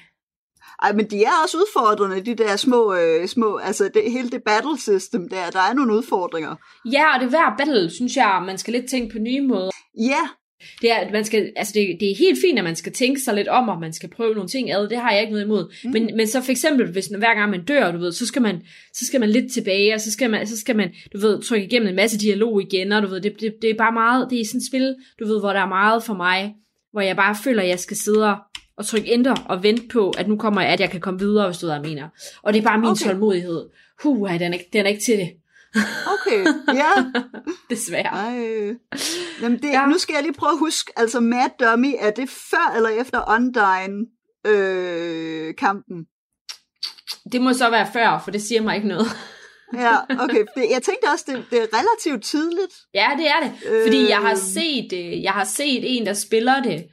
Ej, 0.82 0.92
men 0.92 1.10
de 1.10 1.24
er 1.24 1.30
også 1.44 1.56
udfordrende, 1.56 2.20
de 2.20 2.34
der 2.34 2.56
små, 2.56 2.94
øh, 2.94 3.28
små 3.28 3.56
altså 3.58 3.90
det, 3.94 4.12
hele 4.12 4.30
det 4.30 4.42
battle 4.42 4.78
system 4.80 5.28
der, 5.28 5.50
der 5.50 5.60
er 5.60 5.72
nogle 5.72 5.94
udfordringer. 5.94 6.56
ja, 6.92 7.14
og 7.14 7.20
det 7.20 7.28
hver 7.28 7.54
battle, 7.58 7.90
synes 7.90 8.16
jeg, 8.16 8.42
man 8.46 8.58
skal 8.58 8.72
lidt 8.72 8.90
tænke 8.90 9.12
på 9.12 9.18
nye 9.18 9.40
måder. 9.40 9.70
Ja, 9.98 10.28
Det 10.82 10.90
er, 10.90 10.94
at 10.94 11.12
man 11.12 11.24
skal, 11.24 11.52
altså 11.56 11.72
det, 11.76 11.96
det 12.00 12.10
er 12.10 12.16
helt 12.18 12.38
fint, 12.44 12.58
at 12.58 12.64
man 12.64 12.76
skal 12.76 12.92
tænke 12.92 13.20
sig 13.20 13.34
lidt 13.34 13.48
om, 13.48 13.68
og 13.68 13.80
man 13.80 13.92
skal 13.92 14.08
prøve 14.10 14.34
nogle 14.34 14.48
ting 14.48 14.72
ad. 14.72 14.88
Det 14.88 14.98
har 14.98 15.12
jeg 15.12 15.20
ikke 15.20 15.32
noget 15.32 15.44
imod. 15.44 15.74
Mm. 15.84 15.90
Men, 15.90 16.10
men 16.16 16.26
så 16.26 16.42
for 16.42 16.50
eksempel, 16.50 16.92
hvis 16.92 17.06
hver 17.06 17.34
gang 17.34 17.50
man 17.50 17.64
dør, 17.64 17.92
du 17.92 17.98
ved, 17.98 18.12
så 18.12 18.26
skal 18.26 18.42
man, 18.42 18.62
så 18.94 19.06
skal 19.06 19.20
man 19.20 19.30
lidt 19.30 19.52
tilbage, 19.52 19.94
og 19.94 20.00
så 20.00 20.12
skal 20.12 20.30
man, 20.30 20.46
så 20.46 20.56
skal 20.58 20.76
man, 20.76 20.90
du 21.12 21.18
ved, 21.18 21.42
trykke 21.42 21.66
igennem 21.66 21.88
en 21.88 21.96
masse 21.96 22.18
dialog 22.18 22.62
igen, 22.62 22.92
og 22.92 23.02
du 23.02 23.08
ved, 23.08 23.20
det, 23.20 23.40
det, 23.40 23.54
det 23.62 23.70
er 23.70 23.74
bare 23.74 23.92
meget, 23.92 24.26
det 24.30 24.40
er 24.40 24.44
sådan 24.44 24.58
et 24.58 24.66
spil, 24.68 24.94
du 25.20 25.26
ved, 25.26 25.40
hvor 25.40 25.52
der 25.52 25.60
er 25.60 25.68
meget 25.68 26.02
for 26.02 26.14
mig, 26.14 26.54
hvor 26.92 27.00
jeg 27.00 27.16
bare 27.16 27.36
føler, 27.44 27.62
at 27.62 27.68
jeg 27.68 27.78
skal 27.78 27.96
sidde 27.96 28.30
og- 28.30 28.36
trykke 28.86 29.12
enter 29.14 29.34
og 29.48 29.62
vente 29.62 29.82
på, 29.92 30.10
at 30.18 30.28
nu 30.28 30.36
kommer 30.36 30.60
jeg, 30.60 30.70
at 30.70 30.80
jeg 30.80 30.90
kan 30.90 31.00
komme 31.00 31.20
videre, 31.20 31.46
hvis 31.46 31.58
du 31.58 31.68
jeg 31.70 31.80
mener. 31.80 32.08
Og 32.42 32.52
det 32.52 32.58
er 32.58 32.62
bare 32.62 32.78
min 32.78 32.88
Okay. 32.90 33.04
tålmodighed. 33.04 33.66
Huh, 34.02 34.30
den 34.30 34.42
er, 34.42 34.52
ikke, 34.52 34.68
den 34.72 34.84
er 34.86 34.90
ikke 34.90 35.02
til 35.06 35.18
det, 35.18 35.30
okay, 36.14 36.44
ja. 36.74 36.90
desværre. 37.70 38.06
Ej. 38.06 38.74
Jamen 39.42 39.58
det, 39.62 39.68
ja. 39.68 39.86
Nu 39.86 39.98
skal 39.98 40.14
jeg 40.14 40.22
lige 40.22 40.32
prøve 40.32 40.52
at 40.52 40.58
huske, 40.58 40.92
altså 40.96 41.20
Mad 41.20 41.50
Dummy, 41.60 41.94
er 41.98 42.10
det 42.10 42.28
før 42.28 42.72
eller 42.76 42.88
efter 42.88 43.34
Undyne 43.34 44.06
øh, 44.46 45.54
kampen? 45.54 46.04
Det 47.32 47.40
må 47.40 47.52
så 47.52 47.70
være 47.70 47.88
før, 47.92 48.20
for 48.24 48.30
det 48.30 48.42
siger 48.42 48.62
mig 48.62 48.76
ikke 48.76 48.88
noget. 48.88 49.06
Ja, 49.74 49.96
okay. 50.20 50.44
Det, 50.56 50.66
jeg 50.70 50.82
tænkte 50.82 51.06
også, 51.12 51.24
det, 51.28 51.44
det 51.50 51.58
er 51.62 51.66
relativt 51.78 52.24
tidligt. 52.24 52.74
Ja, 52.94 53.08
det 53.18 53.26
er 53.28 53.40
det. 53.42 53.52
Fordi 53.86 54.08
jeg 54.08 54.18
har 54.18 54.30
Øhm. 54.30 54.36
set, 54.40 54.92
øh, 54.92 55.22
jeg 55.22 55.32
har 55.32 55.44
set 55.44 55.96
en, 55.96 56.06
der 56.06 56.12
spiller 56.12 56.62
det 56.62 56.84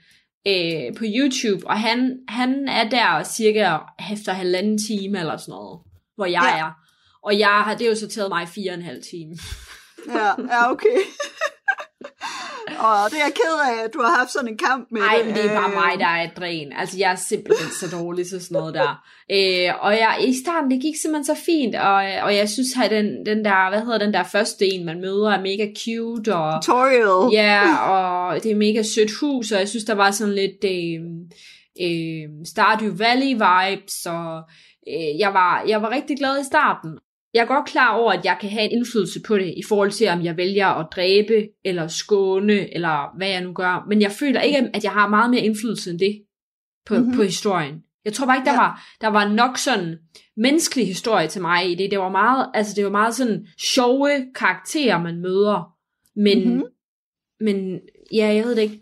øh, 0.48 0.98
på 0.98 1.04
YouTube, 1.17 1.67
og 1.67 1.80
han, 1.80 2.17
han 2.28 2.67
er 2.67 2.89
der 2.89 3.24
cirka 3.24 3.78
efter 4.12 4.34
halvanden 4.34 4.78
time 4.88 5.19
eller 5.19 5.38
sådan 5.38 5.52
noget, 5.52 5.80
hvor 6.15 6.26
jeg 6.26 6.52
ja. 6.56 6.60
er. 6.60 6.72
Og 7.24 7.40
jeg 7.40 7.48
har, 7.48 7.76
det 7.76 7.88
har 7.88 7.94
jo 7.94 8.00
så 8.00 8.08
taget 8.08 8.30
mig 8.30 8.48
fire 8.48 8.72
og 8.72 8.78
en 8.78 8.82
halv 8.82 9.04
time. 9.12 9.38
Ja, 10.08 10.28
ja 10.52 10.72
okay. 10.72 10.98
og 12.88 13.12
det 13.12 13.18
er 13.20 13.26
jeg 13.28 13.34
ked 13.36 13.56
af, 13.70 13.84
at 13.86 13.94
du 13.94 14.02
har 14.02 14.18
haft 14.18 14.32
sådan 14.32 14.48
en 14.48 14.58
kamp 14.58 14.88
med 14.92 15.02
Nej, 15.02 15.24
men 15.26 15.36
det 15.36 15.46
er 15.46 15.54
bare 15.60 15.70
Øh, 15.70 15.76
mig, 15.76 16.00
der 16.00 16.08
er 16.08 16.30
dræn. 16.38 16.74
Altså, 16.78 16.98
jeg 16.98 17.12
er 17.12 17.16
simpelthen 17.16 17.70
så 17.80 17.98
dårlig 17.98 18.28
til 18.28 18.42
sådan 18.42 18.56
noget 18.56 18.74
der. 18.74 18.92
Øh, 19.32 19.74
og 19.82 19.92
jeg, 19.94 20.18
i 20.28 20.34
starten, 20.44 20.72
det 20.72 20.82
gik 20.82 20.96
simpelthen 21.02 21.36
så 21.36 21.42
fint, 21.46 21.76
og, 21.76 21.96
og 22.26 22.36
jeg 22.36 22.50
synes, 22.50 22.70
at 22.84 22.92
den, 22.92 23.26
den 23.26 23.46
der, 23.46 23.70
hvad 23.70 23.82
hedder 23.82 23.98
den 23.98 24.14
der 24.14 24.24
første 24.24 24.66
en, 24.66 24.86
man 24.86 25.02
møder, 25.02 25.30
er 25.32 25.42
mega 25.42 25.68
cute, 25.84 26.36
og 26.36 26.64
Tutorial. 26.64 27.34
Ja, 27.34 27.78
og 27.92 28.44
det 28.44 28.52
er 28.52 28.56
mega 28.56 28.82
sødt 28.84 29.12
hus, 29.20 29.52
og 29.52 29.60
jeg 29.60 29.70
synes, 29.70 29.84
der 29.84 29.96
var 29.96 30.12
sådan 30.12 30.36
lidt 30.36 30.64
øh, 30.64 31.00
øh, 31.88 32.30
Stardew 32.46 32.96
Valley 32.98 33.34
vibes, 33.34 34.06
og 34.06 34.42
øh, 34.88 35.20
jeg, 35.20 35.34
var, 35.34 35.64
jeg 35.68 35.82
var 35.82 35.90
rigtig 35.90 36.18
glad 36.18 36.42
i 36.42 36.46
starten. 36.46 36.92
Jeg 37.34 37.41
er 37.41 37.46
godt 37.46 37.65
klar 37.65 37.93
over, 37.98 38.12
at 38.12 38.26
jeg 38.26 38.38
kan 38.41 38.50
have 38.50 38.63
en 38.65 38.72
indflydelse 38.72 39.19
på 39.28 39.38
det, 39.38 39.54
i 39.58 39.63
forhold 39.67 39.91
til, 39.91 40.08
om 40.10 40.24
jeg 40.24 40.38
vælger 40.38 40.68
at 40.68 40.88
dræbe, 40.95 41.47
eller 41.66 41.88
skåne, 41.88 42.74
eller 42.76 43.18
hvad 43.18 43.28
jeg 43.30 43.41
nu 43.41 43.53
gør. 43.53 43.86
Men 43.89 44.01
jeg 44.01 44.12
føler 44.12 44.41
ikke, 44.41 44.70
at 44.74 44.84
jeg 44.84 44.91
har 44.91 45.08
meget 45.10 45.30
mere 45.32 45.41
indflydelse 45.41 45.91
end 45.91 45.99
det 45.99 46.24
på, 46.86 46.93
Mhm. 46.93 47.01
mm-hmm. 47.03 47.16
på 47.18 47.24
historien. 47.24 47.76
Jeg 48.05 48.14
tror 48.14 48.26
bare 48.26 48.38
ikke, 48.38 48.45
der, 48.45 48.51
Ja. 48.53 48.60
var, 48.60 48.86
der 49.01 49.08
var 49.08 49.28
nok 49.34 49.58
sådan 49.58 49.97
menneskelig 50.38 50.88
historie 50.88 51.28
til 51.28 51.41
mig 51.41 51.72
i 51.72 51.76
det. 51.76 51.91
Det 51.91 51.99
var 51.99 52.10
meget, 52.10 52.49
altså 52.53 52.74
det 52.76 52.84
var 52.84 52.91
meget 52.91 53.16
sådan 53.16 53.47
sjove 53.60 54.10
karakterer, 54.36 55.01
man 55.01 55.22
møder. 55.22 55.76
Men, 56.16 56.39
Mhm. 56.39 56.47
mm-hmm. 56.49 56.66
men 57.41 57.80
ja, 58.14 58.34
jeg 58.34 58.43
ved 58.43 58.55
det 58.55 58.62
ikke. 58.62 58.80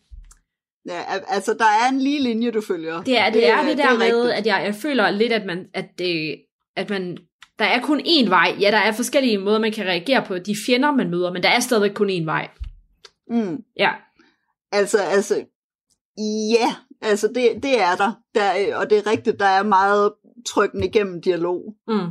Ja, 0.88 1.02
al- 1.14 1.24
altså, 1.28 1.54
der 1.54 1.66
er 1.66 1.90
en 1.92 2.00
lige 2.00 2.20
linje, 2.24 2.52
du 2.52 2.62
følger. 2.62 3.02
Det 3.04 3.18
er 3.20 3.30
det, 3.30 3.50
er 3.50 3.64
det 3.64 3.78
der 3.78 3.88
er 3.88 3.98
med, 3.98 4.22
rigtigt. 4.22 4.34
at 4.40 4.46
jeg, 4.46 4.62
jeg 4.66 4.76
føler 4.76 5.10
lidt, 5.12 5.34
at 5.34 5.46
man, 5.46 5.66
at 5.74 5.86
det, 5.98 6.42
at 6.76 6.90
man, 6.90 7.18
der 7.62 7.68
er 7.68 7.82
kun 7.82 8.00
én 8.00 8.30
vej. 8.30 8.56
Ja, 8.60 8.72
der 8.72 8.78
er 8.78 8.92
forskellige 8.92 9.38
måder, 9.38 9.60
man 9.60 9.72
kan 9.72 9.86
reagere 9.86 10.26
på 10.26 10.38
de 10.38 10.56
fjender, 10.66 10.92
man 10.92 11.10
møder, 11.10 11.34
men 11.34 11.44
der 11.44 11.50
er 11.50 11.60
stadigvæk 11.60 11.92
kun 11.96 12.10
én 12.10 12.26
vej. 12.26 12.50
Mm. 13.30 13.64
Ja. 13.78 13.92
Altså, 14.72 14.98
altså, 14.98 15.46
ja, 16.52 16.76
altså 17.02 17.28
det, 17.28 17.64
det 17.64 17.82
er 17.82 17.96
der. 17.96 18.12
der. 18.36 18.76
Og 18.76 18.90
det 18.90 18.98
er 18.98 19.12
rigtigt, 19.12 19.40
der 19.40 19.46
er 19.46 19.64
meget 19.64 20.14
trykken 20.48 20.84
igennem 20.84 21.22
dialog. 21.22 21.76
Mm. 21.88 22.08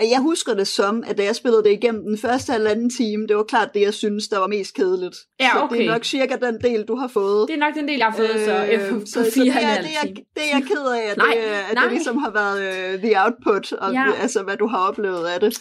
Jeg 0.00 0.20
husker 0.20 0.54
det 0.54 0.66
som, 0.68 1.04
at 1.06 1.18
da 1.18 1.24
jeg 1.24 1.36
spillede 1.36 1.64
det 1.64 1.72
igennem 1.72 2.04
den 2.04 2.18
første 2.18 2.52
halvanden 2.52 2.90
time, 2.90 3.26
det 3.26 3.36
var 3.36 3.42
klart 3.42 3.74
det, 3.74 3.80
jeg 3.80 3.94
synes, 3.94 4.28
der 4.28 4.38
var 4.38 4.46
mest 4.46 4.74
kedeligt. 4.74 5.16
Ja, 5.40 5.48
Så 5.52 5.58
det 5.58 5.64
okay. 5.64 5.84
er 5.84 5.92
nok 5.92 6.04
cirka 6.04 6.36
den 6.36 6.60
del, 6.60 6.84
du 6.84 6.96
har 6.96 7.08
fået. 7.08 7.48
Det 7.48 7.54
er 7.54 7.58
nok 7.58 7.74
den 7.74 7.88
del, 7.88 7.96
jeg 7.96 8.06
har 8.06 8.16
fået, 8.16 8.34
øh, 8.34 8.44
så, 8.44 8.66
Øh, 8.72 8.90
på 8.90 9.00
så, 9.06 9.12
så 9.12 9.20
det, 9.20 9.48
er, 9.48 9.82
det, 9.82 9.90
er, 10.02 10.06
det 10.06 10.42
er 10.52 10.56
jeg 10.58 10.62
ked 10.68 10.86
af, 10.86 11.10
at, 11.10 11.16
Nej, 11.16 11.26
det, 11.34 11.44
øh, 11.50 11.70
at 11.70 11.74
nej. 11.74 11.82
det 11.84 11.92
ligesom 11.92 12.18
har 12.18 12.30
været 12.30 12.94
uh, 12.94 13.00
the 13.00 13.24
output, 13.24 13.72
og 13.72 13.92
Ja. 13.92 14.12
altså 14.22 14.42
hvad 14.42 14.56
du 14.56 14.66
har 14.66 14.78
oplevet 14.78 15.26
af 15.26 15.40
det. 15.40 15.58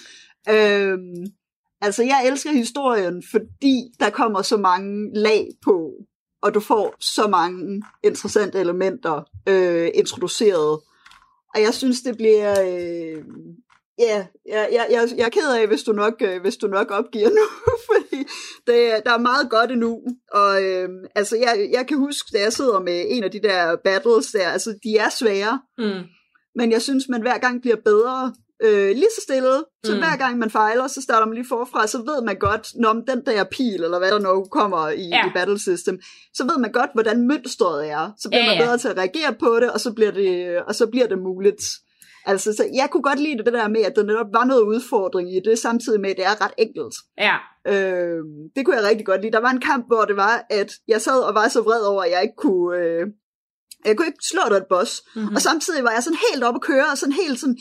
Øhm, 0.49 1.25
altså 1.81 2.03
jeg 2.03 2.23
elsker 2.31 2.51
historien, 2.51 3.23
fordi 3.31 3.75
der 3.99 4.09
kommer 4.09 4.41
så 4.41 4.57
mange 4.57 5.09
lag 5.13 5.47
på, 5.65 5.91
og 6.41 6.53
du 6.53 6.59
får 6.59 6.95
så 6.99 7.27
mange 7.27 7.83
interessante 8.03 8.59
elementer 8.59 9.23
øh, 9.49 9.89
introduceret. 9.93 10.79
Og 11.55 11.61
jeg 11.61 11.73
synes, 11.73 12.01
det 12.01 12.17
bliver... 12.17 12.55
Øh, 12.61 13.23
Ja, 13.99 14.25
jeg, 14.49 14.69
jeg, 14.71 14.87
jeg, 14.91 15.09
jeg 15.17 15.25
er 15.25 15.29
ked 15.29 15.49
af, 15.59 15.67
hvis 15.67 15.83
du 15.83 15.91
nok, 15.91 16.13
øh, 16.21 16.41
hvis 16.41 16.57
du 16.57 16.67
nok 16.67 16.91
opgiver 16.91 17.29
nu, 17.29 17.71
fordi 17.89 18.23
det, 18.67 18.91
er- 18.93 18.99
der 18.99 19.11
er 19.13 19.17
meget 19.17 19.49
godt 19.49 19.71
endnu. 19.71 19.99
Og 20.31 20.63
øh, 20.63 20.89
altså, 21.15 21.37
jeg, 21.37 21.69
jeg 21.73 21.87
kan 21.87 21.97
huske, 21.97 22.29
da 22.33 22.41
jeg 22.41 22.53
sidder 22.53 22.79
med 22.79 23.05
en 23.09 23.23
af 23.23 23.31
de 23.31 23.41
der 23.41 23.75
battles 23.83 24.31
der, 24.31 24.47
altså, 24.49 24.75
de 24.83 24.97
er 24.97 25.09
svære, 25.09 25.61
Mm. 25.77 26.03
men 26.55 26.71
jeg 26.71 26.81
synes, 26.81 27.09
man 27.09 27.21
hver 27.21 27.37
gang 27.37 27.61
bliver 27.61 27.77
bedre. 27.85 28.33
Øh, 28.63 28.87
lige 28.89 29.07
så 29.17 29.21
stille, 29.23 29.63
så 29.85 29.91
Mm. 29.93 29.97
hver 29.97 30.17
gang 30.17 30.37
man 30.39 30.49
fejler, 30.51 30.87
så 30.87 31.01
starter 31.01 31.25
man 31.25 31.35
lige 31.35 31.47
forfra, 31.49 31.87
så 31.87 31.97
ved 31.97 32.21
man 32.23 32.35
godt, 32.39 32.67
når 32.75 32.93
den 32.93 33.25
der 33.25 33.43
pil, 33.43 33.83
eller 33.83 33.99
hvad 33.99 34.11
der 34.11 34.19
nu 34.19 34.43
kommer 34.51 34.89
i, 34.89 35.07
Ja. 35.07 35.27
i 35.27 35.29
battle 35.35 35.59
system, 35.59 35.99
så 36.33 36.43
ved 36.43 36.57
man 36.57 36.71
godt, 36.71 36.89
hvordan 36.93 37.27
mønstret 37.27 37.89
er. 37.89 38.11
Så 38.19 38.29
bliver 38.29 38.41
Ja, 38.43 38.49
man 38.49 38.57
ja. 38.57 38.63
bedre 38.65 38.77
til 38.77 38.87
at 38.87 38.97
reagere 38.97 39.33
på 39.39 39.59
det, 39.59 39.71
og 39.71 39.79
så 39.79 39.93
bliver 39.93 40.11
det, 40.11 40.57
og 40.67 40.75
så 40.75 40.87
bliver 40.87 41.07
det 41.07 41.19
muligt. 41.19 41.63
Altså, 42.25 42.53
så 42.53 42.69
jeg 42.73 42.89
kunne 42.91 43.03
godt 43.03 43.19
lide 43.19 43.37
det, 43.37 43.45
der 43.45 43.67
med, 43.67 43.81
at 43.81 43.95
der 43.95 44.03
netop 44.03 44.33
var 44.33 44.45
noget 44.45 44.61
udfordring 44.61 45.35
i 45.35 45.39
det, 45.45 45.59
samtidig 45.59 46.01
med, 46.01 46.09
at 46.09 46.17
det 46.17 46.25
er 46.25 46.41
ret 46.45 46.53
enkelt. 46.57 46.95
Ja. 47.17 47.35
Øh, 47.67 48.19
det 48.55 48.65
kunne 48.65 48.75
jeg 48.75 48.83
rigtig 48.83 49.05
godt 49.05 49.21
lide. 49.21 49.31
Der 49.31 49.45
var 49.47 49.49
en 49.49 49.61
kamp, 49.61 49.87
hvor 49.87 50.05
det 50.05 50.15
var, 50.15 50.45
at 50.49 50.71
jeg 50.87 51.01
sad 51.01 51.19
og 51.27 51.35
var 51.35 51.47
så 51.47 51.61
vred 51.61 51.81
over, 51.81 52.03
at 52.03 52.11
jeg 52.11 52.21
ikke 52.21 52.35
kunne... 52.37 52.77
Øh, 52.77 53.07
jeg 53.85 53.97
kunne 53.97 54.07
ikke 54.07 54.31
slå 54.31 54.43
den 54.55 54.63
boss. 54.69 55.03
Mm-hmm. 55.15 55.35
Og 55.35 55.41
samtidig 55.41 55.83
var 55.83 55.91
jeg 55.91 56.03
sådan 56.03 56.23
helt 56.31 56.43
oppe 56.43 56.57
at 56.57 56.67
køre, 56.71 56.87
og 56.91 56.97
sådan 56.97 57.19
helt 57.23 57.39
sådan, 57.39 57.57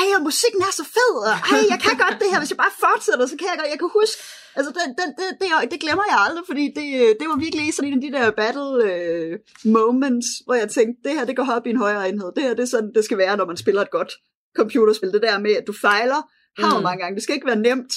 ej, 0.00 0.22
musikken 0.28 0.60
er 0.68 0.72
så 0.80 0.84
fed, 0.96 1.14
og 1.28 1.34
ej, 1.52 1.60
jeg 1.72 1.78
kan 1.84 1.94
godt 2.04 2.16
det 2.20 2.28
her, 2.32 2.38
hvis 2.38 2.50
jeg 2.50 2.60
bare 2.64 2.76
fortsætter, 2.86 3.26
så 3.26 3.36
kan 3.36 3.46
jeg 3.50 3.56
godt, 3.58 3.70
jeg 3.74 3.78
kan 3.78 3.90
huske, 4.00 4.18
altså 4.56 4.70
den, 4.78 4.88
den, 5.00 5.08
det, 5.18 5.26
det, 5.40 5.70
det 5.72 5.80
glemmer 5.80 6.04
jeg 6.10 6.18
aldrig, 6.26 6.44
fordi 6.46 6.64
det, 6.78 6.86
det 7.20 7.26
var 7.28 7.38
virkelig 7.38 7.74
sådan 7.74 7.92
en 7.92 7.98
af 7.98 8.02
de 8.06 8.12
der 8.16 8.30
battle 8.30 8.70
øh, 8.90 9.38
moments, 9.64 10.26
hvor 10.44 10.54
jeg 10.54 10.68
tænkte, 10.70 11.08
det 11.08 11.12
her, 11.18 11.24
det 11.24 11.36
går 11.36 11.46
op 11.56 11.66
i 11.66 11.70
en 11.70 11.76
højere 11.86 12.08
enhed, 12.08 12.32
det 12.36 12.42
her, 12.42 12.54
det 12.54 12.62
er 12.62 12.66
sådan, 12.74 12.92
det 12.94 13.04
skal 13.04 13.18
være, 13.18 13.36
når 13.36 13.46
man 13.46 13.56
spiller 13.56 13.82
et 13.82 13.90
godt 13.90 14.12
computerspil, 14.56 15.12
det 15.12 15.22
der 15.22 15.38
med, 15.38 15.50
at 15.50 15.66
du 15.66 15.74
fejler, 15.80 16.20
har 16.58 16.70
Mm. 16.70 16.76
mm. 16.76 16.82
mange 16.82 17.02
gange, 17.02 17.14
det 17.14 17.22
skal 17.22 17.34
ikke 17.34 17.46
være 17.46 17.56
nemt, 17.68 17.92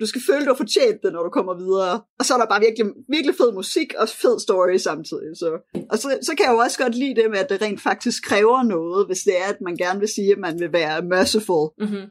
du 0.00 0.06
skal 0.06 0.22
føle, 0.28 0.44
du 0.44 0.50
har 0.50 0.56
fortjent 0.64 1.02
det, 1.02 1.12
når 1.12 1.22
du 1.22 1.30
kommer 1.30 1.54
videre. 1.54 2.00
Og 2.18 2.24
så 2.24 2.34
er 2.34 2.38
der 2.38 2.46
bare 2.46 2.60
virkelig, 2.60 2.86
virkelig 3.08 3.34
fed 3.36 3.52
musik 3.52 3.94
og 3.98 4.08
fed 4.08 4.40
story 4.40 4.76
samtidig. 4.76 5.30
Så. 5.36 5.48
Og 5.90 5.98
så, 5.98 6.18
så 6.22 6.32
kan 6.36 6.46
jeg 6.46 6.52
jo 6.52 6.58
også 6.58 6.78
godt 6.78 6.94
lide 6.94 7.14
det 7.14 7.30
med, 7.30 7.38
at 7.38 7.48
det 7.50 7.62
rent 7.62 7.80
faktisk 7.80 8.22
kræver 8.24 8.62
noget, 8.62 9.06
hvis 9.06 9.18
det 9.18 9.34
er, 9.42 9.44
at 9.44 9.60
man 9.60 9.76
gerne 9.76 10.00
vil 10.00 10.08
sige, 10.08 10.32
at 10.32 10.38
man 10.38 10.60
vil 10.60 10.72
være 10.72 11.02
merciful. 11.02 11.68
Mm-hmm. 11.78 12.06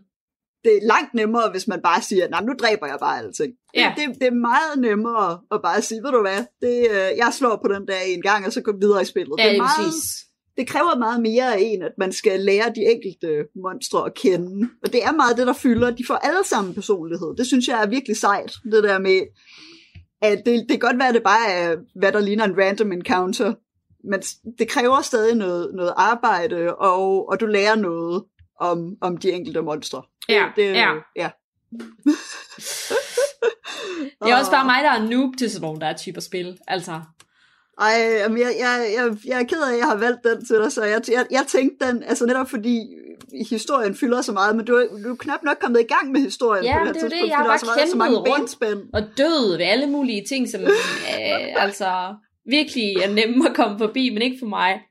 Det 0.63 0.77
er 0.77 0.87
langt 0.87 1.13
nemmere, 1.13 1.51
hvis 1.51 1.67
man 1.67 1.81
bare 1.81 2.01
siger, 2.01 2.29
nej, 2.29 2.41
nu 2.41 2.53
dræber 2.59 2.87
jeg 2.87 2.97
bare 2.99 3.17
alting. 3.19 3.53
Ja. 3.75 3.93
Det, 3.97 4.19
det, 4.19 4.27
er 4.27 4.31
meget 4.31 4.79
nemmere 4.79 5.39
at 5.51 5.59
bare 5.63 5.81
sige, 5.81 6.03
ved 6.03 6.11
du 6.11 6.21
hvad, 6.21 6.43
det, 6.61 6.77
øh, 6.91 7.17
jeg 7.17 7.29
slår 7.33 7.59
på 7.65 7.73
den 7.73 7.87
der 7.87 7.99
en 8.07 8.21
gang, 8.21 8.45
og 8.45 8.53
så 8.53 8.61
går 8.61 8.71
vi 8.71 8.77
videre 8.81 9.01
i 9.01 9.05
spillet. 9.05 9.35
Ja, 9.37 9.43
det, 9.43 9.51
er 9.51 9.55
er 9.55 9.57
meget, 9.57 9.85
præcis. 9.85 10.25
det 10.57 10.67
kræver 10.67 10.97
meget 10.97 11.21
mere 11.21 11.55
af 11.55 11.59
en, 11.61 11.81
at 11.81 11.91
man 11.97 12.11
skal 12.11 12.39
lære 12.39 12.73
de 12.75 12.81
enkelte 12.93 13.45
monstre 13.63 14.05
at 14.05 14.13
kende. 14.13 14.69
Og 14.83 14.93
det 14.93 15.03
er 15.03 15.11
meget 15.11 15.37
det, 15.37 15.47
der 15.47 15.53
fylder. 15.53 15.91
De 15.91 16.05
får 16.07 16.15
alle 16.15 16.43
sammen 16.45 16.73
personlighed. 16.73 17.35
Det 17.37 17.47
synes 17.47 17.67
jeg 17.67 17.83
er 17.83 17.87
virkelig 17.87 18.17
sejt. 18.17 18.53
Det 18.71 18.83
der 18.83 18.99
med, 18.99 19.19
at 20.21 20.41
det, 20.45 20.55
det 20.59 20.69
kan 20.69 20.79
godt 20.79 20.99
være, 20.99 21.07
at 21.07 21.13
det 21.13 21.23
bare 21.23 21.51
er, 21.51 21.75
hvad 21.95 22.11
der 22.11 22.19
ligner 22.19 22.45
en 22.45 22.57
random 22.57 22.91
encounter. 22.91 23.53
Men 24.03 24.21
det 24.59 24.67
kræver 24.67 25.01
stadig 25.01 25.35
noget, 25.35 25.71
noget 25.73 25.93
arbejde, 25.95 26.75
og, 26.75 27.29
og 27.29 27.39
du 27.39 27.45
lærer 27.45 27.75
noget 27.75 28.23
om, 28.59 28.95
om 29.01 29.17
de 29.17 29.31
enkelte 29.31 29.61
monstre. 29.61 30.01
Det- 30.27 30.33
Ja, 30.35 30.45
det, 30.55 30.63
ja. 30.75 30.91
ja. 31.15 31.29
Det 34.23 34.31
er 34.31 34.37
også 34.37 34.51
bare 34.51 34.65
mig, 34.65 34.83
der 34.83 34.91
er 34.91 35.09
noob 35.09 35.37
til 35.37 35.49
sådan 35.51 35.61
nogle 35.61 35.79
der 35.81 35.87
er 35.87 35.97
typer 35.97 36.21
spil. 36.21 36.57
Altså, 36.67 36.91
Ej, 37.81 37.87
jeg, 37.87 38.31
jeg, 38.39 38.53
jeg, 38.95 39.17
jeg 39.25 39.39
er 39.41 39.43
ked 39.45 39.61
af, 39.61 39.73
at 39.73 39.77
jeg 39.79 39.85
har 39.85 39.95
valgt 39.95 40.19
den 40.23 40.45
til 40.45 40.55
dig, 40.55 40.71
så 40.71 40.83
jeg, 40.83 41.01
jeg, 41.11 41.25
jeg 41.31 41.43
tænkte 41.47 41.87
den, 41.87 42.03
altså 42.03 42.25
netop 42.25 42.49
fordi 42.49 42.79
historien 43.49 43.95
fylder 43.95 44.21
så 44.21 44.31
meget, 44.31 44.55
men 44.55 44.65
du, 44.65 44.87
du 45.03 45.11
er 45.11 45.15
knap 45.19 45.43
nok 45.43 45.57
kommet 45.61 45.79
i 45.79 45.93
gang 45.93 46.11
med 46.11 46.21
historien 46.21 46.63
Ja, 46.65 46.77
på 46.79 46.85
det 46.85 46.87
her 46.87 46.93
det 46.93 47.01
jo 47.01 47.05
det. 47.05 47.11
tidspunkt, 47.11 47.29
Jeg 47.29 47.37
har 47.37 47.43
bare 47.45 47.77
været 47.77 47.89
så 47.89 47.97
mange 47.97 48.15
kæmpet 48.15 48.33
benspænd. 48.37 48.79
og 48.93 49.01
død 49.17 49.57
ved 49.57 49.65
alle 49.65 49.87
mulige 49.87 50.25
ting, 50.29 50.49
som 50.49 50.61
øh, 50.63 50.69
altså 51.63 52.15
virkelig 52.45 52.95
er 52.95 53.09
nemme 53.13 53.49
at 53.49 53.55
komme 53.55 53.77
forbi, 53.79 54.09
men 54.09 54.21
ikke 54.21 54.37
for 54.39 54.47
mig. 54.47 54.81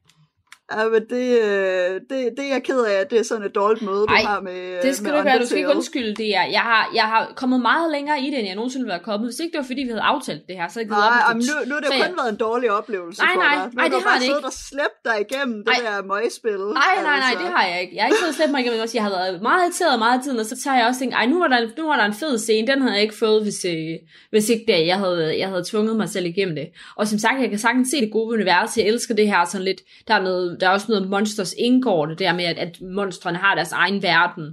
Ja, 0.76 0.88
men 0.88 1.02
det, 1.14 1.26
øh, 1.42 1.94
det, 2.10 2.18
det 2.36 2.44
er 2.46 2.52
jeg 2.56 2.62
ked 2.62 2.80
af, 2.84 2.92
at 3.00 3.10
det 3.10 3.18
er 3.18 3.22
sådan 3.22 3.46
et 3.46 3.54
dårligt 3.54 3.82
møde, 3.82 4.00
du 4.08 4.14
Ej, 4.14 4.22
har 4.22 4.40
med 4.40 4.82
Det 4.82 4.96
skal 4.96 5.04
med 5.04 5.12
du 5.12 5.16
ikke 5.18 5.24
være. 5.30 5.38
Du 5.38 5.46
skal 5.46 5.58
ikke 5.58 5.70
undskylde 5.70 6.14
det. 6.14 6.28
Jeg, 6.28 6.48
jeg, 6.52 6.60
har, 6.60 6.90
jeg 6.94 7.02
har 7.02 7.32
kommet 7.36 7.60
meget 7.60 7.90
længere 7.92 8.20
i 8.20 8.26
det, 8.30 8.38
end 8.38 8.46
jeg 8.46 8.56
nogensinde 8.56 8.84
ville 8.84 8.92
være 8.96 9.04
kommet. 9.10 9.24
Hvis 9.28 9.38
ikke 9.42 9.52
det 9.52 9.58
var, 9.58 9.68
fordi 9.72 9.82
vi 9.82 9.88
havde 9.88 10.06
aftalt 10.14 10.42
det 10.48 10.56
her, 10.56 10.68
så 10.68 10.80
op 10.80 10.86
Nej, 10.86 10.98
jamen, 11.28 11.42
nu, 11.48 11.54
nu 11.68 11.74
har 11.74 11.80
det 11.80 11.86
jo 11.88 11.92
kun 11.92 12.00
jeg- 12.02 12.18
været 12.20 12.30
en 12.36 12.40
dårlig 12.46 12.68
oplevelse 12.78 13.20
Nej, 13.22 13.30
for 13.34 13.40
nej, 13.42 13.54
dig. 13.54 13.64
Nu 13.64 13.70
nej, 13.74 13.84
har 13.84 13.90
det 13.94 14.02
har 14.08 14.14
det 14.18 14.22
siddet 14.22 14.38
ikke. 14.38 14.48
og 14.52 14.56
slæbt 14.70 14.98
dig 15.08 15.16
igennem 15.26 15.58
det 15.66 15.74
der 15.86 15.96
møgspil. 16.12 16.60
Nej, 16.80 16.94
nej, 17.08 17.18
nej, 17.22 17.30
altså. 17.30 17.44
det 17.44 17.48
har 17.56 17.64
jeg 17.70 17.76
ikke. 17.82 17.92
Jeg 17.96 18.02
har 18.04 18.08
ikke 18.12 18.22
fået 18.24 18.34
slæbt 18.38 18.50
mig 18.54 18.60
igennem 18.62 18.78
det. 18.80 18.94
Jeg 18.98 19.04
har 19.08 19.12
været 19.18 19.42
meget 19.48 19.60
irriteret 19.64 19.94
meget 20.04 20.14
af 20.18 20.22
tiden, 20.24 20.38
og 20.42 20.46
så 20.52 20.56
tager 20.64 20.76
jeg 20.80 20.86
også 20.90 21.00
tænkt, 21.02 21.14
ej, 21.20 21.26
nu 21.32 21.36
var 21.42 21.48
der, 21.52 21.58
en- 21.64 21.72
nu 21.80 21.84
var 21.90 21.96
der 22.00 22.06
en 22.12 22.18
fed 22.22 22.34
scene, 22.46 22.64
den 22.70 22.78
havde 22.82 22.94
jeg 22.98 23.04
ikke 23.06 23.18
fået, 23.24 23.38
hvis, 23.46 23.60
øh, 23.72 23.94
hvis 24.32 24.46
ikke 24.54 24.64
det, 24.72 24.78
jeg 24.92 24.98
havde, 25.04 25.22
jeg 25.42 25.48
havde 25.52 25.64
tvunget 25.70 25.94
mig 26.02 26.08
selv 26.14 26.26
igennem 26.32 26.54
det. 26.60 26.66
Og 26.98 27.04
som 27.10 27.18
sagt, 27.24 27.36
jeg 27.44 27.50
kan 27.50 27.58
sagtens 27.66 27.88
se 27.94 27.96
det 28.04 28.10
gode 28.12 28.30
univers, 28.36 28.76
jeg 28.78 28.86
elsker 28.92 29.14
det 29.20 29.26
her 29.32 29.44
sådan 29.44 29.64
lidt, 29.70 29.80
der 30.08 30.14
er, 30.14 30.22
noget, 30.28 30.57
der 30.60 30.68
er 30.68 30.70
også 30.70 30.86
noget 30.88 31.08
Monsters 31.08 31.54
indgår 31.58 32.06
det 32.06 32.18
der 32.18 32.32
med, 32.34 32.44
at, 32.44 32.58
at 32.58 32.80
monstrene 32.80 33.38
har 33.38 33.54
deres 33.54 33.72
egen 33.72 34.02
verden 34.02 34.44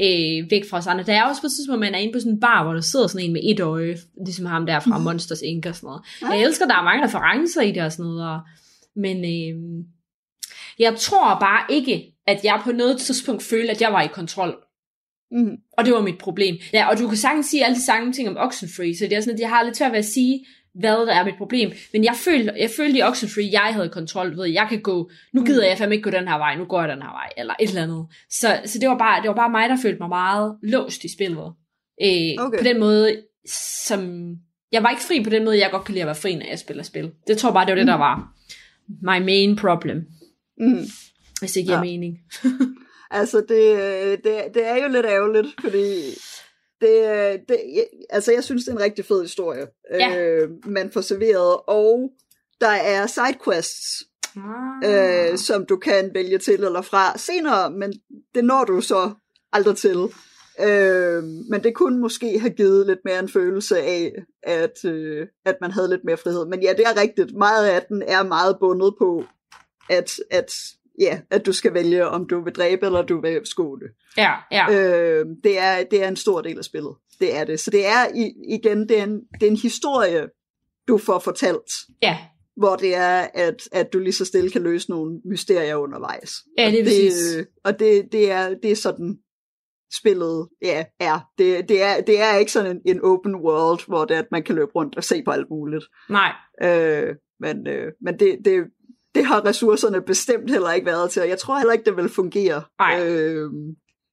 øh, 0.00 0.50
væk 0.50 0.70
fra 0.70 0.76
os 0.76 0.86
andre. 0.86 1.04
Der 1.04 1.12
er 1.12 1.24
også 1.24 1.42
på 1.42 1.46
et 1.46 1.52
tidspunkt, 1.52 1.80
man 1.80 1.94
er 1.94 1.98
inde 1.98 2.12
på 2.12 2.20
sådan 2.20 2.32
en 2.32 2.40
bar, 2.40 2.64
hvor 2.64 2.72
der 2.72 2.80
sidder 2.80 3.06
sådan 3.06 3.26
en 3.26 3.32
med 3.32 3.40
et 3.44 3.60
øje, 3.60 3.96
ligesom 4.26 4.46
ham 4.46 4.66
der 4.66 4.80
fra 4.80 4.98
Monsters 4.98 5.42
Inc. 5.42 5.66
og 5.66 5.74
sådan 5.74 5.86
noget. 5.86 6.02
Jeg 6.22 6.42
elsker, 6.42 6.66
der 6.66 6.74
er 6.74 6.84
mange 6.84 7.04
referencer 7.04 7.62
i 7.62 7.72
det 7.72 7.82
og 7.82 7.92
sådan 7.92 8.04
noget, 8.04 8.30
og, 8.30 8.40
men 8.96 9.16
øh, 9.16 9.84
jeg 10.78 10.96
tror 10.96 11.38
bare 11.40 11.64
ikke, 11.70 12.14
at 12.26 12.44
jeg 12.44 12.60
på 12.64 12.72
noget 12.72 12.98
tidspunkt 12.98 13.42
følte, 13.42 13.70
at 13.70 13.80
jeg 13.80 13.92
var 13.92 14.02
i 14.02 14.08
kontrol. 14.08 14.56
Mm. 15.30 15.56
Og 15.78 15.84
det 15.84 15.94
var 15.94 16.02
mit 16.02 16.18
problem. 16.18 16.56
Ja, 16.72 16.90
og 16.90 16.98
du 16.98 17.08
kan 17.08 17.16
sagtens 17.16 17.46
sige 17.46 17.64
alle 17.64 17.76
de 17.76 17.84
samme 17.84 18.12
ting 18.12 18.28
om 18.28 18.36
Oxenfree, 18.36 18.96
så 18.96 19.04
det 19.04 19.12
er 19.12 19.20
sådan, 19.20 19.34
at 19.34 19.40
jeg 19.40 19.48
har 19.48 19.62
lidt 19.62 19.76
svært 19.76 19.92
ved 19.92 19.98
at 19.98 20.04
sige, 20.04 20.46
hvad 20.74 21.06
der 21.06 21.14
er 21.14 21.24
mit 21.24 21.34
problem. 21.38 21.72
Men 21.92 22.04
jeg 22.04 22.14
følte, 22.24 22.52
jeg 22.58 22.70
følte 22.76 22.98
i 22.98 23.02
Oxenfree, 23.02 23.44
at 23.46 23.52
jeg 23.52 23.60
havde 23.74 23.88
kontrol. 23.88 24.36
Ved, 24.36 24.44
jeg 24.46 24.66
kan 24.68 24.80
gå, 24.82 25.10
nu 25.34 25.44
gider 25.44 25.66
jeg 25.66 25.78
fandme 25.78 25.94
ikke 25.94 26.10
gå 26.10 26.16
den 26.18 26.28
her 26.28 26.38
vej, 26.38 26.56
nu 26.56 26.64
går 26.64 26.80
jeg 26.80 26.88
den 26.88 27.02
her 27.02 27.10
vej, 27.12 27.28
eller 27.36 27.54
et 27.60 27.68
eller 27.68 27.82
andet. 27.82 28.06
Så, 28.30 28.60
så 28.64 28.78
det, 28.78 28.88
var 28.88 28.98
bare, 28.98 29.20
det 29.22 29.28
var 29.28 29.34
bare 29.34 29.50
mig, 29.50 29.68
der 29.68 29.76
følte 29.82 29.98
mig 29.98 30.08
meget 30.08 30.56
låst 30.62 31.04
i 31.04 31.12
spillet. 31.14 31.52
Øh, 32.02 32.44
Okay. 32.46 32.58
På 32.58 32.64
den 32.64 32.80
måde, 32.80 33.22
som... 33.86 34.30
Jeg 34.72 34.82
var 34.82 34.90
ikke 34.90 35.02
fri 35.02 35.24
på 35.24 35.30
den 35.30 35.44
måde, 35.44 35.58
jeg 35.58 35.70
godt 35.70 35.84
kan 35.84 35.92
lide 35.92 36.02
at 36.02 36.06
være 36.06 36.14
fri, 36.14 36.34
når 36.34 36.46
jeg 36.50 36.58
spiller 36.58 36.82
spil. 36.82 37.10
Det 37.26 37.38
tror 37.38 37.48
jeg 37.48 37.54
bare, 37.54 37.64
det 37.66 37.70
var 37.72 37.76
det, 37.78 37.86
der 37.86 37.94
var 37.94 38.32
my 39.02 39.24
main 39.24 39.56
problem, 39.56 40.06
Mm. 40.60 40.84
hvis 41.40 41.52
det 41.52 41.64
giver 41.64 41.76
Ja. 41.76 41.82
mening. 41.82 42.18
Altså, 43.10 43.36
det, 43.48 44.24
det, 44.24 44.34
det 44.54 44.66
er 44.68 44.76
jo 44.82 44.88
lidt 44.92 45.06
ærgerligt, 45.06 45.48
fordi 45.60 45.84
det, 46.80 47.40
det, 47.48 47.58
altså, 48.10 48.32
jeg 48.32 48.44
synes, 48.44 48.64
det 48.64 48.70
er 48.72 48.76
en 48.76 48.82
rigtig 48.82 49.04
fed 49.04 49.22
historie, 49.22 49.66
Ja. 49.90 50.18
øh, 50.20 50.48
man 50.66 50.90
får 50.92 51.00
serveret, 51.00 51.56
og 51.66 52.10
der 52.60 52.68
er 52.68 53.06
sidequests, 53.06 54.02
Ah. 54.36 55.30
øh, 55.32 55.38
som 55.38 55.66
du 55.66 55.76
kan 55.76 56.10
vælge 56.14 56.38
til 56.38 56.64
eller 56.64 56.82
fra 56.82 57.18
senere, 57.18 57.70
men 57.70 57.92
det 58.34 58.44
når 58.44 58.64
du 58.64 58.80
så 58.80 59.10
aldrig 59.52 59.76
til. 59.76 59.98
Øh, 60.60 61.22
men 61.22 61.62
det 61.64 61.74
kunne 61.74 62.00
måske 62.00 62.38
have 62.38 62.50
givet 62.50 62.86
lidt 62.86 62.98
mere 63.04 63.18
en 63.18 63.28
følelse 63.28 63.78
af, 63.78 64.12
at, 64.42 64.84
øh, 64.84 65.26
at 65.44 65.56
man 65.60 65.70
havde 65.70 65.88
lidt 65.88 66.04
mere 66.04 66.16
frihed. 66.16 66.46
Men 66.46 66.62
ja, 66.62 66.72
det 66.72 66.86
er 66.86 67.00
rigtigt. 67.00 67.36
Meget 67.36 67.66
af 67.66 67.82
den 67.88 68.02
er 68.02 68.22
meget 68.22 68.56
bundet 68.60 68.94
på, 68.98 69.24
at, 69.90 70.10
at 70.30 70.52
ja, 71.00 71.20
at 71.30 71.46
du 71.46 71.52
skal 71.52 71.74
vælge, 71.74 72.06
om 72.06 72.28
du 72.28 72.44
vil 72.44 72.52
dræbe, 72.52 72.86
eller 72.86 73.02
du 73.02 73.20
vil 73.20 73.40
skåle. 73.44 73.86
Ja, 74.16 74.32
ja. 74.52 74.70
Øh, 74.70 75.26
det, 75.44 75.58
er, 75.58 75.84
det 75.90 76.04
er 76.04 76.08
en 76.08 76.16
stor 76.16 76.40
del 76.40 76.58
af 76.58 76.64
spillet. 76.64 76.94
Det 77.20 77.36
er 77.36 77.44
det. 77.44 77.60
Så 77.60 77.70
det 77.70 77.86
er 77.86 78.06
igen, 78.48 78.88
det 78.88 78.98
er, 78.98 79.04
en, 79.04 79.20
det 79.40 79.46
er 79.46 79.50
en 79.50 79.56
historie, 79.56 80.28
du 80.88 80.98
får 80.98 81.18
fortalt, 81.18 81.72
Ja, 82.02 82.18
hvor 82.56 82.76
det 82.76 82.94
er, 82.94 83.26
at, 83.34 83.68
at 83.72 83.92
du 83.92 83.98
lige 83.98 84.12
så 84.12 84.24
stille 84.24 84.50
kan 84.50 84.62
løse 84.62 84.90
nogle 84.90 85.20
mysterier 85.24 85.76
undervejs. 85.76 86.32
Ja, 86.58 86.70
det 86.70 86.78
er 86.78 86.82
og 86.82 86.86
præcis. 86.86 87.14
det, 87.14 87.46
og 87.64 87.78
det, 87.78 88.08
det, 88.12 88.30
er, 88.30 88.54
det 88.62 88.70
er 88.70 88.76
sådan, 88.76 89.18
spillet 90.00 90.48
ja, 90.62 90.84
er. 91.00 91.20
Det, 91.38 91.68
det 91.68 91.82
er. 91.82 92.00
det 92.00 92.20
er 92.20 92.36
ikke 92.36 92.52
sådan 92.52 92.76
en, 92.76 92.96
en 92.96 93.04
open 93.04 93.34
world, 93.34 93.80
hvor 93.86 94.04
det 94.04 94.14
er, 94.16 94.20
at 94.20 94.28
man 94.30 94.42
kan 94.42 94.54
løbe 94.54 94.70
rundt 94.74 94.96
og 94.96 95.04
se 95.04 95.22
på 95.22 95.30
alt 95.30 95.50
muligt. 95.50 95.84
nej. 96.08 96.32
Øh, 96.62 97.14
men 97.40 97.66
øh, 97.66 97.92
men 98.00 98.18
det, 98.18 98.38
det, 98.44 98.64
det 99.14 99.26
har 99.26 99.44
ressourcerne 99.44 100.02
bestemt 100.02 100.50
heller 100.50 100.72
ikke 100.72 100.86
været 100.86 101.10
til, 101.10 101.22
og 101.22 101.28
jeg 101.28 101.38
tror 101.38 101.58
heller 101.58 101.72
ikke, 101.72 101.84
det 101.84 101.96
vil 101.96 102.08
fungere 102.08 102.62
Nej. 102.78 103.00
øh, 103.04 103.50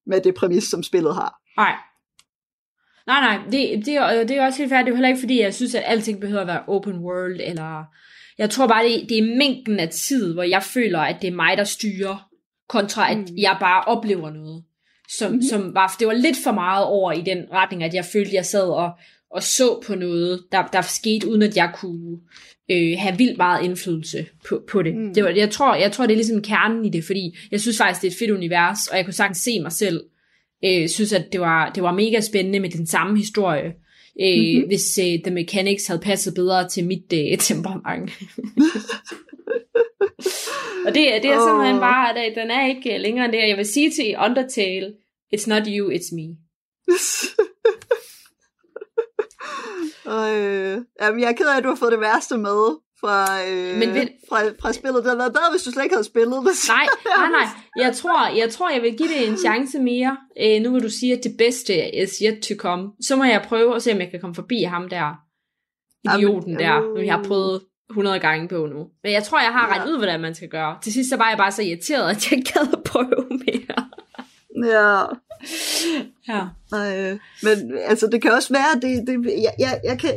med 0.07 0.21
det 0.21 0.35
præmis, 0.35 0.63
som 0.63 0.83
spillet 0.83 1.15
har. 1.15 1.35
Nej. 1.57 1.75
Nej, 3.07 3.19
nej, 3.21 3.39
det, 3.51 3.85
det, 3.85 3.95
er, 3.95 4.23
det 4.23 4.37
er 4.37 4.45
også 4.45 4.57
helt 4.59 4.69
færdigt. 4.69 4.85
Det 4.85 4.91
er 4.91 4.95
heller 4.95 5.07
ikke, 5.09 5.19
fordi 5.19 5.41
jeg 5.41 5.53
synes, 5.53 5.75
at 5.75 5.83
alting 5.85 6.19
behøver 6.21 6.41
at 6.41 6.47
være 6.47 6.63
open 6.67 6.99
world, 6.99 7.39
eller... 7.43 7.83
Jeg 8.37 8.49
tror 8.49 8.67
bare, 8.67 8.83
det, 8.83 9.09
det 9.09 9.17
er 9.17 9.37
mængden 9.37 9.79
af 9.79 9.89
tid, 9.89 10.33
hvor 10.33 10.43
jeg 10.43 10.63
føler, 10.63 10.99
at 10.99 11.17
det 11.21 11.27
er 11.27 11.35
mig, 11.35 11.57
der 11.57 11.63
styrer, 11.63 12.29
kontra 12.69 13.11
at 13.11 13.17
Mm. 13.17 13.25
jeg 13.37 13.57
bare 13.59 13.83
oplever 13.83 14.29
noget. 14.29 14.63
Som, 15.17 15.31
Mhm. 15.31 15.41
som 15.41 15.75
var, 15.75 15.95
det 15.99 16.07
var 16.07 16.13
lidt 16.13 16.37
for 16.43 16.51
meget 16.51 16.85
over 16.85 17.11
i 17.11 17.21
den 17.21 17.45
retning, 17.53 17.83
at 17.83 17.93
jeg 17.93 18.05
følte, 18.05 18.27
at 18.29 18.33
jeg 18.33 18.45
sad 18.45 18.69
og, 18.69 18.91
og 19.31 19.43
så 19.43 19.81
på 19.87 19.95
noget, 19.95 20.43
der, 20.51 20.67
der 20.67 20.81
skete, 20.81 21.27
uden 21.29 21.41
at 21.41 21.55
jeg 21.57 21.71
kunne 21.75 22.17
øh, 22.71 22.95
have 22.97 23.17
vildt 23.17 23.37
meget 23.37 23.63
indflydelse 23.63 24.25
på, 24.49 24.61
på 24.71 24.81
det. 24.83 24.95
Mm. 24.95 25.13
Det 25.13 25.23
var, 25.23 25.29
jeg, 25.29 25.49
tror, 25.51 25.75
jeg 25.75 25.91
tror, 25.91 26.05
det 26.05 26.13
er 26.13 26.17
ligesom 26.17 26.41
kernen 26.41 26.85
i 26.85 26.89
det, 26.89 27.03
fordi 27.03 27.37
jeg 27.51 27.61
synes 27.61 27.77
faktisk, 27.77 28.01
det 28.01 28.07
er 28.07 28.11
et 28.11 28.17
fedt 28.19 28.31
univers, 28.31 28.87
og 28.87 28.97
jeg 28.97 29.05
kunne 29.05 29.13
sagtens 29.13 29.37
se 29.37 29.59
mig 29.59 29.71
selv 29.71 30.03
øh, 30.65 30.89
synes, 30.89 31.13
at 31.13 31.25
det 31.31 31.41
var, 31.41 31.71
det 31.75 31.83
var 31.83 31.91
mega 31.93 32.19
spændende 32.21 32.59
med 32.59 32.69
den 32.69 32.87
samme 32.87 33.17
historie, 33.17 33.65
øh, 34.21 34.37
Mhm. 34.37 34.55
mm-hmm. 34.55 34.67
hvis 34.67 34.97
øh, 34.97 35.19
The 35.23 35.33
Mechanics 35.33 35.87
havde 35.87 36.01
passet 36.01 36.33
bedre 36.33 36.69
til 36.69 36.85
mit 36.85 37.13
øh, 37.13 37.37
temperament. 37.49 38.11
og 40.87 40.95
det, 40.95 41.03
det 41.23 41.29
er 41.31 41.47
simpelthen 41.47 41.75
Åh. 41.75 41.81
bare, 41.81 42.09
at 42.19 42.29
øh, 42.31 42.35
den 42.41 42.51
er 42.51 42.67
ikke 42.67 42.93
øh, 42.95 43.01
længere 43.01 43.25
end 43.25 43.33
det. 43.33 43.49
Jeg 43.49 43.57
vil 43.57 43.65
sige 43.65 43.91
til 43.91 44.15
Undertale, 44.25 44.93
it's 45.35 45.49
not 45.49 45.63
you, 45.67 45.91
it's 45.91 46.15
me. 46.15 46.27
og, 50.07 50.35
øh, 50.35 50.77
jamen, 51.01 51.19
jeg 51.21 51.29
er 51.29 51.33
ked 51.33 51.45
af, 51.47 51.57
at 51.57 51.63
du 51.63 51.67
har 51.69 51.75
fået 51.75 51.91
det 51.91 51.99
værste 52.01 52.37
med 52.37 52.77
fra, 53.01 53.25
øh, 53.49 53.77
Men 53.79 53.93
vil- 53.93 54.09
fra, 54.29 54.39
fra 54.61 54.73
spillet. 54.73 54.95
Det 55.03 55.05
havde 55.05 55.17
været 55.19 55.33
bedre, 55.33 55.51
hvis 55.51 55.63
du 55.63 55.71
slet 55.71 55.83
ikke 55.83 55.95
havde 55.95 56.03
spillet 56.13 56.37
det. 56.47 56.55
Nej, 56.69 56.85
nej, 57.17 57.29
nej. 57.29 57.47
Jeg 57.85 57.95
tror, 57.95 58.35
jeg, 58.37 58.49
tror, 58.49 58.69
jeg 58.69 58.81
vil 58.81 58.97
give 58.97 59.09
det 59.09 59.27
en 59.27 59.37
chance 59.37 59.79
mere. 59.79 60.17
Øh, 60.43 60.61
nu 60.61 60.71
vil 60.73 60.83
du 60.83 60.89
sige, 60.89 61.13
at 61.17 61.23
det 61.23 61.35
bedste 61.37 61.95
is 62.03 62.21
yet 62.25 62.39
to 62.43 62.53
come. 62.57 62.83
Så 63.01 63.15
må 63.15 63.23
jeg 63.23 63.41
prøve 63.47 63.75
at 63.75 63.83
se, 63.83 63.91
om 63.93 63.99
jeg 63.99 64.11
kan 64.11 64.19
komme 64.21 64.35
forbi 64.35 64.61
ham 64.63 64.89
der. 64.89 65.07
Idioten 66.15 66.59
Jamen, 66.59 66.65
der, 66.83 66.91
øh. 66.91 66.97
som 66.97 67.05
jeg 67.05 67.13
har 67.15 67.23
prøvet 67.23 67.61
100 67.89 68.19
gange 68.19 68.47
på 68.47 68.55
nu. 68.65 68.87
Men 69.03 69.11
jeg 69.11 69.23
tror, 69.23 69.39
jeg 69.39 69.51
har 69.53 69.67
Ja. 69.67 69.73
regnet 69.75 69.91
ud, 69.93 69.97
hvordan 69.97 70.19
man 70.21 70.35
skal 70.35 70.49
gøre. 70.49 70.77
Til 70.83 70.93
sidst 70.93 71.09
så 71.09 71.17
var 71.17 71.29
jeg 71.29 71.37
bare 71.37 71.51
så 71.51 71.61
irriteret, 71.61 72.09
at 72.09 72.31
jeg 72.31 72.37
ikke 72.39 72.51
gad 72.53 72.67
at 72.73 72.83
prøve 72.83 73.27
mere. 73.29 73.83
Ja. 74.65 75.03
Ja. 76.27 76.41
Øh, 76.73 77.19
men 77.43 77.77
altså, 77.77 78.07
det 78.07 78.21
kan 78.21 78.31
også 78.31 78.53
være, 78.53 78.79
det, 78.81 79.07
det, 79.07 79.25
jeg, 79.25 79.53
jeg, 79.59 79.81
jeg 79.83 79.99
kan 79.99 80.13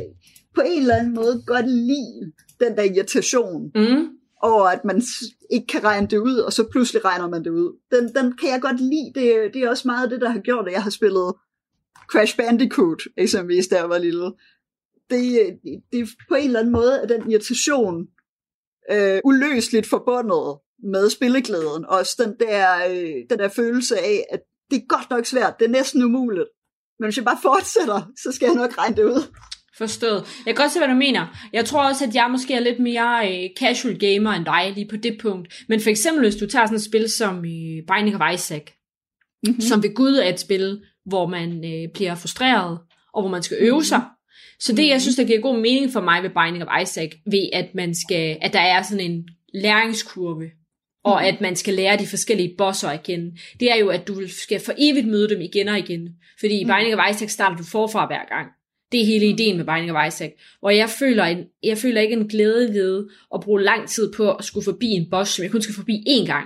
på 0.55 0.61
en 0.65 0.81
eller 0.81 0.95
anden 0.95 1.13
måde 1.13 1.43
godt 1.47 1.67
lide 1.67 2.31
den 2.59 2.77
der 2.77 2.83
irritation 2.83 3.71
Mm. 3.75 4.07
over, 4.41 4.65
at 4.65 4.85
man 4.85 5.01
ikke 5.49 5.67
kan 5.67 5.83
regne 5.83 6.07
det 6.07 6.17
ud, 6.17 6.37
og 6.37 6.53
så 6.53 6.67
pludselig 6.71 7.05
regner 7.05 7.29
man 7.29 7.43
det 7.43 7.49
ud. 7.49 7.77
Den, 7.91 8.15
den 8.15 8.37
kan 8.37 8.49
jeg 8.49 8.61
godt 8.61 8.79
lide. 8.79 9.11
Det, 9.15 9.53
det 9.53 9.63
er 9.63 9.69
også 9.69 9.87
meget 9.87 10.11
det, 10.11 10.21
der 10.21 10.29
har 10.29 10.39
gjort, 10.39 10.67
at 10.67 10.73
jeg 10.73 10.83
har 10.83 10.89
spillet 10.89 11.33
Crash 12.11 12.37
Bandicoot, 12.37 13.01
eksempelvis, 13.17 13.67
da 13.67 13.75
jeg 13.75 13.89
var 13.89 13.97
lille. 13.97 14.25
Det, 15.09 15.59
det, 15.63 15.81
det 15.91 15.99
er 15.99 16.05
på 16.29 16.35
en 16.35 16.45
eller 16.45 16.59
anden 16.59 16.73
måde, 16.73 17.01
at 17.01 17.09
den 17.09 17.31
irritation 17.31 18.07
øh, 18.91 19.19
uløseligt 19.23 19.87
forbundet 19.89 20.57
med 20.83 21.09
spilleglæden. 21.09 21.85
Også 21.85 22.23
den 22.23 22.47
der, 22.47 22.67
øh, 22.89 23.13
den 23.29 23.39
der 23.39 23.47
følelse 23.47 23.97
af, 23.97 24.25
at 24.31 24.39
det 24.71 24.77
er 24.81 24.85
godt 24.87 25.09
nok 25.09 25.25
svært, 25.25 25.59
det 25.59 25.65
er 25.65 25.69
næsten 25.69 26.03
umuligt. 26.03 26.47
Men 26.99 27.05
hvis 27.05 27.17
jeg 27.17 27.25
bare 27.25 27.37
fortsætter, 27.41 28.01
så 28.23 28.31
skal 28.31 28.45
jeg 28.45 28.55
nok 28.55 28.77
regne 28.77 28.95
det 28.95 29.03
ud. 29.03 29.23
Forstået. 29.77 30.25
Jeg 30.45 30.55
kan 30.55 30.63
godt 30.63 30.71
se, 30.71 30.79
hvad 30.79 30.87
du 30.87 30.93
mener. 30.95 31.27
Jeg 31.53 31.65
tror 31.65 31.87
også, 31.89 32.05
at 32.05 32.15
jeg 32.15 32.27
måske 32.31 32.53
er 32.53 32.59
lidt 32.59 32.79
mere 32.79 33.31
øh, 33.43 33.49
casual 33.59 33.99
gamer 33.99 34.31
end 34.31 34.45
dig 34.45 34.71
lige 34.75 34.87
på 34.87 34.95
det 34.97 35.17
punkt. 35.21 35.53
Men 35.69 35.81
for 35.81 35.89
eksempel, 35.89 36.23
hvis 36.23 36.35
du 36.35 36.47
tager 36.47 36.65
sådan 36.65 36.75
et 36.75 36.83
spil 36.83 37.09
som 37.09 37.35
øh, 37.37 37.81
Binding 37.95 38.15
of 38.21 38.33
Isaac, 38.33 38.63
Mhm. 39.43 39.53
mm. 39.55 39.61
som 39.61 39.83
ved 39.83 39.93
Gud 39.95 40.13
er 40.15 40.29
et 40.29 40.39
spil, 40.39 40.81
hvor 41.05 41.27
man 41.27 41.49
øh, 41.65 41.89
bliver 41.93 42.15
frustreret, 42.15 42.79
og 43.13 43.21
hvor 43.21 43.29
man 43.29 43.43
skal 43.43 43.57
øve 43.61 43.83
sig. 43.83 44.01
Så 44.59 44.73
det, 44.75 44.87
jeg 44.87 45.01
synes, 45.01 45.15
der 45.15 45.23
giver 45.23 45.41
god 45.41 45.59
mening 45.59 45.93
for 45.93 46.01
mig 46.01 46.23
ved 46.23 46.29
Binding 46.29 46.63
of 46.67 46.81
Isaac, 46.81 47.09
ved 47.31 47.49
at, 47.53 47.75
man 47.75 47.95
skal, 47.95 48.37
at 48.41 48.53
der 48.53 48.59
er 48.59 48.81
sådan 48.81 49.11
en 49.11 49.27
læringskurve, 49.53 50.49
og 51.03 51.27
at 51.27 51.41
man 51.41 51.55
skal 51.55 51.73
lære 51.73 51.97
de 51.97 52.07
forskellige 52.07 52.55
bosser 52.57 52.89
at 52.89 53.03
kende, 53.03 53.37
det 53.59 53.71
er 53.71 53.75
jo, 53.75 53.89
at 53.89 54.07
du 54.07 54.21
skal 54.27 54.59
for 54.59 54.73
evigt 54.77 55.07
møde 55.07 55.29
dem 55.29 55.41
igen 55.41 55.67
og 55.67 55.79
igen. 55.79 56.09
Fordi 56.39 56.61
i. 56.61 56.65
Binding 56.65 56.95
of 56.95 57.09
Isaac 57.11 57.29
starter 57.31 57.57
du 57.57 57.63
forfra 57.63 58.05
hver 58.07 58.25
gang. 58.35 58.47
Det 58.91 59.01
er 59.01 59.05
hele 59.05 59.25
ideen 59.25 59.57
med 59.57 59.65
Binding 59.65 59.91
of 59.97 60.07
Isaac. 60.07 60.31
Hvor 60.59 60.69
jeg 60.69 60.89
føler, 60.89 61.23
en, 61.23 61.37
jeg 61.63 61.77
føler 61.77 62.01
ikke 62.01 62.15
en 62.15 62.27
glæde 62.27 62.73
ved 62.73 63.05
at 63.33 63.41
bruge 63.41 63.61
lang 63.63 63.87
tid 63.89 64.13
på 64.17 64.31
at 64.31 64.45
skulle 64.45 64.63
forbi 64.63 64.87
en 64.87 65.07
boss, 65.11 65.31
som 65.31 65.43
jeg 65.43 65.51
kun 65.51 65.61
skal 65.61 65.75
forbi 65.75 66.03
én 66.07 66.25
gang. 66.25 66.45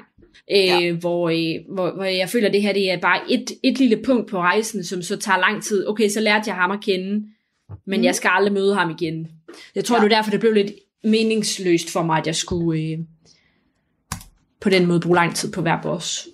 Øh, 0.51 0.57
Ja. 0.65 0.91
hvor, 0.91 1.29
øh, 1.29 1.73
hvor, 1.75 1.91
hvor 1.95 2.03
jeg 2.03 2.29
føler, 2.29 2.47
at 2.47 2.53
det 2.53 2.61
her 2.61 2.73
det 2.73 2.91
er 2.91 2.99
bare 2.99 3.21
et, 3.31 3.51
et 3.63 3.79
lille 3.79 3.97
punkt 4.05 4.29
på 4.29 4.37
rejsen, 4.37 4.83
som 4.83 5.01
så 5.01 5.17
tager 5.17 5.39
lang 5.39 5.63
tid. 5.63 5.87
Okay, 5.87 6.09
så 6.09 6.19
lærte 6.19 6.43
jeg 6.47 6.55
ham 6.55 6.71
at 6.71 6.81
kende, 6.83 7.23
men 7.87 7.99
Mm. 7.99 8.03
jeg 8.05 8.15
skal 8.15 8.29
aldrig 8.33 8.53
møde 8.53 8.75
ham 8.75 8.89
igen. 8.99 9.27
Jeg 9.75 9.85
tror, 9.85 9.95
Ja. 9.97 10.03
det 10.03 10.11
er 10.11 10.15
derfor, 10.17 10.31
det 10.31 10.39
blev 10.39 10.53
lidt 10.53 10.71
meningsløst 11.03 11.91
for 11.91 12.03
mig, 12.03 12.17
at 12.17 12.27
jeg 12.27 12.35
skulle 12.35 12.81
øh, 12.81 12.97
på 14.65 14.69
den 14.69 14.85
måde 14.85 14.99
bruge 14.99 15.15
lang 15.15 15.35
tid 15.35 15.51
på 15.51 15.61
hver 15.61 15.81
boss. 15.81 16.27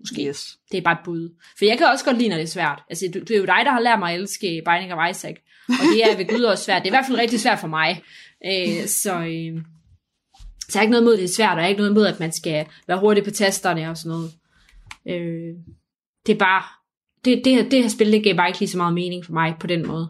Måske. 0.00 0.28
Yes. 0.28 0.58
Det 0.72 0.78
er 0.78 0.82
bare 0.82 0.92
et 0.92 1.04
bud. 1.04 1.34
For 1.58 1.64
jeg 1.64 1.78
kan 1.78 1.86
også 1.86 2.04
godt 2.04 2.18
lide, 2.18 2.28
når 2.28 2.36
det 2.36 2.42
er 2.42 2.48
svært. 2.48 2.82
Altså, 2.90 3.10
du, 3.14 3.18
det 3.18 3.30
er 3.30 3.38
jo 3.38 3.44
dig, 3.44 3.60
der 3.64 3.70
har 3.70 3.80
lært 3.80 3.98
mig 3.98 4.12
at 4.12 4.20
elske 4.20 4.62
Binding 4.66 4.94
of 4.94 5.10
Isaac. 5.10 5.36
Og 5.68 5.84
det 5.94 6.04
er 6.04 6.16
ved 6.16 6.28
Gud 6.28 6.42
også 6.42 6.64
svært. 6.64 6.82
Det 6.82 6.88
er 6.88 6.92
i 6.92 6.96
hvert 6.96 7.06
fald 7.06 7.18
rigtig 7.18 7.40
svært 7.40 7.58
for 7.58 7.68
mig. 7.68 8.02
Øh, 8.46 8.86
så, 8.86 9.14
øh, 9.14 9.62
så 10.68 10.72
jeg 10.74 10.80
har 10.80 10.82
ikke 10.82 10.90
noget 10.90 11.04
mod, 11.04 11.12
at 11.12 11.18
det 11.18 11.24
er 11.24 11.34
svært. 11.34 11.52
Og 11.52 11.56
jeg 11.56 11.62
har 11.62 11.68
ikke 11.68 11.80
noget 11.80 11.94
mod, 11.94 12.06
at 12.06 12.20
man 12.20 12.32
skal 12.32 12.66
være 12.86 13.00
hurtig 13.00 13.24
på 13.24 13.30
tasterne 13.30 13.90
og 13.90 13.96
sådan 13.96 14.10
noget. 14.10 14.30
Øh, 15.08 15.54
det 16.26 16.34
er 16.34 16.38
bare... 16.38 16.62
Det, 17.24 17.42
det, 17.44 17.54
her, 17.54 17.68
det 17.68 17.82
her 17.82 17.88
spil, 17.88 18.12
det 18.12 18.24
gav 18.24 18.36
bare 18.36 18.48
ikke 18.48 18.60
lige 18.60 18.70
så 18.70 18.76
meget 18.76 18.94
mening 18.94 19.24
for 19.24 19.32
mig 19.32 19.54
på 19.60 19.66
den 19.66 19.86
måde. 19.86 20.08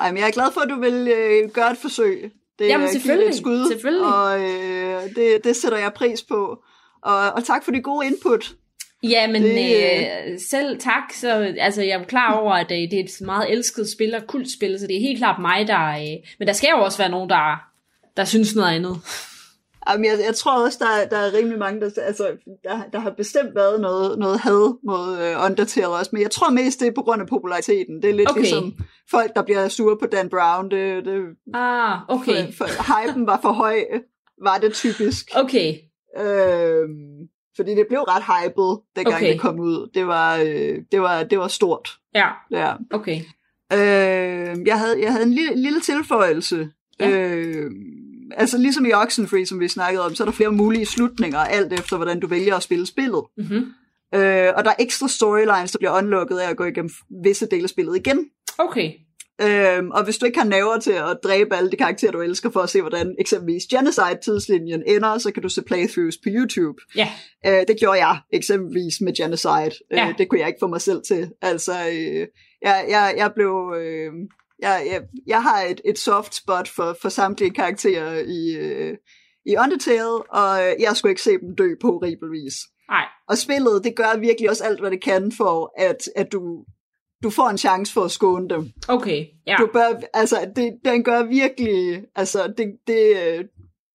Ej, 0.00 0.10
men 0.10 0.18
jeg 0.18 0.26
er 0.26 0.32
glad 0.32 0.52
for, 0.54 0.60
at 0.60 0.68
du 0.68 0.80
vil 0.80 1.08
øh, 1.08 1.50
gøre 1.50 1.70
et 1.70 1.78
forsøg. 1.78 2.32
Det 2.62 2.68
Jamen, 2.68 2.86
øh, 2.86 2.92
selvfølgelig. 2.92 3.28
Et 3.28 3.34
skud, 3.34 3.68
Selvfølgelig. 3.70 4.06
Og 4.06 4.40
øh, 4.40 5.02
det, 5.16 5.44
det 5.44 5.56
sætter 5.56 5.78
jeg 5.78 5.92
pris 5.92 6.22
på. 6.22 6.58
Og, 7.02 7.18
og 7.32 7.44
tak 7.44 7.64
for 7.64 7.70
de 7.72 7.82
gode 7.82 8.06
input. 8.06 8.52
Ja, 9.02 9.26
men 9.26 9.42
Det- 9.42 9.76
øh, 9.96 10.38
selv 10.50 10.78
tak. 10.80 11.12
Så, 11.14 11.54
altså, 11.58 11.82
jeg 11.82 12.00
er 12.00 12.04
klar 12.04 12.32
over, 12.34 12.52
at 12.54 12.70
øh, 12.72 12.76
det 12.78 12.94
er 12.94 13.04
et 13.04 13.20
meget 13.26 13.52
elsket 13.52 13.88
spil 13.90 14.14
og 14.14 14.26
kultspil, 14.26 14.78
så 14.80 14.86
det 14.86 14.96
er 14.96 15.00
helt 15.00 15.18
klart 15.18 15.40
mig, 15.40 15.66
der... 15.68 15.88
Øh, 15.88 16.18
men 16.38 16.48
der 16.48 16.52
skal 16.54 16.68
jo 16.76 16.84
også 16.84 16.98
være 16.98 17.08
nogen, 17.10 17.30
der, 17.30 17.62
der 18.16 18.24
synes 18.24 18.54
noget 18.56 18.74
andet. 18.74 18.96
Jamen, 19.90 20.04
jeg, 20.04 20.18
jeg 20.26 20.34
tror 20.34 20.64
også, 20.64 20.78
der, 20.80 20.90
er- 21.02 21.08
der 21.08 21.16
er 21.16 21.32
rimelig 21.38 21.58
mange, 21.58 21.80
der, 21.80 21.90
altså, 22.02 22.36
der, 22.64 22.82
der 22.92 22.98
har 22.98 23.10
bestemt 23.10 23.54
været 23.54 23.80
noget, 23.80 24.18
noget 24.18 24.38
had 24.40 24.78
mod 24.86 25.18
øh, 25.18 25.44
Undertale 25.44 25.88
også, 25.88 26.10
men 26.12 26.22
jeg 26.22 26.30
tror 26.30 26.50
mest, 26.50 26.80
det 26.80 26.88
er 26.88 26.92
på 26.92 27.02
grund 27.02 27.22
af 27.22 27.28
populariteten. 27.28 28.02
Det 28.02 28.10
er 28.10 28.14
lidt 28.14 28.30
Okay. 28.30 28.40
ligesom 28.40 28.72
folk, 29.10 29.34
der 29.36 29.42
bliver 29.42 29.68
sure 29.68 29.96
på 30.00 30.06
Dan 30.06 30.28
Brown. 30.28 30.70
Det, 30.70 31.04
det, 31.04 31.22
Ah, 31.54 31.98
okay. 32.08 32.52
for, 32.52 32.66
for, 32.66 32.82
hypen 33.02 33.26
var 33.26 33.38
for 33.42 33.52
høj, 33.52 33.76
var 34.42 34.58
det 34.58 34.72
typisk. 34.74 35.30
Okay. 35.34 35.74
Øhm, 36.20 37.28
fordi 37.56 37.74
det 37.74 37.86
blev 37.88 38.00
ret 38.00 38.22
hyped, 38.22 38.82
dengang 38.96 39.16
Okay. 39.16 39.32
det 39.32 39.40
kom 39.40 39.60
ud. 39.60 39.90
Det 39.94 40.06
var, 40.06 40.36
øh, 40.36 40.78
det 40.92 41.00
var, 41.02 41.22
det 41.22 41.38
var 41.38 41.48
stort. 41.48 41.88
Ja, 42.14 42.28
Ja. 42.50 42.72
okay. 42.90 43.20
Øh, 43.72 44.66
jeg, 44.66 44.78
havde, 44.78 45.02
jeg 45.02 45.12
havde 45.12 45.24
en 45.26 45.32
lille, 45.32 45.54
lille 45.56 45.80
tilføjelse. 45.80 46.68
Ja. 47.00 47.10
Øh, 47.10 47.70
altså 48.36 48.58
ligesom 48.58 48.86
i 48.86 48.92
Oxenfree, 48.92 49.46
som 49.46 49.60
vi 49.60 49.68
snakkede 49.68 50.04
om, 50.04 50.14
så 50.14 50.22
er 50.22 50.24
der 50.24 50.32
flere 50.32 50.52
mulige 50.52 50.86
slutninger, 50.86 51.38
alt 51.38 51.72
efter 51.72 51.96
hvordan 51.96 52.20
du 52.20 52.26
vælger 52.26 52.56
at 52.56 52.62
spille 52.62 52.86
spillet. 52.86 53.22
Mm-hmm. 53.36 53.64
Øh, 54.14 54.52
og 54.56 54.64
der 54.64 54.70
er 54.70 54.74
ekstra 54.78 55.08
storylines, 55.08 55.72
der 55.72 55.78
bliver 55.78 55.98
unlocket 55.98 56.38
af 56.38 56.50
at 56.50 56.56
gå 56.56 56.64
igennem 56.64 56.90
visse 57.24 57.46
dele 57.46 57.62
af 57.62 57.68
spillet 57.68 57.96
igen. 57.96 58.26
Okay. 58.58 58.92
Øhm, 59.42 59.90
og 59.90 60.04
hvis 60.04 60.18
du 60.18 60.26
ikke 60.26 60.38
har 60.38 60.46
naver 60.46 60.78
til 60.78 60.92
at 60.92 61.18
dræbe 61.24 61.56
alle 61.56 61.70
de 61.70 61.76
karakterer, 61.76 62.12
du 62.12 62.20
elsker, 62.20 62.50
for 62.50 62.60
at 62.60 62.70
se, 62.70 62.80
hvordan 62.80 63.14
eksempelvis 63.18 63.62
Genocide-tidslinjen 63.66 64.82
ender, 64.86 65.18
så 65.18 65.32
kan 65.32 65.42
du 65.42 65.48
se 65.48 65.62
playthroughs 65.62 66.16
på 66.16 66.28
YouTube. 66.28 66.82
Ja. 66.96 67.08
Øh, 67.46 67.64
det 67.68 67.76
gjorde 67.80 68.06
jeg 68.06 68.18
eksempelvis 68.32 69.00
med 69.00 69.16
Genocide. 69.16 69.72
Ja. 69.90 70.08
Øh, 70.08 70.18
det 70.18 70.28
kunne 70.28 70.40
jeg 70.40 70.48
ikke 70.48 70.60
få 70.60 70.66
mig 70.66 70.80
selv 70.80 71.02
til. 71.06 71.30
Altså, 71.42 71.72
øh, 71.72 72.26
jeg, 72.62 72.86
jeg, 72.88 73.14
jeg 73.16 73.32
blev... 73.34 73.74
Øh, 73.76 74.12
jeg, 74.62 74.86
jeg, 74.90 75.02
jeg 75.26 75.42
har 75.42 75.60
et, 75.62 75.80
et 75.84 75.98
soft 75.98 76.34
spot 76.34 76.68
for, 76.68 76.96
for 77.02 77.08
samtlige 77.08 77.50
karakterer 77.50 78.18
i, 78.18 78.56
øh, 78.56 78.96
i 79.46 79.56
Undertale, 79.56 80.30
og 80.30 80.62
øh, 80.64 80.72
jeg 80.80 80.96
skulle 80.96 81.10
ikke 81.10 81.22
se 81.22 81.30
dem 81.30 81.56
dø 81.58 81.68
på 81.80 81.86
horribel 81.86 82.30
vis. 82.30 82.54
Nej. 82.90 83.04
Og 83.28 83.38
spillet, 83.38 83.84
det 83.84 83.96
gør 83.96 84.18
virkelig 84.18 84.50
også 84.50 84.64
alt, 84.64 84.80
hvad 84.80 84.90
det 84.90 85.02
kan 85.02 85.32
for, 85.32 85.72
at, 85.78 86.08
at 86.16 86.32
du, 86.32 86.64
du 87.22 87.30
får 87.30 87.48
en 87.48 87.58
chance 87.58 87.92
for 87.92 88.04
at 88.04 88.10
skåne 88.10 88.48
dem. 88.48 88.70
Okay, 88.88 89.26
ja. 89.46 89.56
Du 89.58 89.68
bør, 89.72 90.00
altså, 90.14 90.52
det, 90.56 90.72
den 90.84 91.04
gør 91.04 91.22
virkelig, 91.22 92.04
altså, 92.14 92.54
det, 92.58 92.66
det, 92.86 93.16
øh, 93.26 93.44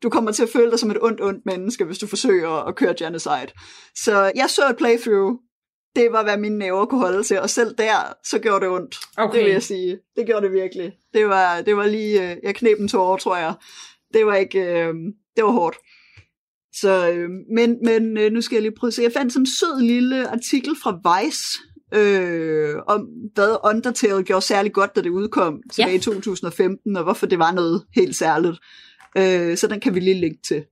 du 0.03 0.09
kommer 0.09 0.31
til 0.31 0.43
at 0.43 0.49
føle 0.49 0.71
dig 0.71 0.79
som 0.79 0.91
et 0.91 1.01
ondt, 1.01 1.21
ondt 1.21 1.45
menneske, 1.45 1.85
hvis 1.85 1.97
du 1.97 2.07
forsøger 2.07 2.49
at 2.67 2.75
køre 2.75 2.95
genocide. 2.97 3.51
Så 3.95 4.31
jeg 4.35 4.49
så 4.49 4.69
et 4.69 4.77
playthrough, 4.77 5.35
det 5.97 6.11
var, 6.11 6.23
hvad 6.23 6.37
mine 6.37 6.57
næver 6.57 6.85
kunne 6.85 7.01
holde 7.01 7.23
til, 7.23 7.39
og 7.39 7.49
selv 7.49 7.75
der, 7.77 8.13
så 8.23 8.39
gjorde 8.39 8.65
det 8.65 8.73
ondt. 8.73 8.95
Okay. 9.17 9.37
Det 9.37 9.45
vil 9.45 9.51
jeg 9.53 9.63
sige. 9.63 9.99
Det 10.15 10.25
gjorde 10.25 10.45
det 10.45 10.53
virkelig. 10.53 10.93
Det 11.13 11.27
var, 11.27 11.61
det 11.61 11.77
var 11.77 11.87
lige, 11.87 12.31
øh, 12.31 12.37
jeg 12.43 12.55
knep 12.55 12.79
en 12.79 12.87
tårer, 12.87 13.17
tror 13.17 13.37
jeg. 13.37 13.53
Det 14.13 14.25
var 14.25 14.35
ikke, 14.35 14.59
øh, 14.59 14.93
det 15.35 15.43
var 15.43 15.51
hårdt. 15.51 15.77
Så, 16.73 17.11
øh, 17.11 17.29
men, 17.55 17.77
men 17.83 18.17
øh, 18.17 18.31
nu 18.31 18.41
skal 18.41 18.55
jeg 18.55 18.61
lige 18.61 18.75
prøve 18.79 18.89
at 18.89 18.93
se. 18.93 19.01
Jeg 19.01 19.11
fandt 19.11 19.33
sådan 19.33 19.41
en 19.41 19.47
sød 19.47 19.81
lille 19.81 20.27
artikel 20.29 20.75
fra 20.83 20.99
Vice, 21.07 21.59
øh, 21.93 22.75
om 22.87 23.07
hvad 23.33 23.57
Undertale 23.63 24.23
gjorde 24.23 24.45
særlig 24.45 24.73
godt, 24.73 24.95
da 24.95 25.01
det 25.01 25.09
udkom 25.09 25.61
tilbage 25.73 25.91
Ja. 25.91 25.97
i 25.97 26.01
2015, 26.01 26.97
og 26.97 27.03
hvorfor 27.03 27.25
det 27.25 27.39
var 27.39 27.51
noget 27.51 27.85
helt 27.95 28.15
særligt. 28.15 28.57
Øh, 29.17 29.57
så 29.57 29.67
den 29.67 29.79
kan 29.79 29.95
vi 29.95 29.99
lige 29.99 30.21
linke 30.21 30.41
til. 30.47 30.63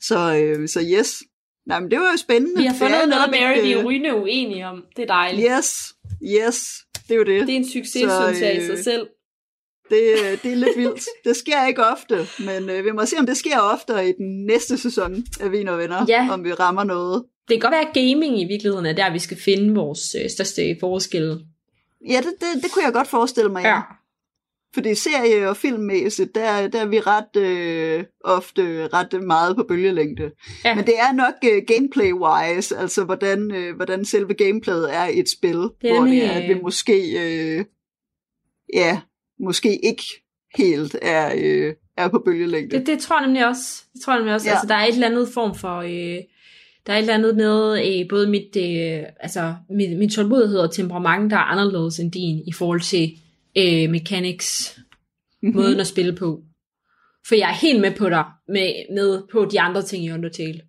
Så, 0.00 0.36
øh, 0.36 0.68
så 0.68 0.80
yes. 0.98 1.22
Nej, 1.66 1.80
men 1.80 1.90
det 1.90 1.98
var 1.98 2.04
jo 2.12 2.16
spændende. 2.16 2.56
Vi 2.60 2.64
har 2.66 2.72
Det 2.72 2.78
fundet 2.78 3.02
er 3.02 3.06
noget, 3.06 3.30
Mary, 3.30 3.54
vi 3.54 3.60
ikke, 3.60 3.72
er 3.72 3.78
øh, 3.78 3.84
rygende 3.86 4.14
uenige 4.14 4.66
om. 4.66 4.84
Det 4.96 5.02
er 5.02 5.06
dejligt. 5.06 5.48
Yes, 5.58 5.74
yes, 6.22 6.64
det 7.08 7.14
er 7.14 7.18
jo 7.18 7.24
det. 7.24 7.46
Det 7.46 7.52
er 7.52 7.56
en 7.56 7.68
succes, 7.68 8.02
Så, 8.02 8.26
synes 8.28 8.40
jeg, 8.40 8.54
i 8.54 8.58
øh, 8.58 8.66
sig 8.66 8.84
selv. 8.84 9.06
Det, 9.90 10.02
øh, 10.24 10.42
det 10.42 10.52
er 10.52 10.56
lidt 10.56 10.76
vildt. 10.76 11.04
Det 11.24 11.36
sker 11.36 11.66
ikke 11.66 11.84
ofte, 11.86 12.26
men 12.44 12.70
øh, 12.70 12.84
vi 12.84 12.90
må 12.92 13.06
se, 13.06 13.16
om 13.18 13.26
det 13.26 13.36
sker 13.36 13.58
oftere 13.58 14.08
i 14.08 14.12
den 14.12 14.46
næste 14.46 14.78
sæson 14.78 15.24
af 15.40 15.52
Vin 15.52 15.68
og 15.68 15.78
Venner, 15.78 16.04
Ja. 16.08 16.28
om 16.30 16.44
vi 16.44 16.52
rammer 16.52 16.84
noget. 16.84 17.24
Det 17.48 17.54
kan 17.54 17.60
godt 17.60 17.72
være, 17.72 17.88
at 17.88 17.94
gaming 17.94 18.40
i 18.40 18.44
virkeligheden 18.44 18.86
er 18.86 18.92
der, 18.92 19.12
vi 19.12 19.18
skal 19.18 19.36
finde 19.44 19.74
vores 19.74 20.16
øh, 20.24 20.30
største 20.30 20.76
forskel. 20.80 21.40
Ja, 22.08 22.16
det, 22.16 22.32
det, 22.40 22.62
det 22.62 22.72
kunne 22.72 22.84
jeg 22.84 22.92
godt 22.92 23.08
forestille 23.08 23.50
mig. 23.52 23.62
Ja. 23.64 23.80
Fordi 24.74 24.94
serie- 24.94 25.48
og 25.48 25.56
filmmæssigt, 25.56 26.34
der, 26.34 26.68
der 26.68 26.80
er 26.80 26.86
vi 26.86 27.00
ret 27.00 27.36
øh, 27.36 28.04
ofte 28.24 28.88
ret 28.88 29.22
meget 29.22 29.56
på 29.56 29.64
bølgelængde. 29.68 30.30
Ja. 30.64 30.74
Men 30.74 30.86
det 30.86 30.94
er 30.98 31.12
nok 31.12 31.34
øh, 31.44 31.62
gameplay-wise, 31.66 32.80
altså 32.80 33.04
hvordan, 33.04 33.54
øh, 33.54 33.76
hvordan 33.76 34.04
selve 34.04 34.34
gameplayet 34.34 34.94
er 34.94 35.06
i 35.06 35.18
et 35.18 35.28
spil, 35.28 35.56
Det 35.56 35.70
er 35.82 35.94
hvor 35.94 36.04
det 36.04 36.24
er, 36.24 36.30
at 36.30 36.42
vi 36.48 36.52
øh, 36.52 36.62
måske, 36.62 36.98
øh, 37.20 37.64
ja, 38.74 39.00
måske 39.40 39.86
ikke 39.86 40.02
helt 40.56 40.96
er, 41.02 41.32
øh, 41.38 41.74
er 41.96 42.08
på 42.08 42.22
bølgelængde. 42.24 42.78
Det, 42.78 42.86
det 42.86 42.98
tror 42.98 43.16
jeg 43.16 43.26
nemlig 43.26 43.46
også. 43.48 43.82
Det 43.92 44.02
tror 44.02 44.12
jeg 44.12 44.20
nemlig 44.20 44.34
også. 44.34 44.48
Ja. 44.48 44.52
Altså, 44.52 44.66
der 44.68 44.74
er 44.74 44.84
et 44.84 44.94
eller 44.94 45.06
andet 45.06 45.28
form 45.28 45.54
for... 45.54 45.76
Øh, 45.78 46.22
der 46.86 46.92
er 46.92 46.96
et 46.96 47.00
eller 47.00 47.14
andet 47.14 47.36
med 47.36 47.86
øh, 47.86 48.08
både 48.08 48.26
mit, 48.26 48.56
øh, 48.56 49.02
altså, 49.20 49.54
min, 49.70 49.98
min 49.98 50.10
tålmodighed 50.10 50.58
og 50.58 50.74
temperament, 50.74 51.30
der 51.30 51.36
er 51.36 51.40
anderledes 51.40 51.98
end 51.98 52.12
din 52.12 52.42
i 52.46 52.52
forhold 52.52 52.80
til 52.80 53.10
øh, 53.58 53.90
mechanics, 53.90 54.78
Mhm. 55.42 55.54
måden 55.56 55.80
at 55.80 55.86
spille 55.86 56.12
på. 56.16 56.42
For 57.28 57.34
jeg 57.34 57.50
er 57.50 57.54
helt 57.54 57.80
med 57.80 57.94
på 57.96 58.08
dig, 58.08 58.24
med, 58.48 58.72
med 58.94 59.22
på 59.32 59.44
de 59.44 59.60
andre 59.60 59.82
ting 59.82 60.04
i 60.04 60.10
Undertale. 60.10 60.60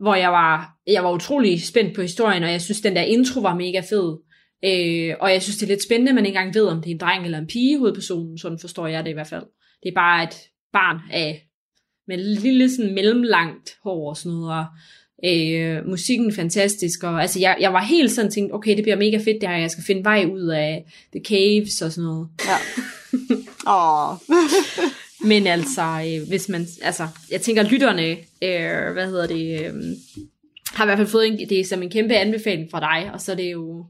Hvor 0.00 0.14
jeg 0.14 0.32
var, 0.32 0.76
jeg 0.86 1.04
var 1.04 1.12
utrolig 1.12 1.62
spændt 1.62 1.94
på 1.94 2.02
historien, 2.02 2.42
og 2.42 2.50
jeg 2.50 2.62
synes, 2.62 2.80
den 2.80 2.96
der 2.96 3.02
intro 3.02 3.40
var 3.40 3.54
mega 3.54 3.80
fed. 3.80 4.16
Øh, 4.64 5.16
og 5.20 5.32
jeg 5.32 5.42
synes, 5.42 5.56
det 5.56 5.62
er 5.62 5.68
lidt 5.72 5.82
spændende, 5.84 6.10
at 6.10 6.14
man 6.14 6.26
ikke 6.26 6.38
engang 6.38 6.54
ved, 6.54 6.66
om 6.66 6.82
det 6.82 6.90
er 6.90 6.94
en 6.94 7.00
dreng 7.00 7.24
eller 7.24 7.38
en 7.38 7.46
pige, 7.46 7.78
hovedpersonen. 7.78 8.38
Sådan 8.38 8.58
forstår 8.58 8.86
jeg 8.86 9.04
det 9.04 9.10
i 9.10 9.14
hvert 9.14 9.26
fald. 9.26 9.44
Det 9.82 9.88
er 9.88 9.94
bare 9.94 10.22
et 10.24 10.34
barn 10.72 11.00
af 11.12 11.48
med 12.08 12.18
lille 12.18 12.70
sådan 12.70 12.94
mellemlangt 12.94 13.76
hår 13.84 14.08
og 14.08 14.16
sådan 14.16 14.32
noget. 14.32 14.58
Og, 14.58 14.64
øh, 15.24 15.88
musikken 15.88 16.32
fantastisk. 16.32 17.02
Og, 17.02 17.22
altså, 17.22 17.40
jeg, 17.40 17.56
jeg 17.60 17.72
var 17.72 17.82
helt 17.82 18.10
sådan 18.10 18.30
tænkt, 18.30 18.54
okay, 18.54 18.76
det 18.76 18.82
bliver 18.82 18.96
mega 18.96 19.16
fedt 19.16 19.40
det 19.40 19.48
her. 19.48 19.56
Jeg 19.56 19.70
skal 19.70 19.84
finde 19.84 20.04
vej 20.04 20.26
ud 20.32 20.46
af 20.46 20.84
The 21.12 21.24
Caves 21.24 21.82
og 21.82 21.92
sådan 21.92 22.04
noget. 22.04 22.28
Ja. 22.46 22.56
Åh. 23.74 24.16
Men 25.28 25.46
altså, 25.46 25.82
øh, 25.82 26.28
hvis 26.28 26.48
man, 26.48 26.66
altså, 26.82 27.08
jeg 27.30 27.40
tænker, 27.40 27.62
lytterne, 27.62 28.10
øh, 28.42 28.92
hvad 28.92 29.06
hedder 29.06 29.26
det, 29.26 29.60
øh, 29.60 29.74
har 30.66 30.84
i 30.84 30.86
hvert 30.86 30.98
fald 30.98 31.08
fået 31.08 31.26
en, 31.26 31.48
det 31.48 31.60
er 31.60 31.64
som 31.64 31.82
en 31.82 31.90
kæmpe 31.90 32.14
anbefaling 32.14 32.70
fra 32.70 32.80
dig, 32.80 33.10
og 33.12 33.20
så 33.20 33.32
er 33.32 33.36
det 33.36 33.52
jo, 33.52 33.84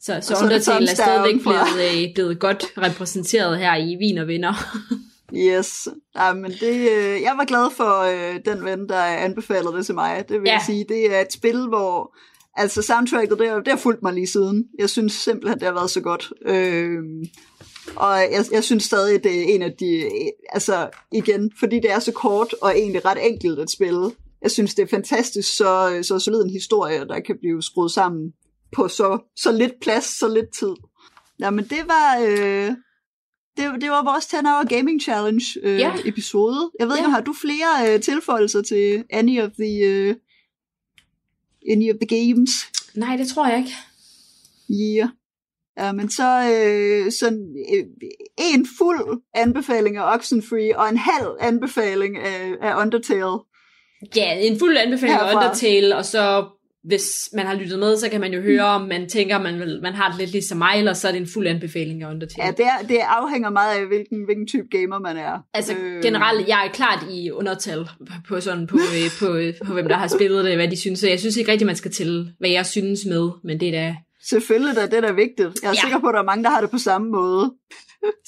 så, 0.00 0.18
så, 0.20 0.28
så 0.28 0.34
er 0.34 0.44
Undertale 0.44 0.90
er 0.90 0.94
stadigvæk 0.94 1.40
blevet, 1.42 2.06
øh, 2.06 2.14
blevet 2.14 2.38
godt 2.38 2.64
repræsenteret 2.78 3.58
her 3.58 3.76
i 3.76 3.96
Vin 3.98 4.18
og 4.18 4.26
Venner. 4.26 4.52
Yes. 5.36 5.88
Ja, 6.16 6.32
men 6.34 6.50
det, 6.60 6.90
øh, 6.90 7.22
jeg 7.22 7.34
var 7.36 7.44
glad 7.44 7.70
for 7.76 8.00
øh, 8.00 8.40
den 8.44 8.64
ven, 8.64 8.88
der 8.88 9.02
anbefalede 9.02 9.72
det 9.76 9.86
til 9.86 9.94
mig. 9.94 10.24
Det 10.28 10.40
vil 10.40 10.48
ja. 10.48 10.52
Jeg 10.52 10.62
sige, 10.66 10.84
det 10.88 11.14
er 11.14 11.20
et 11.20 11.32
spil, 11.32 11.66
hvor 11.68 12.16
altså 12.56 12.82
soundtracket, 12.82 13.38
det, 13.38 13.48
har- 13.48 13.58
det 13.60 13.68
har 13.68 13.76
fulgt 13.76 14.02
mig 14.02 14.12
lige 14.12 14.26
siden. 14.26 14.64
Jeg 14.78 14.90
synes 14.90 15.12
simpelthen, 15.12 15.58
det 15.58 15.66
har 15.66 15.74
været 15.74 15.90
så 15.90 16.00
godt. 16.00 16.32
Øh, 16.46 16.98
og 17.96 18.16
jeg, 18.18 18.44
jeg 18.52 18.64
synes 18.64 18.84
stadig, 18.84 19.24
det 19.24 19.38
er 19.40 19.54
en 19.54 19.62
af 19.62 19.72
de, 19.80 20.10
altså 20.52 20.88
igen, 21.12 21.50
fordi 21.58 21.76
det 21.76 21.90
er 21.92 21.98
så 21.98 22.12
kort 22.12 22.54
og 22.62 22.78
egentlig 22.78 23.04
ret 23.04 23.26
enkelt 23.26 23.58
at 23.58 23.70
spille. 23.70 24.10
Jeg 24.42 24.50
synes, 24.50 24.74
det 24.74 24.82
er 24.82 24.86
fantastisk, 24.86 25.56
så, 25.56 25.98
så 26.02 26.18
solid 26.18 26.42
en 26.42 26.50
historie, 26.50 26.98
der 27.08 27.20
kan 27.20 27.36
blive 27.40 27.62
skruet 27.62 27.90
sammen 27.92 28.32
på 28.76 28.88
så, 28.88 29.18
så 29.36 29.52
lidt 29.52 29.72
plads, 29.82 30.18
så 30.18 30.28
lidt 30.28 30.54
tid. 30.58 30.74
Jamen, 31.40 31.64
det 31.64 31.78
var... 31.86 32.18
Øh, 32.28 32.70
det, 33.56 33.80
det 33.80 33.90
var 33.90 34.04
vores 34.04 34.26
10 34.26 34.36
Hour 34.36 34.66
Gaming 34.76 35.02
Challenge 35.02 35.44
øh, 35.62 35.78
Ja. 35.78 35.92
episode. 36.04 36.70
Jeg 36.78 36.86
ved 36.88 36.94
Ja. 36.94 37.00
ikke, 37.00 37.10
har 37.10 37.20
du 37.20 37.34
flere 37.40 37.94
øh, 37.94 38.00
tilføjelser 38.00 38.62
til 38.62 39.04
any 39.10 39.40
of 39.42 39.50
the 39.58 39.78
øh, 39.84 40.14
any 41.70 41.90
of 41.92 41.96
the 42.00 42.18
games? 42.26 42.50
Nej, 42.94 43.16
det 43.16 43.28
tror 43.28 43.46
jeg 43.48 43.58
ikke. 43.58 43.72
Yeah. 44.70 45.08
Ja, 45.78 45.92
men 45.92 46.10
så 46.10 46.52
øh, 46.54 47.12
sådan 47.12 47.56
øh, 47.74 47.84
en 48.54 48.66
fuld 48.78 49.22
anbefaling 49.34 49.96
af 49.96 50.14
Oxenfree 50.14 50.78
og 50.78 50.88
en 50.88 50.96
halv 50.96 51.28
anbefaling 51.40 52.18
af, 52.18 52.52
af 52.60 52.80
Undertale. 52.82 53.38
Ja, 54.16 54.38
en 54.40 54.58
fuld 54.58 54.76
anbefaling 54.76 55.18
af 55.20 55.26
Herfra. 55.26 55.44
Undertale, 55.44 55.96
og 55.96 56.04
så 56.04 56.48
hvis 56.84 57.30
man 57.34 57.46
har 57.46 57.54
lyttet 57.54 57.78
med, 57.78 57.96
så 57.96 58.08
kan 58.08 58.20
man 58.20 58.34
jo 58.34 58.40
høre, 58.40 58.64
om 58.64 58.80
man 58.80 59.08
tænker, 59.08 59.38
man, 59.38 59.58
vil, 59.60 59.78
man 59.82 59.92
har 59.94 60.08
det 60.10 60.18
lidt 60.18 60.30
ligesom 60.32 60.58
mig, 60.58 60.78
eller 60.78 60.92
så 60.92 61.08
er 61.08 61.12
det 61.12 61.20
en 61.20 61.28
fuld 61.34 61.46
anbefaling 61.46 62.02
af 62.02 62.10
Undertale. 62.10 62.46
Ja, 62.46 62.50
det, 62.50 62.64
er, 62.64 62.86
det 62.88 62.98
afhænger 63.08 63.50
meget 63.50 63.78
af, 63.78 63.86
hvilken, 63.86 64.24
hvilken 64.24 64.46
type 64.46 64.66
gamer 64.70 64.98
man 64.98 65.16
er. 65.16 65.38
Altså 65.54 65.74
Øh, 65.76 66.02
generelt, 66.02 66.48
jeg 66.48 66.66
er 66.66 66.72
klart 66.72 67.04
i 67.10 67.30
undertal 67.30 67.88
på, 68.28 68.40
sådan, 68.40 68.66
på, 68.66 68.76
øh, 68.76 69.10
på, 69.18 69.34
øh, 69.36 69.54
på, 69.66 69.72
hvem 69.72 69.88
der 69.88 69.96
har 69.96 70.06
spillet 70.06 70.44
det, 70.44 70.54
hvad 70.56 70.68
de 70.68 70.76
synes. 70.80 71.00
Så 71.00 71.08
jeg 71.08 71.20
synes 71.20 71.36
ikke 71.36 71.52
rigtig, 71.52 71.66
man 71.66 71.76
skal 71.76 71.90
til, 71.90 72.32
hvad 72.38 72.50
jeg 72.50 72.66
synes 72.66 73.00
med, 73.06 73.30
men 73.44 73.60
det 73.60 73.68
er 73.68 73.72
da... 73.72 73.96
Selvfølgelig 74.28 74.76
da, 74.76 74.86
det 74.86 74.94
er 74.94 75.00
da 75.00 75.12
vigtigt. 75.12 75.48
Jeg 75.62 75.68
er 75.68 75.72
Ja. 75.74 75.80
sikker 75.80 75.98
på, 75.98 76.06
at 76.06 76.14
der 76.14 76.20
er 76.20 76.24
mange, 76.24 76.44
der 76.44 76.50
har 76.50 76.60
det 76.60 76.70
på 76.70 76.78
samme 76.78 77.10
måde. 77.10 77.52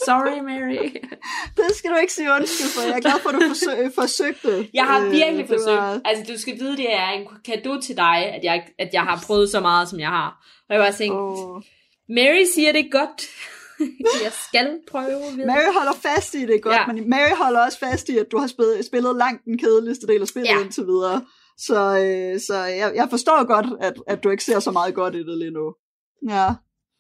Sorry, 0.07 0.39
Mary. 0.39 0.89
Det 1.57 1.77
skal 1.77 1.91
du 1.91 1.97
ikke 1.97 2.13
sige 2.13 2.31
undskyld 2.31 2.69
for. 2.69 2.83
Jeg 2.89 2.97
er 2.97 3.01
glad 3.01 3.21
for, 3.23 3.29
at 3.29 3.35
du 3.35 3.41
forsøg, 3.49 3.93
forsøgte. 4.03 4.69
Jeg 4.75 4.85
har 4.85 5.01
Øh, 5.05 5.11
virkelig 5.13 5.49
det 5.49 5.59
forsøgt. 5.59 5.77
var- 5.77 6.01
Altså, 6.05 6.33
du 6.33 6.39
skal 6.39 6.59
vide, 6.61 6.77
det 6.77 6.93
er 6.95 7.09
en 7.09 7.27
gave 7.45 7.81
til 7.81 7.97
dig, 7.97 8.17
at 8.35 8.45
jeg, 8.45 8.67
at 8.79 8.91
jeg 8.93 9.03
har 9.03 9.23
prøvet 9.27 9.51
så 9.51 9.61
meget, 9.61 9.89
som 9.89 10.01
jeg 10.01 10.09
har. 10.09 10.45
Og 10.69 10.75
jeg 10.75 10.81
var 10.83 10.91
tænkt, 10.91 11.15
Åh. 11.17 11.63
Mary 12.09 12.45
siger 12.55 12.73
det 12.73 12.93
godt. 12.93 13.23
jeg 14.25 14.33
skal 14.49 14.79
prøve. 14.91 15.21
Ved. 15.37 15.47
Mary 15.47 15.73
holder 15.77 15.93
fast 16.03 16.35
i 16.35 16.47
det 16.47 16.63
godt, 16.63 16.75
Ja. 16.75 16.87
men 16.93 17.11
Mary 17.11 17.35
holder 17.43 17.61
også 17.65 17.79
fast 17.79 18.09
i, 18.09 18.19
at 18.19 18.27
du 18.33 18.39
har 18.39 18.47
spillet, 18.47 18.85
spillet 18.85 19.17
langt 19.17 19.45
den 19.45 19.59
kedeligste 19.59 20.07
del 20.07 20.21
af 20.23 20.29
spillet 20.29 20.49
ja. 20.51 20.61
indtil 20.61 20.87
videre. 20.87 21.25
Så, 21.59 21.75
øh, 21.99 22.41
så 22.41 22.55
jeg, 22.65 22.93
jeg 22.95 23.07
forstår 23.11 23.45
godt, 23.47 23.67
at, 23.81 23.95
at 24.07 24.25
du 24.25 24.31
ikke 24.31 24.45
ser 24.45 24.59
så 24.61 24.71
meget 24.71 24.95
godt 24.95 25.15
i 25.15 25.19
det 25.19 25.39
lige 25.39 25.51
nu. 25.51 25.75
Ja, 26.29 26.49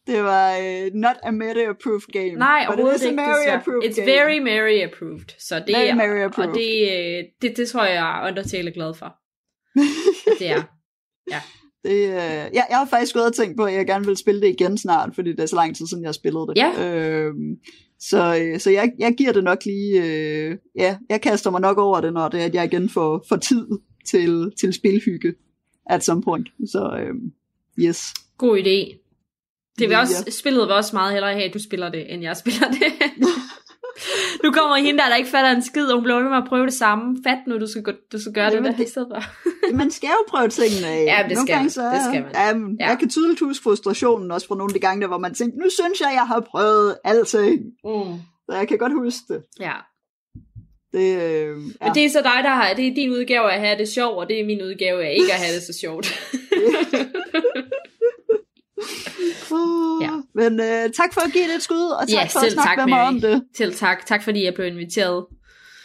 det 0.06 0.22
var 0.22 0.58
uh, 0.58 0.94
not 0.94 1.16
a 1.22 1.30
Mary-approved 1.30 2.12
game. 2.12 2.34
Nej, 2.38 2.66
but 2.70 2.78
it 2.78 2.94
is 2.96 3.02
a. 3.02 3.12
Mary-approved 3.12 3.84
It's 3.84 3.96
game. 3.96 4.06
very 4.06 4.38
Mary 4.38 4.78
approved. 4.88 5.28
Så 5.38 5.62
det, 5.66 5.74
Very 5.76 5.96
Mary 5.96 6.24
approved. 6.24 6.50
Og 6.50 6.54
det, 6.54 6.72
øh, 6.92 7.24
det, 7.42 7.56
det 7.56 7.68
tror 7.68 7.84
jeg, 7.84 8.24
Undertale 8.28 8.68
er 8.70 8.74
glad 8.74 8.94
for. 8.94 9.16
Det 10.38 10.50
er. 10.50 10.62
Det, 11.84 11.90
øh, 11.90 12.10
jeg, 12.10 12.66
jeg 12.70 12.76
har 12.78 12.86
faktisk 12.86 13.14
gået 13.14 13.26
og 13.26 13.34
tænkt 13.34 13.56
på, 13.56 13.64
at 13.64 13.74
jeg 13.74 13.86
gerne 13.86 14.06
vil 14.06 14.16
spille 14.16 14.40
det 14.40 14.48
igen 14.48 14.78
snart, 14.78 15.14
fordi 15.14 15.30
det 15.30 15.40
er 15.40 15.46
så 15.46 15.56
lang 15.56 15.76
tid 15.76 15.86
siden, 15.86 16.02
jeg 16.02 16.08
har 16.08 16.12
spillet 16.12 16.48
det. 16.48 16.56
Ja. 16.56 16.94
Øhm, 16.94 17.56
så 18.00 18.38
øh, 18.40 18.60
så 18.60 18.70
jeg, 18.70 18.92
jeg 18.98 19.14
giver 19.14 19.32
det 19.32 19.44
nok 19.44 19.64
lige... 19.64 20.02
Øh, 20.04 20.56
ja, 20.76 20.96
jeg 21.08 21.20
kaster 21.20 21.50
mig 21.50 21.60
nok 21.60 21.78
over 21.78 22.00
det, 22.00 22.12
når 22.12 22.28
det 22.28 22.40
er, 22.40 22.44
at 22.44 22.54
jeg 22.54 22.64
igen 22.64 22.88
får, 22.88 23.24
får 23.28 23.36
tid 23.36 23.66
til, 24.06 24.52
til 24.60 24.72
spilhygge 24.72 25.34
at 25.86 26.04
some 26.04 26.22
point. 26.22 26.48
Så 26.66 26.98
øh, 27.00 27.14
yes. 27.86 28.14
God 28.38 28.58
idé. 28.58 29.03
Det 29.78 29.88
vil 29.88 29.96
også, 29.96 30.14
spillet 30.40 30.66
vil 30.66 30.74
også 30.74 30.96
meget 30.96 31.12
hellere 31.12 31.32
have, 31.32 31.44
at 31.44 31.54
du 31.54 31.58
spiller 31.62 31.88
det, 31.88 32.12
end 32.12 32.22
jeg 32.22 32.36
spiller 32.36 32.68
det. 32.70 32.92
nu 34.44 34.52
kommer 34.52 34.76
hende 34.76 34.98
der, 34.98 35.08
der 35.08 35.16
ikke 35.16 35.30
fatter 35.30 35.50
en 35.50 35.62
skid, 35.62 35.86
og 35.86 35.94
hun 35.94 36.02
bliver 36.04 36.28
med 36.28 36.36
at 36.36 36.44
prøve 36.48 36.66
det 36.66 36.74
samme. 36.74 37.16
Fat 37.26 37.38
nu, 37.46 37.58
du 37.60 37.66
skal, 37.66 37.82
gå, 37.82 37.92
du 38.12 38.20
skal 38.20 38.32
gøre 38.32 38.44
Jamen, 38.44 38.64
det 38.64 38.70
der 38.72 38.76
det- 38.78 38.84
i 38.86 38.90
stedet 38.90 39.08
for. 39.14 39.22
Man 39.80 39.90
skal 39.90 40.06
jo 40.08 40.24
prøve 40.28 40.48
tingene 40.48 40.86
af. 40.86 41.04
Ja, 41.04 41.22
det 41.28 41.32
Nogle 41.36 41.46
skal 41.48 41.54
gange, 41.56 41.70
så, 41.70 41.82
Det 41.82 42.00
skal 42.10 42.22
man. 42.22 42.32
Jamen, 42.34 42.76
Ja. 42.80 42.88
Jeg 42.88 42.98
kan 42.98 43.08
tydeligt 43.08 43.40
huske 43.40 43.62
frustrationen 43.62 44.30
også 44.30 44.46
fra 44.46 44.54
nogle 44.56 44.70
af 44.70 44.74
de 44.74 44.80
gange, 44.86 45.00
der, 45.02 45.06
hvor 45.08 45.18
man 45.18 45.34
tænkte, 45.34 45.58
nu 45.58 45.64
synes 45.70 46.00
jeg, 46.00 46.10
jeg 46.14 46.26
har 46.26 46.40
prøvet 46.40 46.96
alting. 47.04 47.60
Mm. 47.84 48.14
Så 48.50 48.56
jeg 48.56 48.68
kan 48.68 48.78
godt 48.78 48.92
huske 48.92 49.20
det. 49.28 49.42
Ja. 49.60 49.72
Det, 50.92 51.16
øh, 51.22 51.48
ja. 51.80 51.86
Men 51.86 51.94
det 51.94 52.04
er 52.04 52.08
så 52.10 52.18
dig, 52.22 52.40
der 52.42 52.50
har, 52.50 52.74
det 52.76 52.86
er 52.88 52.94
din 52.94 53.10
udgave 53.10 53.52
at 53.52 53.60
have 53.60 53.78
det 53.78 53.88
sjovt, 53.88 54.16
og 54.18 54.28
det 54.28 54.40
er 54.40 54.44
min 54.46 54.62
udgave 54.62 55.04
af 55.04 55.14
ikke 55.20 55.32
at 55.32 55.38
have 55.38 55.54
det 55.54 55.62
så 55.62 55.72
sjovt. 55.80 56.06
Uh, 59.52 60.02
Ja. 60.02 60.10
Men 60.34 60.60
øh, 60.60 60.90
tak 60.96 61.14
for 61.14 61.20
at 61.20 61.32
give 61.32 61.44
det 61.48 61.54
et 61.54 61.62
skud, 61.62 61.76
og 62.00 62.08
tak 62.08 62.14
Ja, 62.14 62.24
for 62.24 62.40
at 62.46 62.52
snakke 62.52 62.68
tak, 62.70 62.78
med 62.78 62.84
mig 62.86 62.98
Mary. 62.98 63.08
om 63.08 63.20
det. 63.20 63.44
Selv 63.56 63.74
tak. 63.74 64.06
Tak 64.06 64.22
fordi 64.22 64.44
jeg 64.44 64.54
blev 64.54 64.66
inviteret. 64.66 65.26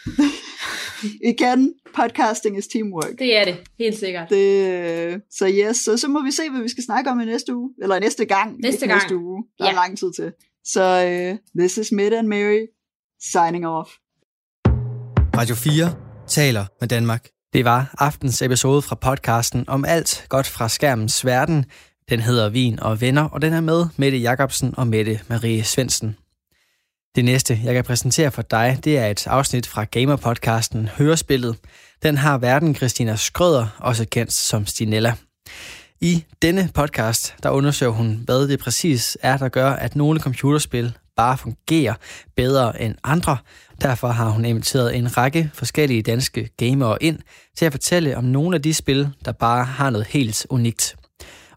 Igen, 1.24 1.74
podcasting 1.94 2.58
is 2.58 2.66
teamwork. 2.66 3.18
Det 3.18 3.36
er 3.36 3.44
det, 3.44 3.56
helt 3.78 3.98
sikkert. 3.98 4.30
Det, 4.30 4.66
øh, 5.12 5.18
så 5.30 5.48
yes, 5.48 5.76
så, 5.76 5.96
så 5.96 6.08
må 6.08 6.22
vi 6.24 6.30
se, 6.30 6.50
hvad 6.50 6.62
vi 6.62 6.68
skal 6.68 6.84
snakke 6.84 7.10
om 7.10 7.20
i 7.20 7.24
næste 7.24 7.54
uge. 7.56 7.70
Eller 7.82 7.98
næste 7.98 8.24
gang. 8.24 8.58
Næste 8.58 8.86
gang. 8.86 9.00
næste 9.02 9.16
uge. 9.16 9.44
Der 9.58 9.64
Ja. 9.64 9.70
er 9.70 9.74
lang 9.74 9.98
tid 9.98 10.12
til. 10.12 10.32
Så 10.64 10.82
uh, 11.32 11.38
this 11.60 11.76
is 11.78 11.92
Mette 11.92 12.18
and 12.18 12.28
Mary 12.28 12.66
signing 13.32 13.66
off. 13.66 13.90
Radio 15.36 15.54
4 15.54 15.94
taler 16.28 16.64
med 16.80 16.88
Danmark. 16.88 17.28
Det 17.52 17.64
var 17.64 17.94
aftens 17.98 18.42
episode 18.42 18.82
fra 18.82 18.94
podcasten 18.96 19.64
om 19.68 19.84
alt 19.84 20.26
godt 20.28 20.46
fra 20.46 20.68
skærmens 20.68 21.26
verden. 21.26 21.64
Den 22.10 22.20
hedder 22.20 22.48
Vin 22.48 22.80
og 22.80 23.00
Venner, 23.00 23.22
og 23.22 23.42
den 23.42 23.52
er 23.52 23.60
med 23.60 23.86
Mette 23.96 24.18
Jacobsen 24.18 24.74
og 24.76 24.86
Mette 24.86 25.20
Marie 25.28 25.64
Svendsen. 25.64 26.16
Det 27.16 27.24
næste, 27.24 27.60
jeg 27.64 27.74
kan 27.74 27.84
præsentere 27.84 28.30
for 28.30 28.42
dig, 28.42 28.78
det 28.84 28.98
er 28.98 29.06
et 29.06 29.26
afsnit 29.26 29.66
fra 29.66 29.84
Gamer-podcasten 29.96 30.88
Hørespillet. 30.98 31.56
Den 32.02 32.16
har 32.16 32.38
verden 32.38 32.74
Christina 32.74 33.16
Skrøder, 33.16 33.66
også 33.78 34.06
kendt 34.10 34.32
som 34.32 34.66
Stinella. 34.66 35.14
I 36.00 36.24
denne 36.42 36.70
podcast, 36.74 37.34
der 37.42 37.50
undersøger 37.50 37.92
hun, 37.92 38.22
hvad 38.24 38.48
det 38.48 38.60
præcis 38.60 39.18
er, 39.22 39.36
der 39.36 39.48
gør, 39.48 39.70
at 39.70 39.96
nogle 39.96 40.20
computerspil 40.20 40.92
bare 41.16 41.38
fungerer 41.38 41.94
bedre 42.36 42.82
end 42.82 42.94
andre. 43.04 43.36
Derfor 43.80 44.08
har 44.08 44.28
hun 44.28 44.44
inviteret 44.44 44.96
en 44.96 45.16
række 45.16 45.50
forskellige 45.54 46.02
danske 46.02 46.48
gamere 46.56 47.02
ind 47.02 47.18
til 47.56 47.66
at 47.66 47.72
fortælle 47.72 48.16
om 48.16 48.24
nogle 48.24 48.56
af 48.56 48.62
de 48.62 48.74
spil, 48.74 49.08
der 49.24 49.32
bare 49.32 49.64
har 49.64 49.90
noget 49.90 50.06
helt 50.06 50.46
unikt. 50.50 50.96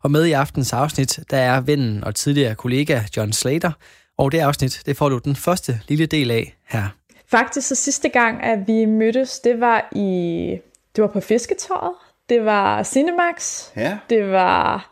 Og 0.04 0.12
med 0.12 0.26
i 0.26 0.32
aftens 0.32 0.74
afsnit, 0.74 1.20
der 1.32 1.38
er 1.38 1.62
vennen 1.62 2.04
og 2.04 2.16
tidligere 2.16 2.56
kollega 2.56 3.00
John 3.18 3.34
Slater, 3.34 3.72
og 4.18 4.32
det 4.32 4.40
afsnit, 4.40 4.82
det 4.86 4.98
får 4.98 5.10
du 5.10 5.18
den 5.18 5.36
første 5.36 5.80
lille 5.88 6.06
del 6.06 6.32
af 6.32 6.56
her. 6.70 6.84
Faktisk 7.28 7.68
så 7.68 7.76
sidste 7.76 8.10
gang, 8.10 8.44
at 8.44 8.68
vi 8.68 8.86
mødtes, 8.86 9.40
det 9.40 9.60
var 9.60 9.90
i 9.96 10.60
det 10.96 11.02
var 11.02 11.08
på 11.08 11.20
Fisketåret. 11.20 11.94
Det 12.30 12.46
var 12.46 12.84
Cinemax. 12.84 13.64
Ja, 13.76 13.98
Det 14.10 14.32
var 14.32 14.90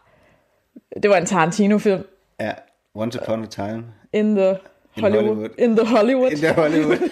det 1.04 1.10
var 1.10 1.18
en 1.18 1.26
Tarantino-film. 1.26 2.04
ja. 2.40 2.52
Once 2.96 3.20
Upon 3.22 3.44
a 3.44 3.46
Time. 3.46 3.84
In 4.14 4.36
the 4.36 4.50
In 4.96 5.04
Hollywood. 5.04 5.26
Hollywood. 5.28 5.50
In 5.58 5.76
the 5.78 5.86
Hollywood. 5.86 6.32
In 6.32 6.38
the 6.38 6.54
Hollywood. 6.54 6.98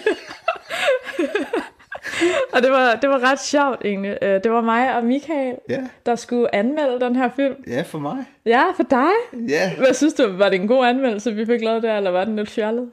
Og 2.52 2.62
det 2.62 2.70
var, 2.70 2.94
det 2.94 3.10
var 3.10 3.18
ret 3.30 3.40
sjovt 3.40 3.82
egentlig. 3.84 4.18
Øh, 4.22 4.42
Det 4.44 4.50
var 4.50 4.60
mig 4.60 4.96
og 4.96 5.04
Michael, 5.04 5.54
ja, 5.68 5.80
der 6.06 6.16
skulle 6.16 6.54
anmelde 6.54 7.00
den 7.00 7.16
her 7.16 7.30
film. 7.36 7.54
ja, 7.66 7.82
for 7.82 7.98
mig. 7.98 8.24
Ja, 8.46 8.64
for 8.76 8.82
dig. 8.90 9.10
Ja, 9.48 9.76
Hvad 9.76 9.94
synes 9.94 10.14
du? 10.14 10.32
Var 10.36 10.48
det 10.48 10.60
en 10.60 10.68
god 10.68 10.86
anmeldelse, 10.86 11.34
vi 11.34 11.46
fik 11.46 11.60
lavet 11.62 11.82
der, 11.82 11.96
eller 11.96 12.10
var 12.10 12.24
den 12.24 12.36
lidt 12.36 12.50
fjollet? 12.50 12.90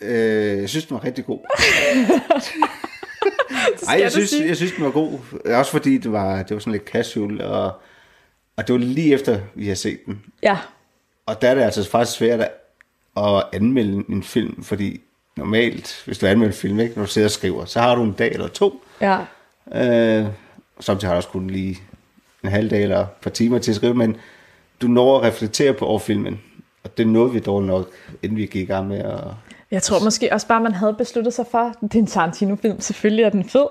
øh, 0.00 0.58
jeg 0.60 0.68
synes, 0.68 0.86
den 0.86 0.94
var 0.94 1.04
rigtig 1.04 1.26
god. 1.26 1.38
Ej, 3.88 3.96
du 3.96 4.02
jeg 4.02 4.12
synes, 4.12 4.30
sige. 4.30 4.46
jeg 4.48 4.56
synes, 4.56 4.72
den 4.72 4.84
var 4.84 4.90
god. 4.90 5.18
Også 5.44 5.70
fordi 5.70 5.98
det 5.98 6.12
var, 6.12 6.42
det 6.42 6.54
var 6.54 6.60
sådan 6.60 6.72
lidt 6.72 6.88
casual, 6.88 7.42
og, 7.42 7.72
og 8.56 8.66
det 8.66 8.72
var 8.72 8.78
lige 8.78 9.14
efter, 9.14 9.40
vi 9.54 9.68
har 9.68 9.74
set 9.74 9.98
den. 10.06 10.22
Ja, 10.42 10.58
Og 11.26 11.42
der 11.42 11.48
er 11.50 11.54
det 11.54 11.62
altså 11.62 11.90
faktisk 11.90 12.18
svært 12.18 12.40
at 13.16 13.44
anmelde 13.52 14.04
en 14.08 14.22
film, 14.22 14.62
fordi 14.64 15.00
normalt, 15.36 16.02
hvis 16.06 16.18
du 16.18 16.26
anmelder 16.26 16.54
film, 16.54 16.80
ikke, 16.80 16.94
når 16.96 17.02
du 17.04 17.10
sidder 17.10 17.28
og 17.28 17.32
skriver, 17.32 17.64
så 17.64 17.80
har 17.80 17.94
du 17.94 18.02
en 18.02 18.12
dag 18.12 18.32
eller 18.32 18.48
to. 18.48 18.82
ja. 19.00 19.18
Øh, 19.74 20.26
samtidig 20.80 21.08
har 21.08 21.14
du 21.14 21.16
også 21.16 21.28
kun 21.28 21.46
lige 21.50 21.78
en 22.44 22.50
halv 22.50 22.70
dag 22.70 22.82
eller 22.82 23.00
et 23.00 23.06
par 23.22 23.30
timer 23.30 23.58
til 23.58 23.70
at 23.70 23.76
skrive, 23.76 23.94
men 23.94 24.16
du 24.82 24.86
når 24.88 25.16
at 25.18 25.22
reflektere 25.22 25.72
på 25.74 25.86
over 25.86 25.98
filmen. 25.98 26.40
Og 26.84 26.98
det 26.98 27.06
nåede 27.08 27.32
vi 27.32 27.38
dog 27.38 27.62
nok, 27.62 27.90
inden 28.22 28.36
vi 28.38 28.46
gik 28.46 28.62
i 28.62 28.64
gang 28.72 28.88
med 28.88 28.98
at... 28.98 29.20
Jeg 29.70 29.82
tror 29.82 30.04
måske 30.04 30.32
også 30.32 30.46
bare, 30.46 30.60
man 30.60 30.72
havde 30.74 30.94
besluttet 30.94 31.34
sig 31.34 31.44
for, 31.50 31.74
det 31.82 31.94
er 31.94 31.98
en 31.98 32.06
Tarantino-film, 32.06 32.80
selvfølgelig 32.80 33.24
er 33.24 33.30
den 33.30 33.44
fed. 33.48 33.66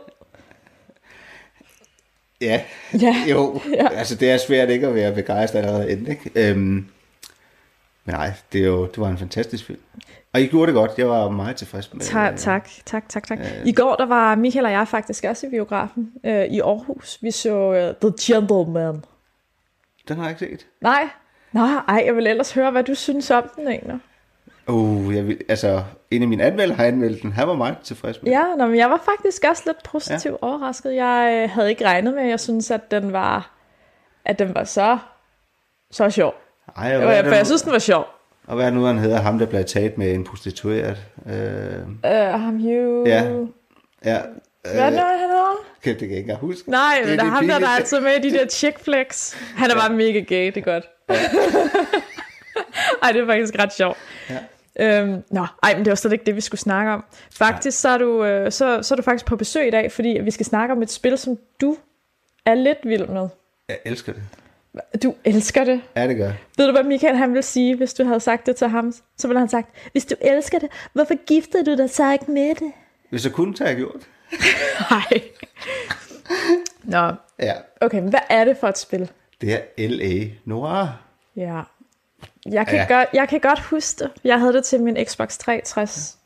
Ja, 2.41 2.61
Ja. 3.01 3.15
jo. 3.29 3.61
Ja. 3.73 3.87
Altså, 3.89 4.15
det 4.15 4.31
er 4.31 4.37
svært 4.37 4.69
ikke 4.69 4.87
at 4.87 4.95
være 4.95 5.13
begejstret 5.13 5.59
allerede 5.59 5.91
inden, 5.91 6.07
ikke? 6.07 6.31
Øhm, 6.35 6.85
nej, 8.05 8.33
det, 8.53 8.61
er 8.61 8.65
jo, 8.65 8.85
det 8.85 8.97
var 8.97 9.09
en 9.09 9.17
fantastisk 9.17 9.65
film. 9.65 9.79
Og 10.33 10.41
I 10.41 10.47
gjorde 10.47 10.67
det 10.67 10.75
godt. 10.75 10.91
Jeg 10.97 11.09
var 11.09 11.29
meget 11.29 11.55
tilfreds 11.55 11.93
med 11.93 12.01
Tak, 12.01 12.35
tak, 12.37 12.69
tak, 12.85 13.09
tak, 13.09 13.27
tak. 13.27 13.39
I 13.65 13.71
går, 13.71 13.95
der 13.95 14.05
var 14.05 14.35
Michael 14.35 14.65
og 14.65 14.71
jeg 14.71 14.87
faktisk 14.87 15.23
også 15.23 15.47
i 15.47 15.49
biografen 15.49 16.11
øh, 16.23 16.45
i 16.45 16.59
Aarhus. 16.59 17.17
Vi 17.21 17.31
så 17.31 17.69
uh, 17.69 18.09
The 18.09 18.13
Gentleman. 18.21 19.03
Den 20.07 20.17
har 20.17 20.23
jeg 20.23 20.41
ikke 20.41 20.57
set. 20.57 20.67
Nej, 20.81 21.09
Nå, 21.51 21.61
ej, 21.87 22.03
jeg 22.05 22.15
vil 22.15 22.27
ellers 22.27 22.53
høre, 22.53 22.71
hvad 22.71 22.83
du 22.83 22.95
synes 22.95 23.31
om 23.31 23.49
den 23.55 23.67
egentlig. 23.67 23.99
Uh, 24.67 25.15
jeg 25.15 25.27
vil, 25.27 25.37
altså, 25.49 25.83
en 26.11 26.21
af 26.21 26.27
mine 26.27 26.43
anmelder 26.43 26.75
har 26.75 26.85
anmeldt 26.85 27.21
den. 27.21 27.31
Han 27.31 27.47
var 27.47 27.53
meget 27.53 27.77
tilfreds 27.83 28.23
med 28.23 28.31
Ja, 28.31 28.43
nå, 28.57 28.67
men 28.67 28.77
jeg 28.77 28.89
var 28.89 29.01
faktisk 29.05 29.43
også 29.49 29.63
lidt 29.65 29.83
positivt 29.83 30.37
ja. 30.41 30.47
overrasket. 30.47 30.95
Jeg 30.95 31.41
øh, 31.43 31.49
havde 31.49 31.69
ikke 31.69 31.85
regnet 31.85 32.13
med, 32.13 32.23
jeg 32.23 32.39
synes, 32.39 32.71
at 32.71 32.91
den 32.91 33.13
var, 33.13 33.51
at 34.25 34.39
den 34.39 34.55
var 34.55 34.63
så, 34.63 34.97
så 35.91 36.09
sjov. 36.09 36.33
Ej, 36.77 36.97
og, 36.97 37.03
er 37.03 37.11
jeg, 37.11 37.25
for 37.25 37.35
jeg 37.35 37.45
synes, 37.45 37.61
den 37.61 37.71
var 37.71 37.79
sjov. 37.79 38.05
og 38.47 38.55
hvad 38.55 38.65
er 38.65 38.69
nu, 38.71 38.83
han 38.83 38.97
hedder? 38.97 39.21
Ham, 39.21 39.39
der 39.39 39.45
blev 39.45 39.65
taget 39.65 39.97
med 39.97 40.13
en 40.13 40.23
prostitueret. 40.23 40.97
Øh, 41.27 41.33
Uh, 42.03 42.41
ham 42.41 42.59
Hugh... 42.59 43.07
Ja. 43.07 43.23
ja. 44.05 44.19
Hvad 44.61 44.73
er 44.81 44.89
det 44.89 44.99
nu, 44.99 45.05
han 45.05 45.19
hedder? 45.19 45.55
Kan 45.83 45.91
det 45.93 45.99
kan 45.99 46.09
jeg 46.09 46.17
ikke 46.17 46.35
huske. 46.35 46.69
Nej, 46.71 46.95
Det 46.99 47.09
men 47.09 47.19
der 47.19 47.25
er 47.25 47.29
ham 47.29 47.47
der, 47.47 47.59
der 47.59 47.67
er 47.67 47.71
altså 47.71 47.99
med 47.99 48.11
i 48.25 48.29
de 48.29 48.37
der 48.37 48.47
chick 48.47 48.79
flicks. 48.83 49.37
Han 49.55 49.71
er 49.71 49.75
bare 49.75 49.89
mega 49.93 50.19
gay, 50.19 50.45
det 50.45 50.57
er 50.57 50.61
godt. 50.61 50.89
ej, 53.03 53.11
det 53.11 53.21
er 53.21 53.25
faktisk 53.25 53.53
ret 53.59 53.73
sjovt. 53.73 53.97
Ja. 54.29 54.37
Øhm, 54.79 55.23
nå, 55.29 55.45
ej, 55.63 55.73
men 55.75 55.85
det 55.85 55.89
var 55.91 55.95
slet 55.95 56.13
ikke 56.13 56.25
det, 56.25 56.35
vi 56.35 56.41
skulle 56.41 56.61
snakke 56.61 56.91
om. 56.91 57.03
Faktisk 57.33 57.79
så 57.81 57.89
er, 57.89 57.97
du, 57.97 58.23
øh, 58.23 58.51
så, 58.51 58.79
så 58.83 58.93
er 58.93 58.95
du 58.95 59.01
faktisk 59.01 59.25
på 59.25 59.35
besøg 59.35 59.67
i 59.67 59.69
dag, 59.69 59.91
fordi 59.91 60.19
vi 60.23 60.31
skal 60.31 60.45
snakke 60.45 60.71
om 60.71 60.81
et 60.81 60.91
spil, 60.91 61.17
som 61.17 61.37
du 61.61 61.77
er 62.45 62.55
lidt 62.55 62.77
vild 62.83 63.07
med. 63.07 63.27
Jeg 63.69 63.77
elsker 63.85 64.13
det. 64.13 64.21
Du 65.03 65.15
elsker 65.25 65.63
det. 65.63 65.81
Ja, 65.95 66.07
det 66.07 66.17
gør. 66.17 66.31
Ved 66.57 66.65
du, 66.65 66.71
hvad 66.71 66.83
Michael 66.83 67.15
han 67.17 67.29
ville 67.29 67.41
sige, 67.43 67.75
hvis 67.77 67.93
du 67.93 68.03
havde 68.03 68.19
sagt 68.19 68.45
det 68.45 68.55
til 68.55 68.67
ham? 68.67 68.93
Så 69.17 69.27
ville 69.27 69.39
han 69.39 69.49
sagt, 69.49 69.69
hvis 69.91 70.05
du 70.05 70.15
elsker 70.21 70.59
det, 70.59 70.69
hvorfor 70.93 71.25
giftede 71.25 71.65
du 71.65 71.77
dig 71.81 71.89
så 71.89 72.11
ikke 72.13 72.31
med 72.31 72.55
det? 72.55 72.71
Hvis 73.09 73.25
jeg 73.25 73.33
kunne, 73.33 73.55
så 73.57 73.65
jeg 73.65 73.75
gjort. 73.75 74.01
Nej. 74.91 75.21
Nå, 76.83 77.11
Ja. 77.39 77.53
okay, 77.81 77.99
men 77.99 78.09
hvad 78.09 78.19
er 78.29 78.45
det 78.45 78.57
for 78.57 78.67
et 78.67 78.77
spil? 78.77 79.11
Det 79.41 79.53
er 79.53 79.87
L.A. 79.89 80.27
Noir. 80.45 80.87
Ja. 81.35 81.61
Jeg 82.45 82.67
kan, 82.67 82.75
Ja. 82.75 82.81
ja. 82.89 82.93
godt, 82.97 83.09
jeg 83.13 83.29
kan 83.29 83.39
godt 83.39 83.59
huske 83.59 84.03
det. 84.03 84.11
Jeg 84.23 84.39
havde 84.39 84.53
det 84.53 84.63
til 84.63 84.81
min 84.81 84.97
Xbox 85.05 85.37
360. 85.37 86.17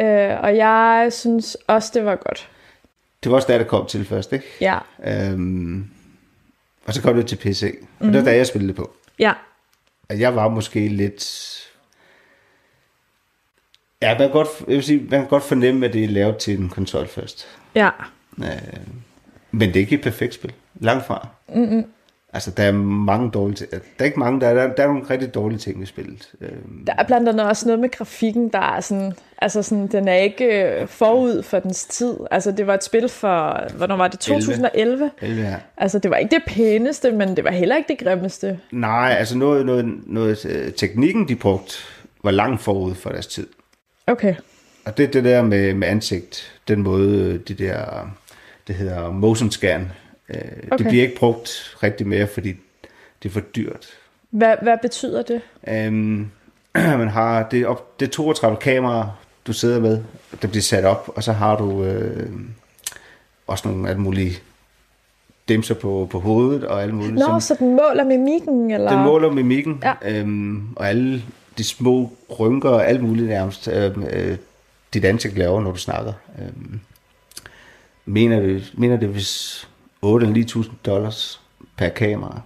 Øh, 0.00 0.40
og 0.42 0.56
jeg 0.56 1.08
synes 1.10 1.56
også, 1.66 1.90
det 1.94 2.04
var 2.04 2.16
godt. 2.16 2.48
Det 3.24 3.30
var 3.30 3.36
også 3.36 3.52
der, 3.52 3.58
det 3.58 3.66
kom 3.68 3.86
til 3.86 4.04
først, 4.04 4.32
ikke? 4.32 4.46
Ja. 4.60 4.78
Øhm, 5.04 5.90
og 6.86 6.94
så 6.94 7.02
kom 7.02 7.16
det 7.16 7.26
til 7.26 7.36
PC. 7.36 7.78
Og 7.98 8.06
mm. 8.06 8.12
det 8.12 8.18
var 8.18 8.24
der, 8.24 8.36
jeg 8.36 8.46
spillede 8.46 8.72
på. 8.72 8.96
Ja. 9.18 9.32
Og 10.08 10.20
jeg 10.20 10.36
var 10.36 10.48
måske 10.48 10.88
lidt... 10.88 11.48
Ja, 14.02 14.08
man 14.08 14.18
kan 14.18 14.30
godt, 14.30 14.48
jeg 14.60 14.74
vil 14.74 14.82
sige, 14.82 15.00
man 15.00 15.20
kan 15.20 15.28
godt 15.28 15.42
fornemme, 15.42 15.86
at 15.86 15.92
det 15.92 16.04
er 16.04 16.08
lavet 16.08 16.36
til 16.36 16.58
en 16.58 16.68
konsol 16.68 17.08
først. 17.08 17.48
Ja. 17.74 17.90
Øh, 18.38 18.46
men 19.50 19.68
det 19.68 19.76
er 19.76 19.80
ikke 19.80 19.94
et 19.94 20.02
perfekt 20.02 20.34
spil. 20.34 20.52
Langt 20.74 21.06
fra. 21.06 21.28
Mm-hmm. 21.48 21.84
Altså, 22.34 22.50
der 22.50 22.62
er 22.62 22.72
mange 22.72 23.30
dårlige 23.30 23.56
ting. 23.56 23.70
Der 23.70 23.78
er 23.98 24.04
ikke 24.04 24.18
mange, 24.18 24.40
der 24.40 24.48
er, 24.48 24.74
der 24.74 24.82
er 24.82 24.86
nogle 24.86 25.10
rigtig 25.10 25.34
dårlige 25.34 25.58
ting 25.58 25.80
ved 25.80 25.86
spillet. 25.86 26.28
Øhm, 26.40 26.84
Der 26.86 26.92
er 26.98 27.02
blandt 27.02 27.28
andet 27.28 27.46
også 27.46 27.66
noget 27.66 27.80
med 27.80 27.90
grafikken, 27.90 28.48
der 28.48 28.58
er 28.76 28.80
sådan, 28.80 29.12
altså 29.38 29.62
sådan, 29.62 29.86
den 29.86 30.08
er 30.08 30.14
ikke 30.14 30.44
øh, 30.44 30.88
forud 30.88 31.42
for 31.42 31.58
dens 31.58 31.84
tid. 31.84 32.16
Altså 32.30 32.50
det 32.52 32.66
var 32.66 32.74
et 32.74 32.84
spil 32.84 33.08
for, 33.08 33.68
hvornår 33.76 33.96
var 33.96 34.08
det? 34.08 34.20
2011. 34.20 35.10
11 35.22 35.42
her. 35.42 35.56
Altså 35.76 35.98
det 35.98 36.10
var 36.10 36.16
ikke 36.16 36.34
det 36.34 36.42
pæneste, 36.46 37.12
men 37.12 37.36
det 37.36 37.44
var 37.44 37.50
heller 37.50 37.76
ikke 37.76 37.88
det 37.88 37.98
grimmeste. 38.06 38.58
Nej, 38.70 39.16
altså 39.18 39.38
noget, 39.38 39.66
noget, 39.66 40.00
noget 40.06 40.46
øh, 40.46 40.72
teknikken, 40.72 41.28
de 41.28 41.36
brugte, 41.36 41.74
var 42.24 42.30
langt 42.30 42.62
forud 42.62 42.94
for 42.94 43.10
deres 43.10 43.26
tid. 43.26 43.46
Okay. 44.06 44.34
Og 44.84 44.96
det 44.96 45.12
det 45.12 45.24
der 45.24 45.42
med, 45.42 45.74
med 45.74 45.88
ansigt, 45.88 46.52
den 46.68 46.82
måde, 46.82 47.18
øh, 47.18 47.40
det 47.48 47.58
der, 47.58 48.10
det 48.66 48.74
hedder 48.74 49.10
motion 49.10 49.50
scan, 49.50 49.92
øh, 50.28 50.36
okay. 50.70 50.78
det 50.78 50.86
bliver 50.86 51.02
ikke 51.04 51.16
brugt 51.16 51.76
rigtig 51.82 52.06
mere, 52.06 52.26
fordi 52.26 52.54
det 53.22 53.28
er 53.28 53.32
for 53.32 53.40
dyrt. 53.40 53.86
Hvad, 54.30 54.54
hvad 54.62 54.76
betyder 54.82 55.22
det? 55.22 55.40
Øhm, 55.68 56.30
man 56.74 57.08
har, 57.08 57.48
det 57.48 57.66
op, 57.66 58.00
det 58.00 58.06
er 58.06 58.10
32 58.12 58.56
kameraer, 58.60 59.18
du 59.46 59.52
sidder 59.52 59.80
med, 59.80 60.02
der 60.42 60.48
bliver 60.48 60.62
sat 60.62 60.84
op, 60.84 61.12
og 61.16 61.22
så 61.22 61.32
har 61.32 61.56
du 61.56 61.84
øh, 61.84 62.30
også 63.46 63.68
nogle 63.68 63.88
alle 63.88 64.00
mulige 64.00 64.32
dimser 65.48 65.74
på, 65.74 66.08
på 66.10 66.20
hovedet 66.20 66.64
og 66.64 66.82
alle 66.82 66.94
mulige. 66.94 67.14
Nå, 67.14 67.20
som- 67.20 67.40
så 67.40 67.56
den 67.58 67.70
måler 67.70 68.04
mimikken, 68.04 68.70
eller? 68.70 68.90
Den 68.90 69.04
måler 69.04 69.30
mimikken, 69.30 69.82
Ja. 69.84 69.94
øhm, 70.20 70.72
og 70.76 70.88
alle 70.88 71.22
de 71.58 71.64
små 71.64 72.12
rynker 72.40 72.68
og 72.70 72.86
alt 72.88 73.02
muligt 73.02 73.28
nærmest, 73.28 73.68
øhm, 73.68 74.02
øh, 74.04 74.36
dit 74.94 75.04
ansigt 75.04 75.38
laver, 75.38 75.60
når 75.60 75.70
du 75.70 75.76
snakker. 75.78 76.12
Øhm, 76.38 76.80
mener, 78.04 78.40
det, 78.40 78.72
mener 78.74 78.96
det 78.96 79.08
hvis 79.08 79.68
8 80.02 80.26
eller 80.26 80.44
9.000 80.44 80.70
dollars 80.86 81.40
per 81.76 81.88
kamera. 81.88 82.40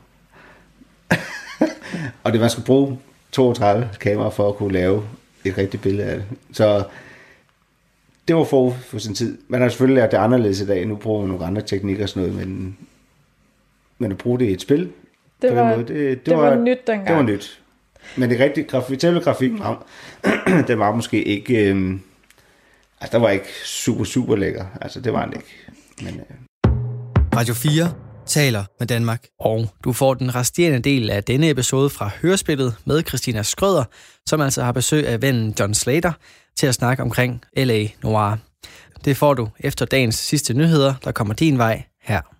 og 2.24 2.32
det 2.32 2.40
man 2.40 2.50
skulle 2.50 2.66
bruge 2.66 2.98
32 3.32 3.88
kameraer 4.00 4.30
for 4.30 4.48
at 4.48 4.56
kunne 4.56 4.72
lave 4.72 5.04
et 5.44 5.58
rigtigt 5.58 5.82
billede 5.82 6.08
af 6.08 6.16
det. 6.16 6.26
Så 6.52 6.84
det 8.28 8.36
var 8.36 8.44
for 8.44 8.70
for 8.70 8.98
sin 8.98 9.14
tid. 9.14 9.38
Man 9.48 9.60
har 9.60 9.68
selvfølgelig 9.68 10.02
lært 10.02 10.10
det 10.10 10.16
anderledes 10.16 10.60
i 10.60 10.66
dag. 10.66 10.86
Nu 10.86 10.96
bruger 10.96 11.20
man 11.20 11.28
nogle 11.28 11.46
andre 11.46 11.62
teknikker 11.62 12.02
og 12.02 12.08
sådan 12.08 12.28
noget, 12.28 12.46
men, 12.46 12.78
men 13.98 14.12
at 14.12 14.18
bruge 14.18 14.38
det 14.38 14.46
i 14.46 14.52
et 14.52 14.60
spil, 14.60 14.92
Det 15.42 15.56
var, 15.56 15.76
måde, 15.76 15.78
det, 15.78 15.88
det, 15.88 16.26
det 16.26 16.36
var 16.36 16.54
nyt 16.54 16.86
dengang. 16.86 17.08
Det 17.08 17.16
var 17.16 17.22
nyt. 17.22 17.60
Men 18.16 18.30
det 18.30 18.40
rigtige 18.40 18.66
grafik, 18.66 19.00
selve 19.00 19.20
grafikken, 19.26 19.60
den 20.68 20.78
var 20.78 20.94
måske 20.94 21.24
ikke... 21.24 21.68
Øhm, 21.68 22.00
altså, 23.00 23.18
der 23.18 23.24
var 23.24 23.30
ikke 23.30 23.48
super, 23.64 24.04
super 24.04 24.36
lækker. 24.36 24.64
Altså, 24.80 25.00
det 25.00 25.12
var 25.12 25.24
den 25.24 25.32
ikke. 25.32 25.54
Men, 26.02 26.20
øh, 26.20 26.45
Radio 27.36 27.54
4 27.54 27.92
taler 28.26 28.64
med 28.78 28.86
Danmark. 28.86 29.26
Og 29.40 29.68
du 29.84 29.92
får 29.92 30.14
den 30.14 30.34
resterende 30.34 30.78
del 30.78 31.10
af 31.10 31.24
denne 31.24 31.50
episode 31.50 31.90
fra 31.90 32.10
Hørespillet 32.22 32.74
med 32.84 33.02
Christina 33.02 33.42
Skrøder, 33.42 33.84
som 34.26 34.40
altså 34.40 34.62
har 34.62 34.72
besøg 34.72 35.08
af 35.08 35.22
vennen 35.22 35.54
John 35.60 35.74
Slater 35.74 36.12
til 36.56 36.66
at 36.66 36.74
snakke 36.74 37.02
omkring 37.02 37.44
L.A. 37.56 37.86
Noir. 38.02 38.36
Det 39.04 39.16
får 39.16 39.34
du 39.34 39.48
efter 39.60 39.86
dagens 39.86 40.14
sidste 40.14 40.54
nyheder, 40.54 40.94
der 41.04 41.12
kommer 41.12 41.34
din 41.34 41.58
vej 41.58 41.82
her. 42.02 42.35